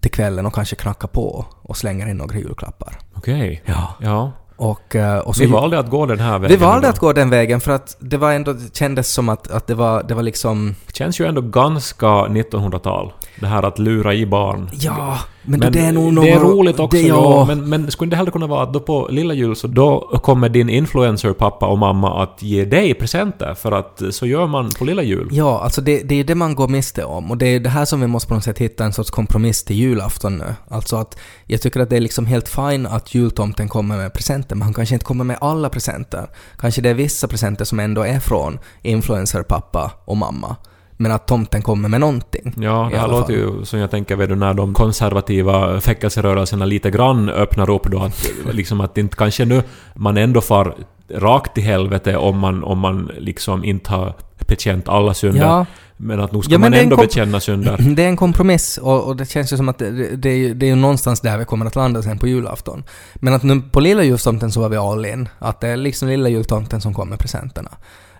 till 0.00 0.10
kvällen 0.10 0.46
och 0.46 0.54
kanske 0.54 0.76
knackar 0.76 1.08
på 1.08 1.46
och 1.62 1.76
slänger 1.76 2.06
in 2.06 2.16
några 2.16 2.38
julklappar. 2.38 2.98
okej. 3.14 3.62
Ja. 3.66 3.94
Ja. 4.00 4.32
Och, 4.56 4.96
eh, 4.96 5.18
och 5.18 5.36
så 5.36 5.42
Vi 5.42 5.50
valde 5.50 5.78
att 5.78 5.90
gå 5.90 6.06
den 6.06 6.20
här 6.20 6.38
vi 6.38 6.46
vägen. 6.48 6.60
valde 6.60 6.86
då. 6.86 6.90
att 6.90 6.98
gå 6.98 7.12
den 7.12 7.30
vägen 7.30 7.60
för 7.60 7.72
att 7.72 7.96
det 8.00 8.16
var 8.16 8.32
ändå, 8.32 8.52
det 8.52 8.76
kändes 8.76 9.12
som 9.12 9.28
att, 9.28 9.50
att 9.50 9.66
det, 9.66 9.74
var, 9.74 10.02
det 10.02 10.14
var 10.14 10.22
liksom... 10.22 10.74
känns 10.92 11.20
ju 11.20 11.26
ändå 11.26 11.40
ganska 11.40 12.06
1900-tal. 12.06 13.12
Det 13.40 13.46
här 13.46 13.62
att 13.62 13.78
lura 13.78 14.14
i 14.14 14.26
barn. 14.26 14.70
Ja, 14.72 15.18
men, 15.44 15.60
då 15.60 15.70
det 15.70 15.80
är 15.80 15.92
nog 15.92 16.14
det 16.14 16.30
är 16.30 16.40
roligt 16.40 16.78
också, 16.78 16.98
det, 16.98 17.06
ja. 17.06 17.44
Men, 17.48 17.68
men 17.68 17.90
skulle 17.90 18.10
det 18.10 18.16
heller 18.16 18.30
kunna 18.30 18.46
vara 18.46 18.62
att 18.62 18.72
då 18.72 18.80
på 18.80 19.08
lilla 19.10 19.34
jul 19.34 19.56
så 19.56 19.66
då 19.66 20.20
kommer 20.22 20.48
din 20.48 20.68
influencer 20.68 21.32
pappa 21.32 21.66
och 21.66 21.78
mamma 21.78 22.22
att 22.22 22.42
ge 22.42 22.64
dig 22.64 22.94
presenter 22.94 23.54
för 23.54 23.72
att 23.72 24.02
så 24.10 24.26
gör 24.26 24.46
man 24.46 24.70
på 24.70 24.84
lilla 24.84 25.02
jul. 25.02 25.28
Ja, 25.32 25.60
alltså 25.60 25.80
det, 25.80 26.02
det 26.02 26.14
är 26.14 26.24
det 26.24 26.34
man 26.34 26.54
går 26.54 26.68
miste 26.68 27.04
om. 27.04 27.30
Och 27.30 27.38
det 27.38 27.46
är 27.46 27.60
det 27.60 27.70
här 27.70 27.84
som 27.84 28.00
vi 28.00 28.06
måste 28.06 28.28
på 28.28 28.34
något 28.34 28.44
sätt 28.44 28.58
hitta 28.58 28.84
en 28.84 28.92
sorts 28.92 29.10
kompromiss 29.10 29.64
till 29.64 29.76
julafton 29.76 30.38
nu. 30.38 30.54
Alltså 30.68 30.96
att 30.96 31.18
jag 31.46 31.60
tycker 31.60 31.80
att 31.80 31.90
det 31.90 31.96
är 31.96 32.00
liksom 32.00 32.26
helt 32.26 32.48
fine 32.48 32.86
att 32.86 33.14
jultomten 33.14 33.68
kommer 33.68 33.96
med 33.96 34.12
presenter, 34.12 34.56
men 34.56 34.62
han 34.62 34.74
kanske 34.74 34.94
inte 34.94 35.04
kommer 35.04 35.24
med 35.24 35.38
alla 35.40 35.68
presenter. 35.68 36.28
Kanske 36.58 36.80
det 36.80 36.90
är 36.90 36.94
vissa 36.94 37.28
presenter 37.28 37.64
som 37.64 37.80
ändå 37.80 38.02
är 38.02 38.20
från 38.20 38.58
influencer 38.82 39.42
pappa 39.42 39.92
och 40.04 40.16
mamma. 40.16 40.56
Men 41.04 41.12
att 41.12 41.26
tomten 41.26 41.62
kommer 41.62 41.88
med 41.88 42.00
någonting. 42.00 42.54
Ja, 42.56 42.88
det 42.92 42.98
här 42.98 43.08
låter 43.08 43.24
fall. 43.24 43.58
ju 43.58 43.64
som 43.64 43.78
jag 43.78 43.90
tänker 43.90 44.16
vet 44.16 44.28
du, 44.28 44.34
när 44.34 44.54
de 44.54 44.74
konservativa 44.74 45.72
väckelserörelserna 45.72 46.64
lite 46.64 46.90
grann 46.90 47.28
öppnar 47.28 47.70
upp 47.70 47.84
då 47.90 48.02
att 48.02 48.30
liksom 48.52 48.80
att 48.80 48.98
inte 48.98 49.16
kanske 49.16 49.44
nu 49.44 49.62
man 49.94 50.16
ändå 50.16 50.40
far 50.40 50.74
rakt 51.14 51.54
till 51.54 51.62
helvete 51.64 52.16
om 52.16 52.38
man, 52.38 52.64
om 52.64 52.78
man 52.78 53.10
liksom 53.18 53.64
inte 53.64 53.90
har 53.90 54.14
bekänt 54.48 54.88
alla 54.88 55.14
synder. 55.14 55.40
Ja, 55.46 55.66
Men 55.96 56.20
att 56.20 56.32
nog 56.32 56.44
ska 56.44 56.54
Ja, 56.54 56.58
man 56.58 56.74
ändå 56.74 56.96
bekänna 56.96 57.40
synder. 57.40 57.76
det 57.96 58.04
är 58.04 58.08
en 58.08 58.16
kompromiss 58.16 58.78
och, 58.78 59.04
och 59.04 59.16
det 59.16 59.30
känns 59.30 59.52
ju 59.52 59.56
som 59.56 59.68
att 59.68 59.78
det, 59.78 60.16
det, 60.16 60.28
är, 60.30 60.36
ju- 60.36 60.54
det 60.54 60.66
är 60.66 60.70
ju 60.70 60.74
någonstans 60.76 61.20
där 61.20 61.38
vi 61.38 61.44
kommer 61.44 61.66
att 61.66 61.76
landa 61.76 62.02
sen 62.02 62.18
på 62.18 62.26
julafton. 62.28 62.84
Men 63.14 63.34
att 63.34 63.42
nu 63.42 63.60
på 63.72 63.80
lilla 63.80 64.02
jultomten 64.02 64.52
så 64.52 64.60
var 64.60 64.68
vi 64.68 64.76
all 64.76 65.06
in. 65.06 65.28
Att 65.38 65.60
det 65.60 65.68
är 65.68 65.76
liksom 65.76 66.08
lilla 66.08 66.28
jultomten 66.28 66.80
som 66.80 66.94
kommer 66.94 67.16
presenterna. 67.16 67.70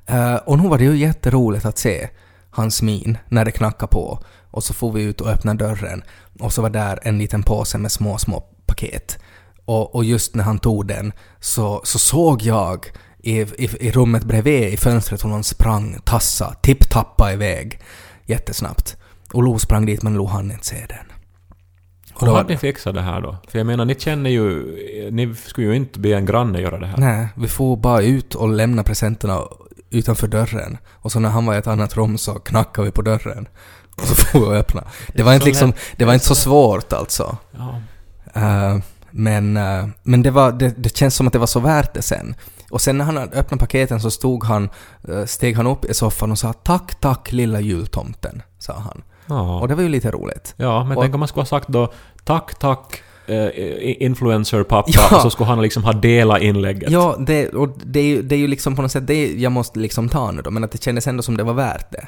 Eh, 0.06 0.34
och 0.34 0.58
nu 0.58 0.68
var 0.68 0.78
det 0.78 0.84
ju 0.84 0.96
jätteroligt 0.96 1.64
att 1.64 1.78
se 1.78 2.08
hans 2.54 2.82
min 2.82 3.18
när 3.28 3.44
det 3.44 3.50
knackade 3.50 3.90
på. 3.90 4.18
Och 4.50 4.64
så 4.64 4.74
får 4.74 4.92
vi 4.92 5.02
ut 5.02 5.20
och 5.20 5.28
öppna 5.28 5.54
dörren. 5.54 6.02
Och 6.40 6.52
så 6.52 6.62
var 6.62 6.70
där 6.70 6.98
en 7.02 7.18
liten 7.18 7.42
påse 7.42 7.78
med 7.78 7.92
små, 7.92 8.18
små 8.18 8.40
paket. 8.66 9.18
Och, 9.64 9.94
och 9.94 10.04
just 10.04 10.34
när 10.34 10.44
han 10.44 10.58
tog 10.58 10.86
den 10.86 11.12
så, 11.40 11.80
så 11.84 11.98
såg 11.98 12.42
jag 12.42 12.86
i, 13.18 13.40
i, 13.40 13.86
i 13.86 13.90
rummet 13.90 14.24
bredvid 14.24 14.72
i 14.72 14.76
fönstret 14.76 15.24
hur 15.24 15.28
någon 15.28 15.44
sprang, 15.44 15.98
tassa, 16.04 16.54
tipptappa 16.62 17.32
iväg 17.32 17.80
jättesnabbt. 18.26 18.96
Och 19.32 19.42
Lo 19.42 19.58
sprang 19.58 19.86
dit 19.86 20.02
men 20.02 20.14
Lo 20.14 20.26
hann 20.26 20.50
inte 20.50 20.66
se 20.66 20.86
den. 20.88 21.06
Och 22.14 22.26
då 22.26 22.34
hade 22.34 22.48
ni 22.48 22.56
fixat 22.56 22.94
det 22.94 23.00
här 23.00 23.20
då? 23.20 23.36
För 23.48 23.58
jag 23.58 23.66
menar, 23.66 23.84
ni 23.84 23.94
känner 23.94 24.30
ju... 24.30 24.66
Ni 25.10 25.34
skulle 25.34 25.66
ju 25.66 25.76
inte 25.76 26.00
be 26.00 26.14
en 26.14 26.26
granne 26.26 26.60
göra 26.60 26.78
det 26.78 26.86
här. 26.86 26.96
Nej, 26.98 27.28
vi 27.36 27.48
får 27.48 27.76
bara 27.76 28.02
ut 28.02 28.34
och 28.34 28.48
lämna 28.48 28.82
presenterna 28.82 29.40
utanför 29.94 30.26
dörren. 30.26 30.78
Och 30.92 31.12
så 31.12 31.20
när 31.20 31.28
han 31.28 31.46
var 31.46 31.54
i 31.54 31.58
ett 31.58 31.66
annat 31.66 31.96
rum 31.96 32.18
så 32.18 32.34
knackade 32.34 32.84
vi 32.86 32.92
på 32.92 33.02
dörren. 33.02 33.48
Och 33.96 34.02
så 34.06 34.14
får 34.32 34.50
vi 34.50 34.56
öppna. 34.56 34.84
Det 35.14 35.22
var 35.22 35.32
inte 35.32 35.42
så 35.44 35.48
liksom, 35.48 35.72
det 35.96 36.04
var 36.04 36.14
inte 36.14 36.26
så 36.26 36.34
svårt 36.34 36.92
alltså. 36.92 37.36
Ja. 37.52 37.80
Eh, 38.40 38.78
men 39.10 39.56
eh, 39.56 39.86
men 40.02 40.22
det, 40.22 40.30
var, 40.30 40.52
det, 40.52 40.74
det 40.76 40.96
känns 40.96 41.14
som 41.14 41.26
att 41.26 41.32
det 41.32 41.38
var 41.38 41.46
så 41.46 41.60
värt 41.60 41.94
det 41.94 42.02
sen. 42.02 42.34
Och 42.70 42.80
sen 42.80 42.98
när 42.98 43.04
han 43.04 43.18
öppnat 43.18 43.60
paketen 43.60 44.00
så 44.00 44.10
stod 44.10 44.44
han, 44.44 44.70
eh, 45.08 45.24
steg 45.24 45.56
han 45.56 45.66
upp 45.66 45.84
i 45.84 45.94
soffan 45.94 46.30
och 46.30 46.38
sa 46.38 46.52
”Tack, 46.52 46.94
tack 47.00 47.32
lilla 47.32 47.60
jultomten”, 47.60 48.42
sa 48.58 48.72
han. 48.72 49.02
Ja. 49.26 49.60
Och 49.60 49.68
det 49.68 49.74
var 49.74 49.82
ju 49.82 49.88
lite 49.88 50.10
roligt. 50.10 50.54
Ja, 50.56 50.84
men 50.84 50.96
Och- 50.96 51.02
tänk 51.02 51.14
om 51.14 51.20
man 51.20 51.28
skulle 51.28 51.42
ha 51.42 51.46
sagt 51.46 51.68
då 51.68 51.92
tack, 52.24 52.54
tack 52.58 53.02
eh, 53.26 54.02
influencer-pappa 54.02 54.90
Ja. 54.94 55.16
och 55.16 55.22
så 55.22 55.30
skulle 55.30 55.46
han 55.46 55.62
liksom 55.62 55.84
ha 55.84 55.92
delat 55.92 56.42
inlägget. 56.42 56.90
Ja, 56.90 57.16
det, 57.26 57.48
och 57.48 57.78
det, 57.84 58.00
är 58.00 58.04
ju, 58.04 58.22
det 58.22 58.34
är 58.34 58.38
ju 58.38 58.46
liksom 58.46 58.76
på 58.76 58.82
något 58.82 58.92
sätt 58.92 59.06
det 59.06 59.32
jag 59.32 59.52
måste 59.52 59.78
liksom 59.78 60.08
ta 60.08 60.30
nu 60.30 60.42
då, 60.42 60.50
men 60.50 60.64
att 60.64 60.72
det 60.72 60.82
kändes 60.82 61.06
ändå 61.06 61.22
som 61.22 61.36
det 61.36 61.42
var 61.42 61.54
värt 61.54 61.92
det. 61.92 62.06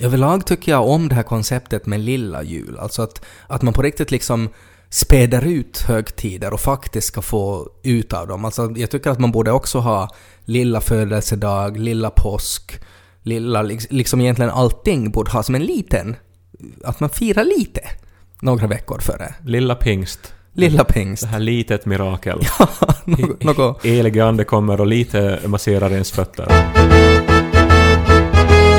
Överlag 0.00 0.46
tycker 0.46 0.72
jag 0.72 0.88
om 0.88 1.08
det 1.08 1.14
här 1.14 1.22
konceptet 1.22 1.86
med 1.86 2.00
lilla 2.00 2.42
jul, 2.42 2.78
alltså 2.78 3.02
att, 3.02 3.24
att 3.46 3.62
man 3.62 3.74
på 3.74 3.82
riktigt 3.82 4.10
liksom 4.10 4.48
späder 4.90 5.46
ut 5.46 5.78
högtider 5.88 6.52
och 6.52 6.60
faktiskt 6.60 7.06
ska 7.06 7.22
få 7.22 7.68
ut 7.82 8.12
av 8.12 8.28
dem. 8.28 8.44
Alltså 8.44 8.72
jag 8.76 8.90
tycker 8.90 9.10
att 9.10 9.18
man 9.20 9.32
borde 9.32 9.52
också 9.52 9.78
ha 9.78 10.08
lilla 10.44 10.80
födelsedag, 10.80 11.76
lilla 11.78 12.10
påsk, 12.10 12.80
lilla, 13.22 13.62
liks- 13.62 13.86
liksom 13.90 14.20
egentligen 14.20 14.50
allting 14.50 15.10
borde 15.10 15.30
ha 15.30 15.42
som 15.42 15.54
en 15.54 15.64
liten, 15.64 16.16
att 16.84 17.00
man 17.00 17.10
firar 17.10 17.44
lite 17.44 17.80
några 18.42 18.66
veckor 18.66 18.98
före. 19.00 19.34
Lilla 19.44 19.74
pingst. 19.74 20.34
Lilla 20.54 20.84
pingst. 20.84 21.22
Det 21.22 21.28
här 21.28 21.38
litet 21.38 21.86
mirakel. 21.86 22.40
Något, 23.04 23.42
något 23.42 23.84
Helige 23.84 24.24
Ande 24.24 24.44
kommer 24.44 24.80
och 24.80 24.86
lite 24.86 25.38
masserar 25.46 25.90
ens 25.90 26.10
fötter. 26.12 26.46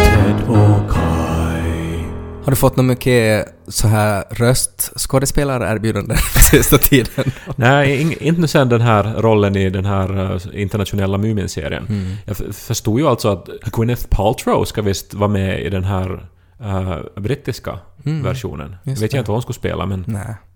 Ted 0.06 0.36
och 0.48 0.92
Kai. 0.92 2.04
Har 2.44 2.52
du 2.52 2.56
fått 2.56 2.76
något 2.76 2.86
mycket 2.86 3.48
så 3.68 3.88
här 3.88 4.24
röstskådespelarerbjudanden 4.30 6.18
på 6.34 6.40
sista 6.40 6.78
tiden? 6.78 7.32
Nej, 7.56 8.04
ing- 8.04 8.18
inte 8.22 8.48
sen 8.48 8.70
den 8.70 8.82
här 8.82 9.04
rollen 9.18 9.56
i 9.56 9.70
den 9.70 9.86
här 9.86 10.34
eh, 10.34 10.62
internationella 10.62 11.18
Mumin-serien. 11.18 11.86
Mm. 11.90 12.12
Jag 12.26 12.38
förstod 12.56 13.00
ju 13.00 13.08
alltså 13.08 13.30
att 13.30 13.50
Gwyneth 13.72 14.08
Paltrow 14.10 14.66
ska 14.66 14.82
visst 14.82 15.14
vara 15.14 15.30
med 15.30 15.62
i 15.62 15.70
den 15.70 15.84
här 15.84 16.28
eh, 16.64 16.98
brittiska 17.22 17.80
versionen. 18.04 18.76
Jag 18.84 18.92
just 18.92 19.04
vet 19.04 19.12
det. 19.12 19.18
jag 19.18 19.22
inte 19.22 19.32
vad 19.32 19.36
hon 19.36 19.42
skulle 19.42 19.56
spela, 19.56 19.86
men, 19.86 20.06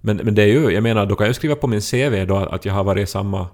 men, 0.01 0.17
men 0.17 0.35
det 0.35 0.41
är 0.41 0.47
ju, 0.47 0.69
jag 0.69 0.83
menar, 0.83 1.05
då 1.05 1.15
kan 1.15 1.27
jag 1.27 1.35
skriva 1.35 1.55
på 1.55 1.67
min 1.67 1.81
CV 1.81 2.25
då 2.27 2.37
att 2.37 2.65
jag 2.65 2.73
har 2.73 2.83
varit 2.83 3.03
i 3.03 3.11
samma, 3.11 3.47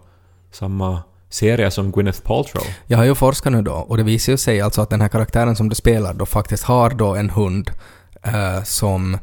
samma 0.51 1.01
serie 1.29 1.71
som 1.71 1.91
Gwyneth 1.91 2.21
Paltrow. 2.21 2.63
Jag 2.87 2.97
har 2.97 3.05
ju 3.05 3.15
forskat 3.15 3.53
nu 3.53 3.61
då 3.61 3.73
och 3.73 3.97
det 3.97 4.03
visar 4.03 4.33
ju 4.33 4.37
sig 4.37 4.61
alltså 4.61 4.81
att 4.81 4.89
den 4.89 5.01
här 5.01 5.07
karaktären 5.07 5.55
som 5.55 5.69
du 5.69 5.75
spelar 5.75 6.13
då 6.13 6.25
faktiskt 6.25 6.63
har 6.63 6.89
då 6.89 7.15
en 7.15 7.29
hund 7.29 7.71
eh, 8.23 8.63
som 8.63 9.17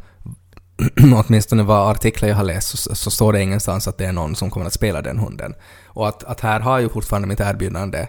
åtminstone 1.15 1.63
vad 1.63 1.91
artiklar 1.91 2.29
jag 2.29 2.37
har 2.37 2.45
läst 2.45 2.79
så, 2.79 2.95
så 2.95 3.11
står 3.11 3.33
det 3.33 3.43
ingenstans 3.43 3.89
att 3.89 3.99
det 3.99 4.05
är 4.05 4.13
någon 4.13 4.37
som 4.37 4.51
kommer 4.51 4.67
att 4.67 4.73
spela 4.73 5.03
den 5.03 5.19
hunden. 5.19 5.55
Och 5.87 6.09
att, 6.09 6.25
att 6.25 6.41
här 6.41 6.61
har 6.61 6.79
ju 6.79 6.89
fortfarande 6.89 7.29
mitt 7.29 7.41
erbjudande 7.41 8.07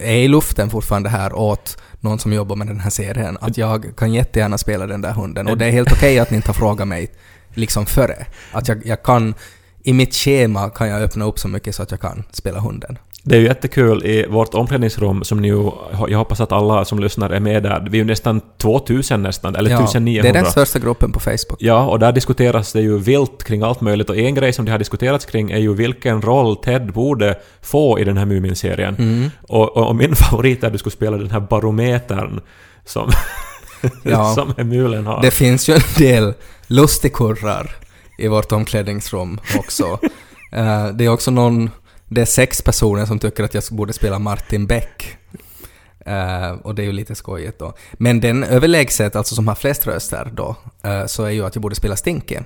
är 0.00 0.16
i 0.16 0.28
luften 0.28 0.70
fortfarande 0.70 1.08
här 1.08 1.32
åt 1.32 1.82
någon 2.00 2.18
som 2.18 2.32
jobbar 2.32 2.56
med 2.56 2.66
den 2.66 2.80
här 2.80 2.90
serien. 2.90 3.38
Att 3.40 3.56
jag 3.56 3.96
kan 3.96 4.12
jättegärna 4.12 4.58
spela 4.58 4.86
den 4.86 5.00
där 5.00 5.12
hunden. 5.12 5.48
Och 5.48 5.58
det 5.58 5.66
är 5.66 5.70
helt 5.70 5.92
okej 5.92 6.18
att 6.18 6.30
ni 6.30 6.36
inte 6.36 6.48
har 6.48 6.54
frågat 6.54 6.88
mig 6.88 7.10
liksom 7.54 7.86
före. 7.86 8.26
Att 8.52 8.68
jag, 8.68 8.86
jag 8.86 9.02
kan, 9.02 9.34
i 9.82 9.92
mitt 9.92 10.14
schema 10.14 10.70
kan 10.70 10.88
jag 10.88 11.02
öppna 11.02 11.24
upp 11.24 11.38
så 11.38 11.48
mycket 11.48 11.74
så 11.74 11.82
att 11.82 11.90
jag 11.90 12.00
kan 12.00 12.24
spela 12.32 12.60
hunden. 12.60 12.98
Det 13.22 13.36
är 13.36 13.40
ju 13.40 13.46
jättekul 13.46 14.06
i 14.06 14.26
vårt 14.26 14.54
omklädningsrum 14.54 15.24
som 15.24 15.40
ni 15.40 15.48
ju, 15.48 15.70
jag 16.08 16.18
hoppas 16.18 16.40
att 16.40 16.52
alla 16.52 16.84
som 16.84 16.98
lyssnar 16.98 17.30
är 17.30 17.40
med 17.40 17.62
där. 17.62 17.86
Vi 17.90 17.98
är 17.98 18.02
ju 18.02 18.04
nästan 18.04 18.40
2000 18.58 19.22
nästan, 19.22 19.56
eller 19.56 19.70
1900. 19.74 20.22
det 20.22 20.28
är 20.28 20.32
den 20.32 20.44
största 20.44 20.78
gruppen 20.78 21.12
på 21.12 21.20
Facebook. 21.20 21.56
Ja, 21.58 21.86
och 21.86 21.98
där 21.98 22.12
diskuteras 22.12 22.72
det 22.72 22.80
ju 22.80 22.98
vilt 22.98 23.44
kring 23.44 23.62
allt 23.62 23.80
möjligt 23.80 24.10
och 24.10 24.16
en 24.16 24.34
grej 24.34 24.52
som 24.52 24.64
det 24.64 24.70
har 24.70 24.78
diskuterats 24.78 25.24
kring 25.24 25.50
är 25.50 25.58
ju 25.58 25.74
vilken 25.74 26.22
roll 26.22 26.56
Ted 26.56 26.92
borde 26.92 27.38
få 27.62 27.98
i 27.98 28.04
den 28.04 28.16
här 28.16 28.26
Mumin-serien. 28.26 28.96
Mm. 28.98 29.30
Och, 29.48 29.76
och, 29.76 29.86
och 29.88 29.96
min 29.96 30.14
favorit 30.30 30.62
är 30.62 30.66
att 30.66 30.72
du 30.72 30.78
skulle 30.78 30.92
spela 30.96 31.16
den 31.16 31.30
här 31.30 31.40
barometern 31.40 32.40
som, 32.84 33.10
Ja. 34.02 34.34
som 34.34 34.54
Emulen 34.58 35.06
har. 35.06 35.22
Det 35.22 35.30
finns 35.30 35.68
ju 35.68 35.74
en 35.74 35.80
del 35.98 36.34
lustigkurrar 36.66 37.70
i 38.18 38.28
vårt 38.28 38.52
omklädningsrum 38.52 39.40
också. 39.58 39.98
Eh, 40.52 40.86
det 40.88 41.04
är 41.04 41.08
också 41.08 41.30
någon, 41.30 41.70
det 42.10 42.20
är 42.20 42.24
sex 42.24 42.62
personer 42.62 43.06
som 43.06 43.18
tycker 43.18 43.44
att 43.44 43.54
jag 43.54 43.62
borde 43.70 43.92
spela 43.92 44.18
Martin 44.18 44.66
Beck. 44.66 45.16
Eh, 46.06 46.50
och 46.62 46.74
det 46.74 46.82
är 46.82 46.86
ju 46.86 46.92
lite 46.92 47.14
skojigt 47.14 47.58
då. 47.58 47.74
Men 47.92 48.20
den 48.20 48.44
överlägset, 48.44 49.16
alltså 49.16 49.34
som 49.34 49.48
har 49.48 49.54
flest 49.54 49.86
röster 49.86 50.30
då, 50.34 50.56
eh, 50.82 51.06
så 51.06 51.24
är 51.24 51.30
ju 51.30 51.44
att 51.44 51.54
jag 51.54 51.62
borde 51.62 51.74
spela 51.74 51.96
Stinky. 51.96 52.36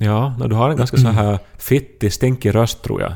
Ja, 0.00 0.36
no, 0.38 0.48
du 0.48 0.54
har 0.54 0.70
en 0.70 0.76
ganska 0.76 0.96
så 0.96 1.08
här 1.08 1.38
fittig, 1.58 2.12
stinkig 2.12 2.54
röst 2.54 2.82
tror 2.82 3.00
jag. 3.00 3.12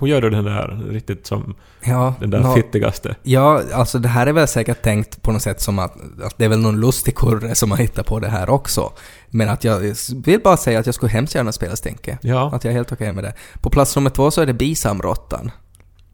Hur 0.00 0.06
gör 0.06 0.20
du 0.20 0.30
den 0.30 0.44
där 0.44 0.82
riktigt 0.90 1.26
som 1.26 1.54
Ja, 1.80 2.14
den 2.20 2.30
där 2.30 2.40
nå- 2.40 2.54
fittigaste? 2.54 3.16
Ja, 3.22 3.62
alltså 3.72 3.98
det 3.98 4.08
här 4.08 4.26
är 4.26 4.32
väl 4.32 4.48
säkert 4.48 4.82
tänkt 4.82 5.22
på 5.22 5.32
något 5.32 5.42
sätt 5.42 5.60
som 5.60 5.78
att, 5.78 5.92
att 6.22 6.34
det 6.38 6.44
är 6.44 6.48
väl 6.48 6.58
någon 6.60 6.80
lustig 6.80 7.16
kurre 7.16 7.54
som 7.54 7.70
har 7.70 7.78
hittat 7.78 8.06
på 8.06 8.18
det 8.20 8.28
här 8.28 8.50
också. 8.50 8.92
Men 9.30 9.48
att 9.48 9.64
jag 9.64 9.94
vill 10.24 10.40
bara 10.44 10.56
säga 10.56 10.78
att 10.80 10.86
jag 10.86 10.94
skulle 10.94 11.12
hemskt 11.12 11.34
gärna 11.34 11.52
spela 11.52 11.76
Stinky. 11.76 12.12
Ja, 12.20 12.50
Att 12.54 12.64
jag 12.64 12.70
är 12.72 12.76
helt 12.76 12.92
okej 12.92 13.12
med 13.12 13.24
det. 13.24 13.32
På 13.60 13.70
plats 13.70 13.96
nummer 13.96 14.10
två 14.10 14.30
så 14.30 14.40
är 14.40 14.46
det 14.46 14.52
Bisamrottan. 14.54 15.50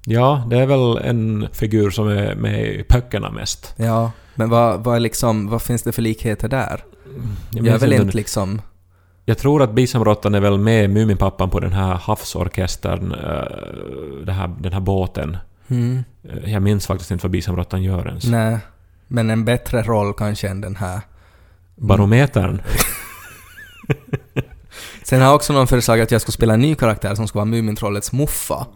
ja, 0.07 0.47
det 0.51 0.59
är 0.59 0.67
väl 0.67 0.97
en 0.99 1.49
figur 1.53 1.91
som 1.91 2.09
är 2.09 2.35
med 2.35 2.63
i 2.65 2.85
böckerna 2.89 3.31
mest. 3.31 3.75
Ja, 3.77 4.11
men 4.35 4.51
vad, 4.51 4.85
vad, 4.85 4.97
är 4.97 5.01
liksom, 5.01 5.49
vad 5.49 5.63
finns 5.63 5.83
det 5.83 5.93
för 5.93 6.03
likheter 6.03 6.49
där? 6.49 6.85
Jag, 7.51 7.59
är 7.67 7.71
minns 7.71 7.83
väl 7.83 7.93
inte- 7.93 8.03
inte 8.05 8.17
liksom... 8.17 8.61
Jag 9.27 9.39
tror 9.39 9.63
att 9.63 9.73
Bisamrottan 9.73 10.35
är 10.35 10.41
väl 10.41 10.59
med 10.59 10.91
Muminpappan 10.91 11.51
på 11.51 11.61
den 11.61 11.73
här 11.73 11.95
havsorkestern, 11.95 13.13
eh, 13.13 14.35
här, 14.35 14.55
den 14.61 14.73
här 14.73 14.81
båten. 14.81 15.37
Mm, 15.69 16.05
Eh, 16.29 16.53
Jag 16.53 16.63
minns 16.63 16.87
faktiskt 16.87 17.11
inte 17.11 17.25
vad 17.25 17.31
Bisamrottan 17.31 17.83
gör 17.83 18.07
ens. 18.09 18.25
nej. 18.27 18.59
Men 19.09 19.31
en 19.31 19.45
bättre 19.45 19.83
roll 19.83 20.15
kanske 20.15 20.49
än 20.49 20.61
den 20.61 20.77
här. 20.77 21.01
Barometern? 21.77 22.63
Sen 25.03 25.23
har 25.23 25.35
också 25.35 25.53
någon 25.53 25.67
föreslagit 25.67 26.03
att 26.03 26.11
jag 26.11 26.21
skulle 26.21 26.33
spela 26.33 26.55
en 26.55 26.61
ny 26.61 26.75
karaktär 26.75 27.15
som 27.15 27.29
skulle 27.29 27.39
vara 27.39 27.45
Mumintrollets 27.51 28.13
Muffa. 28.13 28.67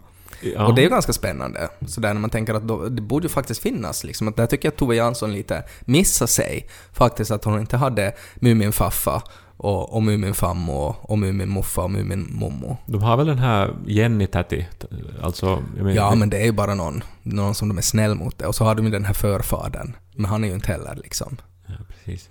Ja. 0.41 0.65
Och 0.65 0.75
det 0.75 0.81
är 0.81 0.83
ju 0.83 0.89
ganska 0.89 1.13
spännande. 1.13 1.69
Så 1.87 2.01
där 2.01 2.13
när 2.13 2.21
man 2.21 2.29
tänker 2.29 2.53
att 2.53 2.67
då, 2.67 2.89
det 2.89 3.01
borde 3.01 3.25
ju 3.25 3.29
faktiskt 3.29 3.61
finnas 3.61 4.03
liksom. 4.03 4.27
Att 4.27 4.35
där 4.35 4.45
tycker 4.45 4.67
jag 4.67 4.73
att 4.73 4.77
Tove 4.77 4.95
Jansson 4.95 5.33
lite 5.33 5.63
missar 5.81 6.27
sig. 6.27 6.69
Faktiskt 6.93 7.31
att 7.31 7.43
hon 7.43 7.59
inte 7.59 7.77
hade 7.77 8.13
Muminfaffa 8.35 9.21
och, 9.57 9.95
och 9.95 10.03
Muminfam 10.03 10.69
och, 10.69 11.09
och 11.11 11.19
Muminmuffa 11.19 11.81
och 11.81 11.91
Muminmommo. 11.91 12.77
De 12.85 13.03
har 13.03 13.17
väl 13.17 13.27
den 13.27 13.39
här 13.39 13.75
Jenny 13.85 14.27
Täti, 14.27 14.67
alltså... 15.21 15.63
Menar, 15.75 15.91
Ja, 15.91 16.15
men 16.15 16.29
det 16.29 16.37
är 16.37 16.45
ju 16.45 16.51
bara 16.51 16.73
någon, 16.73 17.03
någon 17.23 17.55
som 17.55 17.67
de 17.67 17.77
är 17.77 17.81
snäll 17.81 18.15
mot 18.15 18.37
det. 18.37 18.45
Och 18.45 18.55
så 18.55 18.63
har 18.63 18.75
de 18.75 18.85
ju 18.85 18.91
den 18.91 19.05
här 19.05 19.13
förfadern. 19.13 19.95
Men 20.15 20.25
han 20.25 20.43
är 20.43 20.47
ju 20.47 20.53
inte 20.53 20.71
heller 20.71 20.95
liksom. 20.95 21.37
Ja, 21.65 21.73
precis. 21.87 22.29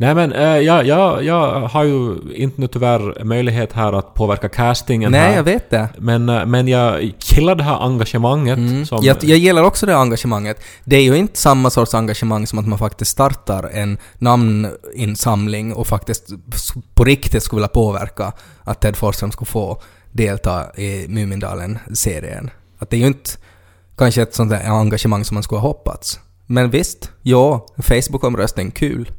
Nej 0.00 0.14
men 0.14 0.32
eh, 0.32 0.58
jag, 0.58 0.86
jag, 0.86 1.24
jag 1.24 1.60
har 1.60 1.84
ju 1.84 2.16
inte 2.34 2.60
nu 2.60 2.66
tyvärr 2.66 3.24
möjlighet 3.24 3.72
här 3.72 3.92
att 3.92 4.14
påverka 4.14 4.48
castingen 4.48 5.12
Nej, 5.12 5.20
här. 5.20 5.36
jag 5.36 5.42
vet 5.42 5.70
det. 5.70 5.88
Men, 5.98 6.28
eh, 6.28 6.46
men 6.46 6.68
jag 6.68 7.12
gillar 7.18 7.54
det 7.54 7.62
här 7.62 7.84
engagemanget 7.84 8.58
Mm. 8.58 8.86
som... 8.86 8.98
Jag, 9.02 9.16
jag 9.20 9.38
gillar 9.38 9.62
också 9.62 9.86
det 9.86 9.96
engagemanget. 9.96 10.62
Det 10.84 10.96
är 10.96 11.02
ju 11.02 11.16
inte 11.16 11.38
samma 11.38 11.70
sorts 11.70 11.94
engagemang 11.94 12.46
som 12.46 12.58
att 12.58 12.66
man 12.66 12.78
faktiskt 12.78 13.10
startar 13.10 13.70
en 13.72 13.98
namninsamling 14.18 15.72
och 15.74 15.86
faktiskt 15.86 16.28
på 16.94 17.04
riktigt 17.04 17.42
skulle 17.42 17.58
vilja 17.58 17.68
påverka 17.68 18.32
att 18.64 18.80
Ted 18.80 18.96
Forsström 18.96 19.32
skulle 19.32 19.46
få 19.46 19.82
delta 20.12 20.76
i 20.76 21.06
Mumindalen-serien. 21.08 22.50
Att 22.78 22.90
det 22.90 22.96
är 22.96 23.00
ju 23.00 23.06
inte 23.06 23.30
kanske 23.98 24.22
ett 24.22 24.34
sånt 24.34 24.50
där 24.50 24.64
engagemang 24.70 25.24
som 25.24 25.34
man 25.34 25.42
skulle 25.42 25.60
ha 25.60 25.68
hoppats. 25.68 26.20
Men 26.46 26.70
visst, 26.70 27.10
ja, 27.22 27.66
Facebook-omröstning, 27.82 28.70
kul. 28.70 29.10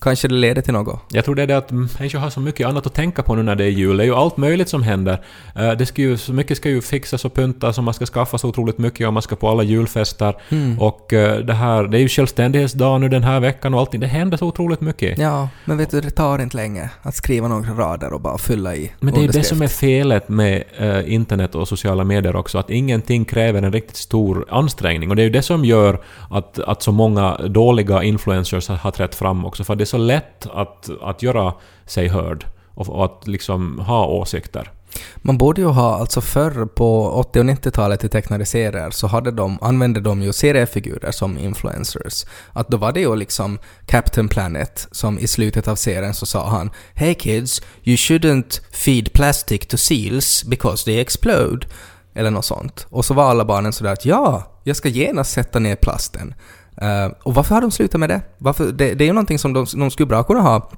Kanske 0.00 0.28
det 0.28 0.34
leder 0.34 0.62
till 0.62 0.72
något. 0.72 1.00
Jag 1.10 1.24
tror 1.24 1.34
det 1.34 1.42
är 1.42 1.46
det 1.46 1.56
att 1.56 1.70
människor 1.70 2.18
har 2.18 2.30
så 2.30 2.40
mycket 2.40 2.66
annat 2.66 2.86
att 2.86 2.94
tänka 2.94 3.22
på 3.22 3.34
nu 3.34 3.42
när 3.42 3.56
det 3.56 3.64
är 3.64 3.68
jul. 3.68 3.96
Det 3.96 4.02
är 4.02 4.06
ju 4.06 4.14
allt 4.14 4.36
möjligt 4.36 4.68
som 4.68 4.82
händer. 4.82 5.22
Eh, 5.54 5.72
Det 5.72 5.86
ska 5.86 6.02
ju, 6.02 6.16
så 6.16 6.32
mycket 6.32 6.56
ska 6.56 6.68
ju 6.68 6.80
fixas 6.82 7.24
och 7.24 7.34
pyntas 7.34 7.78
och 7.78 7.84
man 7.84 7.94
ska 7.94 8.06
skaffa 8.06 8.38
så 8.38 8.48
otroligt 8.48 8.78
mycket 8.78 9.06
och 9.06 9.12
man 9.12 9.22
ska 9.22 9.36
på 9.36 9.48
alla 9.48 9.62
julfester. 9.62 10.36
Mm. 10.48 10.78
Och 10.78 11.12
eh, 11.12 11.38
det 11.38 11.52
här, 11.54 11.84
det 11.84 11.98
är 11.98 12.00
ju 12.00 12.08
självständighetsdag 12.08 12.98
nu 12.98 13.08
den 13.08 13.22
här 13.22 13.40
veckan 13.40 13.74
och 13.74 13.80
allting. 13.80 14.00
Det 14.00 14.06
händer 14.06 14.36
så 14.36 14.46
otroligt 14.46 14.80
mycket. 14.80 15.18
Ja, 15.18 15.48
men 15.64 15.76
vet 15.76 15.90
du, 15.90 16.00
det 16.00 16.10
tar 16.10 16.42
inte 16.42 16.56
länge 16.56 16.90
att 17.02 17.14
skriva 17.14 17.48
några 17.48 17.72
rader 17.72 18.12
och 18.12 18.20
bara 18.20 18.38
fylla 18.38 18.74
i 18.74 18.92
Men 19.00 19.14
det 19.14 19.20
är 19.20 19.22
ju 19.22 19.28
det 19.28 19.44
som 19.44 19.62
är 19.62 19.68
felet 19.68 20.28
med 20.28 20.64
eh, 20.78 21.12
internet 21.14 21.54
och 21.54 21.68
sociala 21.68 22.04
medier 22.04 22.36
också, 22.36 22.58
att 22.58 22.70
ingenting 22.70 23.24
kräver 23.24 23.62
en 23.62 23.72
riktigt 23.72 23.96
stor 23.96 24.46
ansträngning. 24.50 25.10
Och 25.10 25.16
det 25.16 25.22
är 25.22 25.24
ju 25.24 25.30
det 25.30 25.42
som 25.42 25.64
gör 25.64 26.00
att, 26.30 26.58
att 26.58 26.82
så 26.82 26.92
många 26.92 27.36
dåliga 27.36 28.02
influencers 28.02 28.68
har, 28.68 28.90
trätt 28.90 29.14
fram 29.14 29.44
också, 29.44 29.64
för 29.64 29.76
det 29.76 29.86
så 29.88 29.98
lätt 29.98 30.46
att, 30.46 30.90
att 31.00 31.22
göra 31.22 31.54
sig 31.86 32.08
hörd 32.08 32.46
och, 32.74 32.88
och 32.88 33.04
att 33.04 33.26
liksom 33.26 33.78
ha 33.78 34.06
åsikter. 34.06 34.70
Man 35.16 35.38
borde 35.38 35.60
ju 35.60 35.66
ha, 35.66 35.98
alltså 35.98 36.20
förr 36.20 36.66
på 36.66 37.10
80 37.10 37.40
och 37.40 37.44
90-talet 37.44 38.04
i 38.04 38.08
tecknade 38.08 38.46
serier 38.46 38.90
så 38.90 39.06
hade 39.06 39.30
de, 39.30 39.58
använde 39.60 40.00
de 40.00 40.22
ju 40.22 40.32
seriefigurer 40.32 41.10
som 41.10 41.38
influencers. 41.38 42.24
Att 42.52 42.68
då 42.68 42.76
var 42.76 42.92
det 42.92 43.00
ju 43.00 43.16
liksom 43.16 43.58
Captain 43.86 44.28
Planet 44.28 44.88
som 44.92 45.18
i 45.18 45.26
slutet 45.26 45.68
av 45.68 45.76
serien 45.76 46.14
så 46.14 46.26
sa 46.26 46.48
han 46.48 46.70
Hey 46.94 47.14
kids, 47.14 47.62
you 47.84 47.96
shouldn't 47.96 48.60
feed 48.72 49.12
plastic 49.12 49.66
to 49.66 49.76
seals 49.76 50.44
because 50.44 50.84
they 50.84 51.00
explode. 51.00 51.66
Eller 52.14 52.30
något 52.30 52.44
sånt. 52.44 52.86
Och 52.90 53.04
så 53.04 53.14
var 53.14 53.30
alla 53.30 53.44
barnen 53.44 53.72
sådär 53.72 53.92
att 53.92 54.04
ja, 54.04 54.52
jag 54.64 54.76
ska 54.76 54.88
genast 54.88 55.32
sätta 55.32 55.58
ner 55.58 55.76
plasten. 55.76 56.34
Eh, 56.82 57.06
och 57.22 57.34
varför 57.34 57.54
har 57.54 57.62
de 57.62 57.70
slutat 57.70 58.00
med 58.00 58.08
det? 58.08 58.20
Varför, 58.38 58.72
det, 58.72 58.94
det 58.94 59.04
är 59.04 59.06
ju 59.06 59.12
någonting 59.12 59.38
som 59.38 59.52
de, 59.52 59.66
de 59.74 59.90
skulle 59.90 60.06
bra 60.06 60.24
kunna 60.24 60.40
ha 60.40 60.70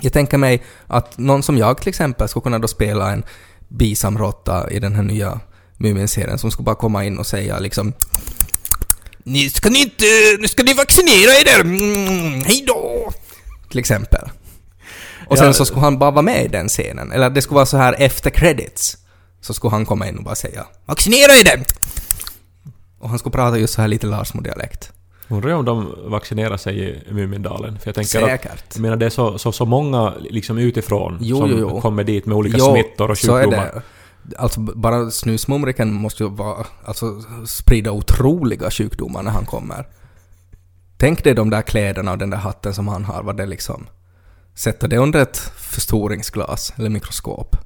jag 0.00 0.12
tänker 0.12 0.38
mig 0.38 0.62
att 0.86 1.18
någon 1.18 1.42
som 1.42 1.58
jag 1.58 1.78
till 1.78 1.88
exempel 1.88 2.28
skulle 2.28 2.42
kunna 2.42 2.58
då 2.58 2.68
spela 2.68 3.12
en 3.12 3.24
bisamråtta 3.68 4.70
i 4.70 4.78
den 4.78 4.94
här 4.94 5.02
nya 5.02 5.40
Mumin-serien 5.76 6.38
som 6.38 6.50
skulle 6.50 6.64
bara 6.64 6.74
komma 6.76 7.04
in 7.04 7.18
och 7.18 7.26
säga 7.26 7.58
liksom 7.58 7.92
Ni 9.24 9.50
ska 9.50 9.70
ni 9.70 9.82
inte, 9.82 10.04
nu 10.40 10.48
ska 10.48 10.62
ni 10.62 10.74
vaccinera 10.74 11.30
er 11.32 11.60
mm, 11.60 12.44
hej 12.44 12.64
då! 12.66 13.12
Till 13.70 13.78
exempel. 13.78 14.30
Och 15.26 15.38
sen 15.38 15.46
Ja. 15.46 15.52
så 15.52 15.64
skulle 15.64 15.80
han 15.80 15.98
bara 15.98 16.10
vara 16.10 16.22
med 16.22 16.44
i 16.44 16.48
den 16.48 16.68
scenen. 16.68 17.12
Eller 17.12 17.30
det 17.30 17.42
skulle 17.42 17.54
vara 17.56 17.66
så 17.66 17.76
här 17.76 17.94
efter 17.98 18.30
credits. 18.30 18.96
Så 19.40 19.54
skulle 19.54 19.70
han 19.70 19.86
komma 19.86 20.08
in 20.08 20.18
och 20.18 20.24
bara 20.24 20.34
säga 20.34 20.66
Vaccinera 20.86 21.32
er! 21.32 21.64
Och 23.00 23.08
han 23.08 23.18
skulle 23.18 23.32
prata 23.32 23.58
just 23.58 23.74
så 23.74 23.80
här 23.80 23.88
lite 23.88 24.06
Larsmo-dialekt. 24.06 24.92
Undrar 25.28 25.52
om 25.52 25.64
de 25.64 25.94
vaccinerar 26.10 26.56
sig 26.56 26.80
i 26.88 27.12
Mumindalen. 27.12 27.78
För 27.78 27.88
jag 27.88 27.94
tänker 27.94 28.22
att... 28.22 28.30
Säkert. 28.42 28.64
Jag 28.74 28.82
menar 28.82 28.96
det 28.96 29.06
är 29.06 29.10
så, 29.10 29.38
så, 29.38 29.52
så 29.52 29.64
många 29.66 30.14
liksom 30.30 30.58
utifrån 30.58 31.18
Jo, 31.20 31.36
som 31.38 31.50
jo, 31.50 31.56
jo. 31.60 31.80
kommer 31.80 32.04
dit 32.04 32.26
med 32.26 32.36
olika 32.36 32.56
Jo, 32.58 32.64
smittor 32.72 33.10
och 33.10 33.18
så 33.18 33.36
är 33.36 33.42
sjukdomar. 33.44 33.82
det. 34.22 34.36
Alltså 34.38 34.60
bara 34.60 35.10
snusmumriken 35.10 35.92
måste 35.92 36.22
ju 36.22 36.28
vara, 36.30 36.66
alltså 36.84 37.22
sprida 37.46 37.90
otroliga 37.90 38.70
sjukdomar 38.70 39.22
när 39.22 39.30
han 39.30 39.46
kommer. 39.46 39.86
Tänk 40.98 41.24
dig 41.24 41.34
de 41.34 41.50
där 41.50 41.62
kläderna 41.62 42.12
och 42.12 42.18
den 42.18 42.30
där 42.30 42.38
hatten 42.38 42.74
som 42.74 42.88
han 42.88 43.04
har, 43.04 43.22
vad 43.22 43.36
det 43.36 43.46
liksom... 43.46 43.86
Sätta 44.54 44.88
det 44.88 44.96
under 44.98 45.20
ett 45.22 45.36
förstoringsglas 45.56 46.72
eller 46.76 46.90
mikroskop 46.90 47.56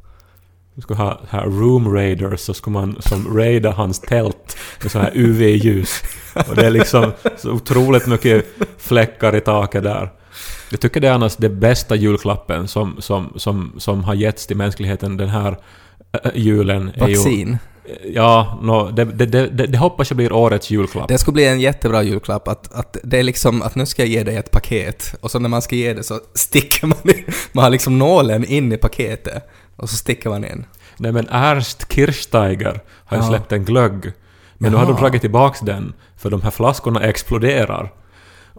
man 0.81 0.83
skulle 0.83 1.09
ha 1.09 1.21
här 1.29 1.47
room 1.47 1.95
raiders 1.95 2.41
så 2.41 2.55
skulle 2.55 2.75
man 2.75 2.97
som 3.01 3.37
raida 3.37 3.71
hans 3.71 4.01
tält 4.01 4.57
med 4.83 4.91
så 4.91 4.99
här 4.99 5.11
UV-ljus. 5.15 6.03
Och 6.49 6.57
det 6.57 6.67
är 6.67 6.71
liksom 6.71 7.13
så 7.37 7.53
otroligt 7.53 8.07
mycket 8.07 8.47
fläckar 8.79 9.37
i 9.37 9.41
taket 9.41 9.83
där. 9.83 10.11
Jag 10.71 10.81
tycker 10.81 11.01
det 11.01 11.09
är 11.09 11.13
annars 11.13 11.37
den 11.37 11.61
bästa 11.61 11.95
julklappen 11.97 12.69
som, 12.69 12.97
som, 12.99 13.33
som, 13.37 13.73
som 13.79 14.05
har 14.05 14.15
getts 14.15 14.47
till 14.47 14.57
mänskligheten 14.57 15.17
den 15.17 15.29
här 15.29 15.57
äh, 16.13 16.31
julen. 16.35 16.91
Är 16.95 17.09
ju, 17.09 17.17
Vaccin 17.17 17.59
ja, 18.15 18.59
no, 18.63 18.91
det, 18.91 19.05
det, 19.05 19.27
det, 19.27 19.67
det, 19.67 19.79
hoppas 19.79 20.11
jag 20.11 20.17
blir 20.17 20.33
årets 20.33 20.71
julklapp. 20.71 21.09
Det 21.09 21.19
skulle 21.19 21.33
bli 21.33 21.47
en 21.47 21.61
jättebra 21.61 22.03
julklapp 22.03 22.49
att, 22.49 22.73
att 22.73 22.97
det 23.03 23.19
är 23.19 23.23
liksom 23.23 23.63
att 23.63 23.75
nu 23.75 23.87
ska 23.87 24.03
jag 24.03 24.09
ge 24.09 24.23
dig 24.25 24.37
ett 24.37 24.51
paket 24.51 25.15
och 25.21 25.31
så 25.31 25.39
när 25.39 25.49
man 25.49 25.63
ska 25.63 25.77
ge 25.77 25.93
det 25.95 26.03
så 26.03 26.21
sticker 26.35 26.87
man 26.87 26.99
in, 27.05 27.25
man 27.53 27.65
har 27.65 27.71
liksom 27.71 27.99
nålen 27.99 28.45
in 28.45 28.73
i 28.73 28.77
paketet 28.77 29.49
och 29.77 29.91
så 29.91 29.97
sticker 29.97 30.31
man 30.31 30.45
in. 30.45 30.67
Nej 30.97 31.13
men 31.13 31.29
Ernst 31.31 31.93
Kirchsteiger 31.93 32.81
har 33.05 33.17
ju 33.17 33.23
Ja. 33.23 33.29
släppt 33.29 33.53
en 33.53 33.65
glögg. 33.65 34.13
Men 34.59 34.73
nu 34.73 34.77
har 34.79 34.85
de 34.87 34.91
Jaha. 34.93 35.01
dragit 35.01 35.21
tillbaks 35.21 35.61
den, 35.61 35.93
för 36.17 36.31
de 36.31 36.43
här 36.43 36.51
flaskorna 36.51 37.01
exploderar. 37.03 37.93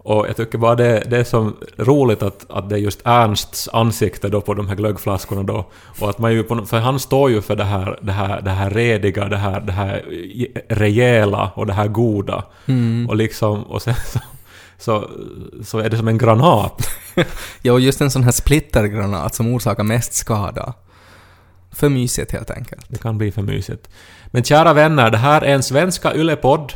Och 0.02 0.28
jag 0.28 0.36
tycker 0.36 0.58
bara 0.58 0.74
det, 0.74 1.02
det 1.10 1.18
är 1.18 1.24
så 1.24 1.52
roligt 1.76 2.22
att, 2.22 2.50
att 2.50 2.68
det 2.68 2.74
är 2.74 2.78
just 2.78 3.00
Ernsts 3.04 3.68
ansikte 3.72 4.28
då 4.28 4.40
på 4.40 4.54
de 4.54 4.68
här 4.68 4.74
glöggflaskorna 4.74 5.42
då. 5.42 5.66
Och 6.00 6.10
att 6.10 6.18
man 6.18 6.32
ju 6.32 6.42
på, 6.42 6.66
för 6.66 6.78
han 6.78 6.98
står 7.00 7.30
ju 7.30 7.42
för 7.42 7.56
det 7.56 7.64
här, 7.64 7.98
det 8.02 8.12
här, 8.12 8.40
det 8.40 8.50
här 8.50 8.70
rediga, 8.70 9.28
det 9.28 9.36
här, 9.36 9.60
det 9.60 9.72
här 9.72 10.04
rejäla 10.68 11.50
och 11.54 11.66
det 11.66 11.72
här 11.72 11.88
goda. 11.88 12.44
Mm. 12.66 13.08
Och 13.08 13.16
liksom, 13.16 13.62
och 13.62 13.82
sen 13.82 13.94
så, 13.94 14.20
så, 14.78 15.08
så 15.64 15.78
är 15.78 15.90
det 15.90 15.96
som 15.96 16.08
en 16.08 16.18
granat. 16.18 16.88
Ja, 17.62 17.72
och 17.72 17.80
just 17.80 18.00
en 18.00 18.10
sån 18.10 18.24
här 18.24 18.30
splittergranat 18.30 19.34
som 19.34 19.54
orsakar 19.54 19.82
mest 19.82 20.14
skada. 20.14 20.74
För 21.72 21.88
mysigt 21.88 22.32
helt 22.32 22.50
enkelt. 22.50 22.86
Det 22.88 22.98
kan 22.98 23.18
bli 23.18 23.32
för 23.32 23.42
mysigt. 23.42 23.88
Men 24.26 24.44
kära 24.44 24.72
vänner, 24.72 25.10
det 25.10 25.18
här 25.18 25.42
är 25.42 25.54
en 25.54 25.62
svenska 25.62 26.14
yllepodd. 26.14 26.72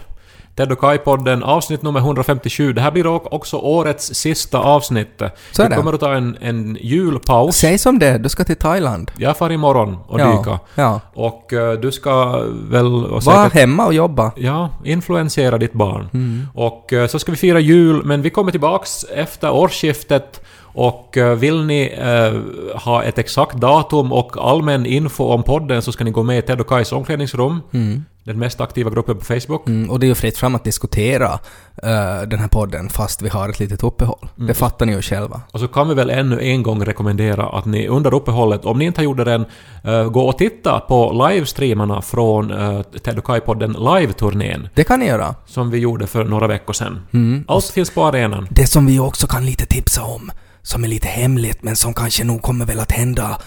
Ted 0.57 0.73
och 0.73 0.79
Kai-podden, 0.79 1.43
avsnitt 1.43 1.83
nummer 1.83 2.01
157. 2.01 2.73
Det 2.73 2.81
här 2.81 2.91
blir 2.91 3.07
också 3.07 3.57
årets 3.57 4.15
sista 4.15 4.59
avsnitt. 4.59 5.23
Så 5.53 5.69
Vi 5.69 5.75
kommer 5.75 5.93
att 5.93 6.01
ta 6.01 6.15
en, 6.15 6.37
en 6.41 6.79
julpaus. 6.81 7.57
Säg 7.57 7.79
som 7.79 7.99
det, 7.99 8.19
du 8.19 8.29
ska 8.29 8.45
till 8.45 8.57
Thailand. 8.57 9.11
Jag 9.17 9.37
far 9.37 9.53
imorgon 9.53 9.99
och 10.09 10.21
ja, 10.21 10.37
dyka. 10.39 10.59
Ja. 10.75 11.01
Och 11.15 11.53
eh, 11.53 11.73
du 11.73 11.93
ska 11.93 12.43
väl... 12.71 13.05
Och 13.05 13.23
Var 13.23 13.45
säkert, 13.45 13.61
hemma 13.61 13.87
och 13.87 13.95
jobba. 13.95 14.33
ja, 14.37 14.71
influensera 14.85 15.59
ditt 15.59 15.73
barn. 15.73 16.09
Mm. 16.15 16.47
Och 16.55 16.93
eh, 16.93 17.07
så 17.07 17.19
ska 17.19 17.33
vi 17.33 17.39
fira 17.39 17.61
jul, 17.61 18.05
men 18.05 18.23
vi 18.23 18.31
kommer 18.31 18.51
tillbaks 18.51 19.05
efter 19.05 19.51
årsskiftet. 19.51 20.41
Och 20.77 21.17
eh, 21.17 21.35
vill 21.35 21.65
ni 21.65 21.95
eh, 21.99 22.41
ha 22.81 23.03
ett 23.03 23.19
exakt 23.19 23.57
datum 23.57 24.13
och 24.13 24.51
allmän 24.51 24.87
info 24.87 25.25
om 25.25 25.43
podden 25.43 25.83
så 25.83 25.93
ska 25.93 26.05
ni 26.05 26.11
gå 26.11 26.23
med 26.23 26.39
i 26.39 26.43
Ted 26.43 26.61
och 26.61 26.69
Kais 26.69 26.93
omklädningsrum. 26.93 27.61
Mm. 27.73 28.05
Den 28.25 28.39
mest 28.39 28.61
aktiva 28.61 28.91
gruppen 28.91 29.17
på 29.19 29.25
Facebook. 29.25 29.69
Mm, 29.69 29.91
och 29.91 30.01
det 30.01 30.07
är 30.07 30.09
ju 30.09 30.15
fritt 30.15 30.39
fram 30.39 30.55
att 30.55 30.65
diskutera 30.65 31.33
eh, 31.83 32.23
den 32.29 32.39
här 32.39 32.49
podden 32.49 32.89
fast 32.89 33.23
vi 33.23 33.29
har 33.29 33.49
ett 33.49 33.61
litet 33.61 33.83
uppehåll. 33.83 34.29
Mm. 34.37 34.47
Det 34.47 34.55
fattar 34.55 34.87
ni 34.87 34.93
ju 34.93 35.03
själva. 35.03 35.41
Och 35.53 35.61
så 35.61 35.69
kan 35.69 35.89
vi 35.89 35.95
väl 35.95 36.11
ännu 36.11 36.41
en 36.41 36.63
gång 36.63 36.85
rekommendera 36.85 37.47
att 37.49 37.65
ni 37.65 37.89
under 37.89 38.15
uppehållet, 38.15 38.65
om 38.65 38.79
ni 38.79 38.85
inte 38.85 39.01
har 39.01 39.05
gjort 39.05 39.17
det 39.17 39.33
än, 39.33 39.45
eh, 39.85 40.05
gå 40.05 40.21
och 40.21 40.39
titta 40.39 40.81
på 40.81 41.29
livestreamarna 41.29 42.03
från 42.03 42.51
uh, 42.51 42.83
Ted 42.83 43.19
och 43.19 43.25
Kai-podden 43.25 43.73
Live-turnén 43.73 44.69
Det 44.75 44.85
kan 44.85 45.01
ni 45.01 45.07
göra. 45.07 45.35
som 45.47 45.71
vi 45.71 45.79
gjorde 45.79 46.07
för 46.07 46.25
några 46.25 46.47
veckor 46.47 46.73
sedan. 46.73 47.01
Mm. 47.13 47.45
Allt 47.49 47.65
finns 47.65 47.91
på 47.91 48.05
arenan. 48.05 48.47
Det 48.51 48.67
som 48.67 48.87
vi 48.87 48.99
också 48.99 49.27
kan 49.27 49.47
lite 49.47 49.67
tipsa 49.67 50.03
om, 50.03 50.31
som 50.67 50.85
är 50.85 50.89
lite 50.89 51.09
hemligt 51.09 51.63
men 51.63 51.77
som 51.77 51.95
kanske 51.95 52.25
nog 52.25 52.43
kommer 52.43 52.65
väl 52.67 52.81
att 52.81 52.93
hända 52.93 53.41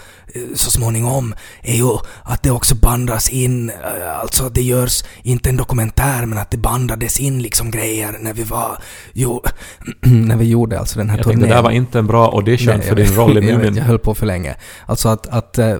så 0.54 0.70
småningom, 0.70 1.34
är 1.62 1.74
ju 1.74 1.98
att 2.22 2.42
det 2.42 2.50
också 2.50 2.74
bandas 2.74 3.30
in, 3.30 3.70
eh, 3.70 4.20
alltså 4.20 4.48
det 4.48 4.62
görs 4.62 5.04
inte 5.22 5.48
en 5.50 5.56
dokumentär 5.56 6.26
men 6.26 6.38
att 6.38 6.50
det 6.50 6.56
bandades 6.56 7.20
in 7.20 7.42
liksom 7.42 7.70
grejer 7.70 8.16
när 8.20 8.32
vi 8.32 8.42
var, 8.42 8.78
jo, 9.12 9.42
när 10.00 10.36
vi 10.36 10.48
gjorde 10.48 10.78
alltså 10.78 10.98
den 10.98 11.10
här 11.10 11.16
Jag 11.16 11.24
turnén. 11.24 11.38
tänkte 11.38 11.54
det 11.54 11.58
där 11.58 11.62
var 11.62 11.70
inte 11.70 11.98
en 11.98 12.06
bra 12.06 12.32
audition 12.34 12.74
Nej, 12.76 12.82
för 12.82 12.96
jag 12.98 13.06
din 13.06 13.16
roll 13.16 13.38
i 13.38 13.46
jag, 13.50 13.58
Mumin. 13.58 13.76
jag 13.76 13.84
höll 13.84 13.98
på 13.98 14.14
för 14.14 14.26
länge. 14.26 14.54
Alltså 14.86 15.08
att, 15.08 15.26
att 15.26 15.58
eh, 15.58 15.74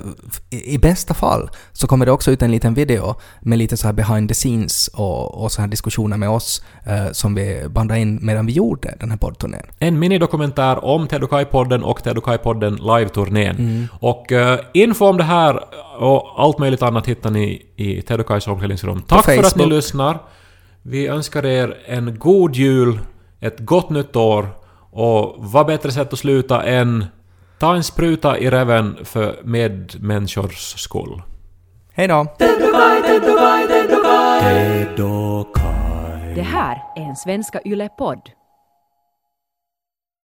i 0.51 0.79
bästa 0.79 1.15
fall 1.15 1.51
så 1.73 1.87
kommer 1.87 2.07
det 2.07 2.13
också 2.13 2.31
ut 2.31 2.43
en 2.43 2.51
liten 2.51 2.75
video 2.75 3.15
med 3.41 3.59
lite 3.59 3.77
så 3.77 3.87
här 3.87 3.93
behind 3.93 4.29
the 4.29 4.35
scenes 4.35 4.89
och, 4.89 5.43
och 5.45 5.53
så 5.53 5.61
här 5.61 5.69
diskussioner 5.69 6.17
med 6.17 6.29
oss 6.31 6.63
eh, 6.87 7.13
som 7.13 7.35
vi 7.35 7.63
bandade 7.69 8.01
in 8.01 8.19
medan 8.23 8.47
vi 8.47 8.53
gjorde 8.53 8.95
den 9.01 9.11
här 9.11 9.17
poddturnén. 9.19 9.63
En 9.79 9.99
minidokumentär 9.99 10.85
om 10.85 11.09
Ted 11.09 11.23
och 11.23 11.31
Kai-podden 11.31 11.83
och 11.83 12.03
Ted 12.03 12.19
och 12.19 12.25
Kai-podden 12.25 12.77
Live-turnén. 12.77 13.57
Mm. 13.57 13.89
Och 14.01 14.33
eh, 14.33 14.40
info 14.73 15.07
om 15.07 15.17
det 15.17 15.25
här 15.25 15.65
och 15.99 16.43
allt 16.43 16.59
möjligt 16.59 16.83
annat 16.83 17.07
hittar 17.07 17.31
ni 17.31 17.67
i 17.77 18.03
Ted 18.03 18.21
och 18.21 18.31
omklädningsrum. 18.31 19.03
Tack 19.03 19.25
för 19.25 19.39
att 19.39 19.57
ni 19.57 19.67
lyssnar. 19.67 20.19
Vi 20.83 21.07
önskar 21.07 21.47
er 21.47 21.79
en 21.87 22.19
god 22.19 22.55
jul, 22.55 23.01
ett 23.41 23.59
gott 23.59 23.91
nytt 23.91 24.17
år 24.17 24.49
och 24.91 25.35
vad 25.39 25.67
bättre 25.67 25.93
sätt 25.93 26.13
att 26.13 26.19
sluta 26.19 26.63
än 26.63 27.05
ta 27.59 27.75
en 27.75 27.85
spruta 27.85 28.39
i 28.39 28.51
räven 28.51 28.99
för 29.05 29.41
medmänniskors 29.45 30.81
skull. 30.81 31.23
Hej 31.93 32.09
då! 32.09 32.27
Det 36.35 36.43
här 36.43 36.83
är 36.97 37.03
en 37.03 37.17
Svenska 37.17 37.61
Yle-podd. 37.65 38.40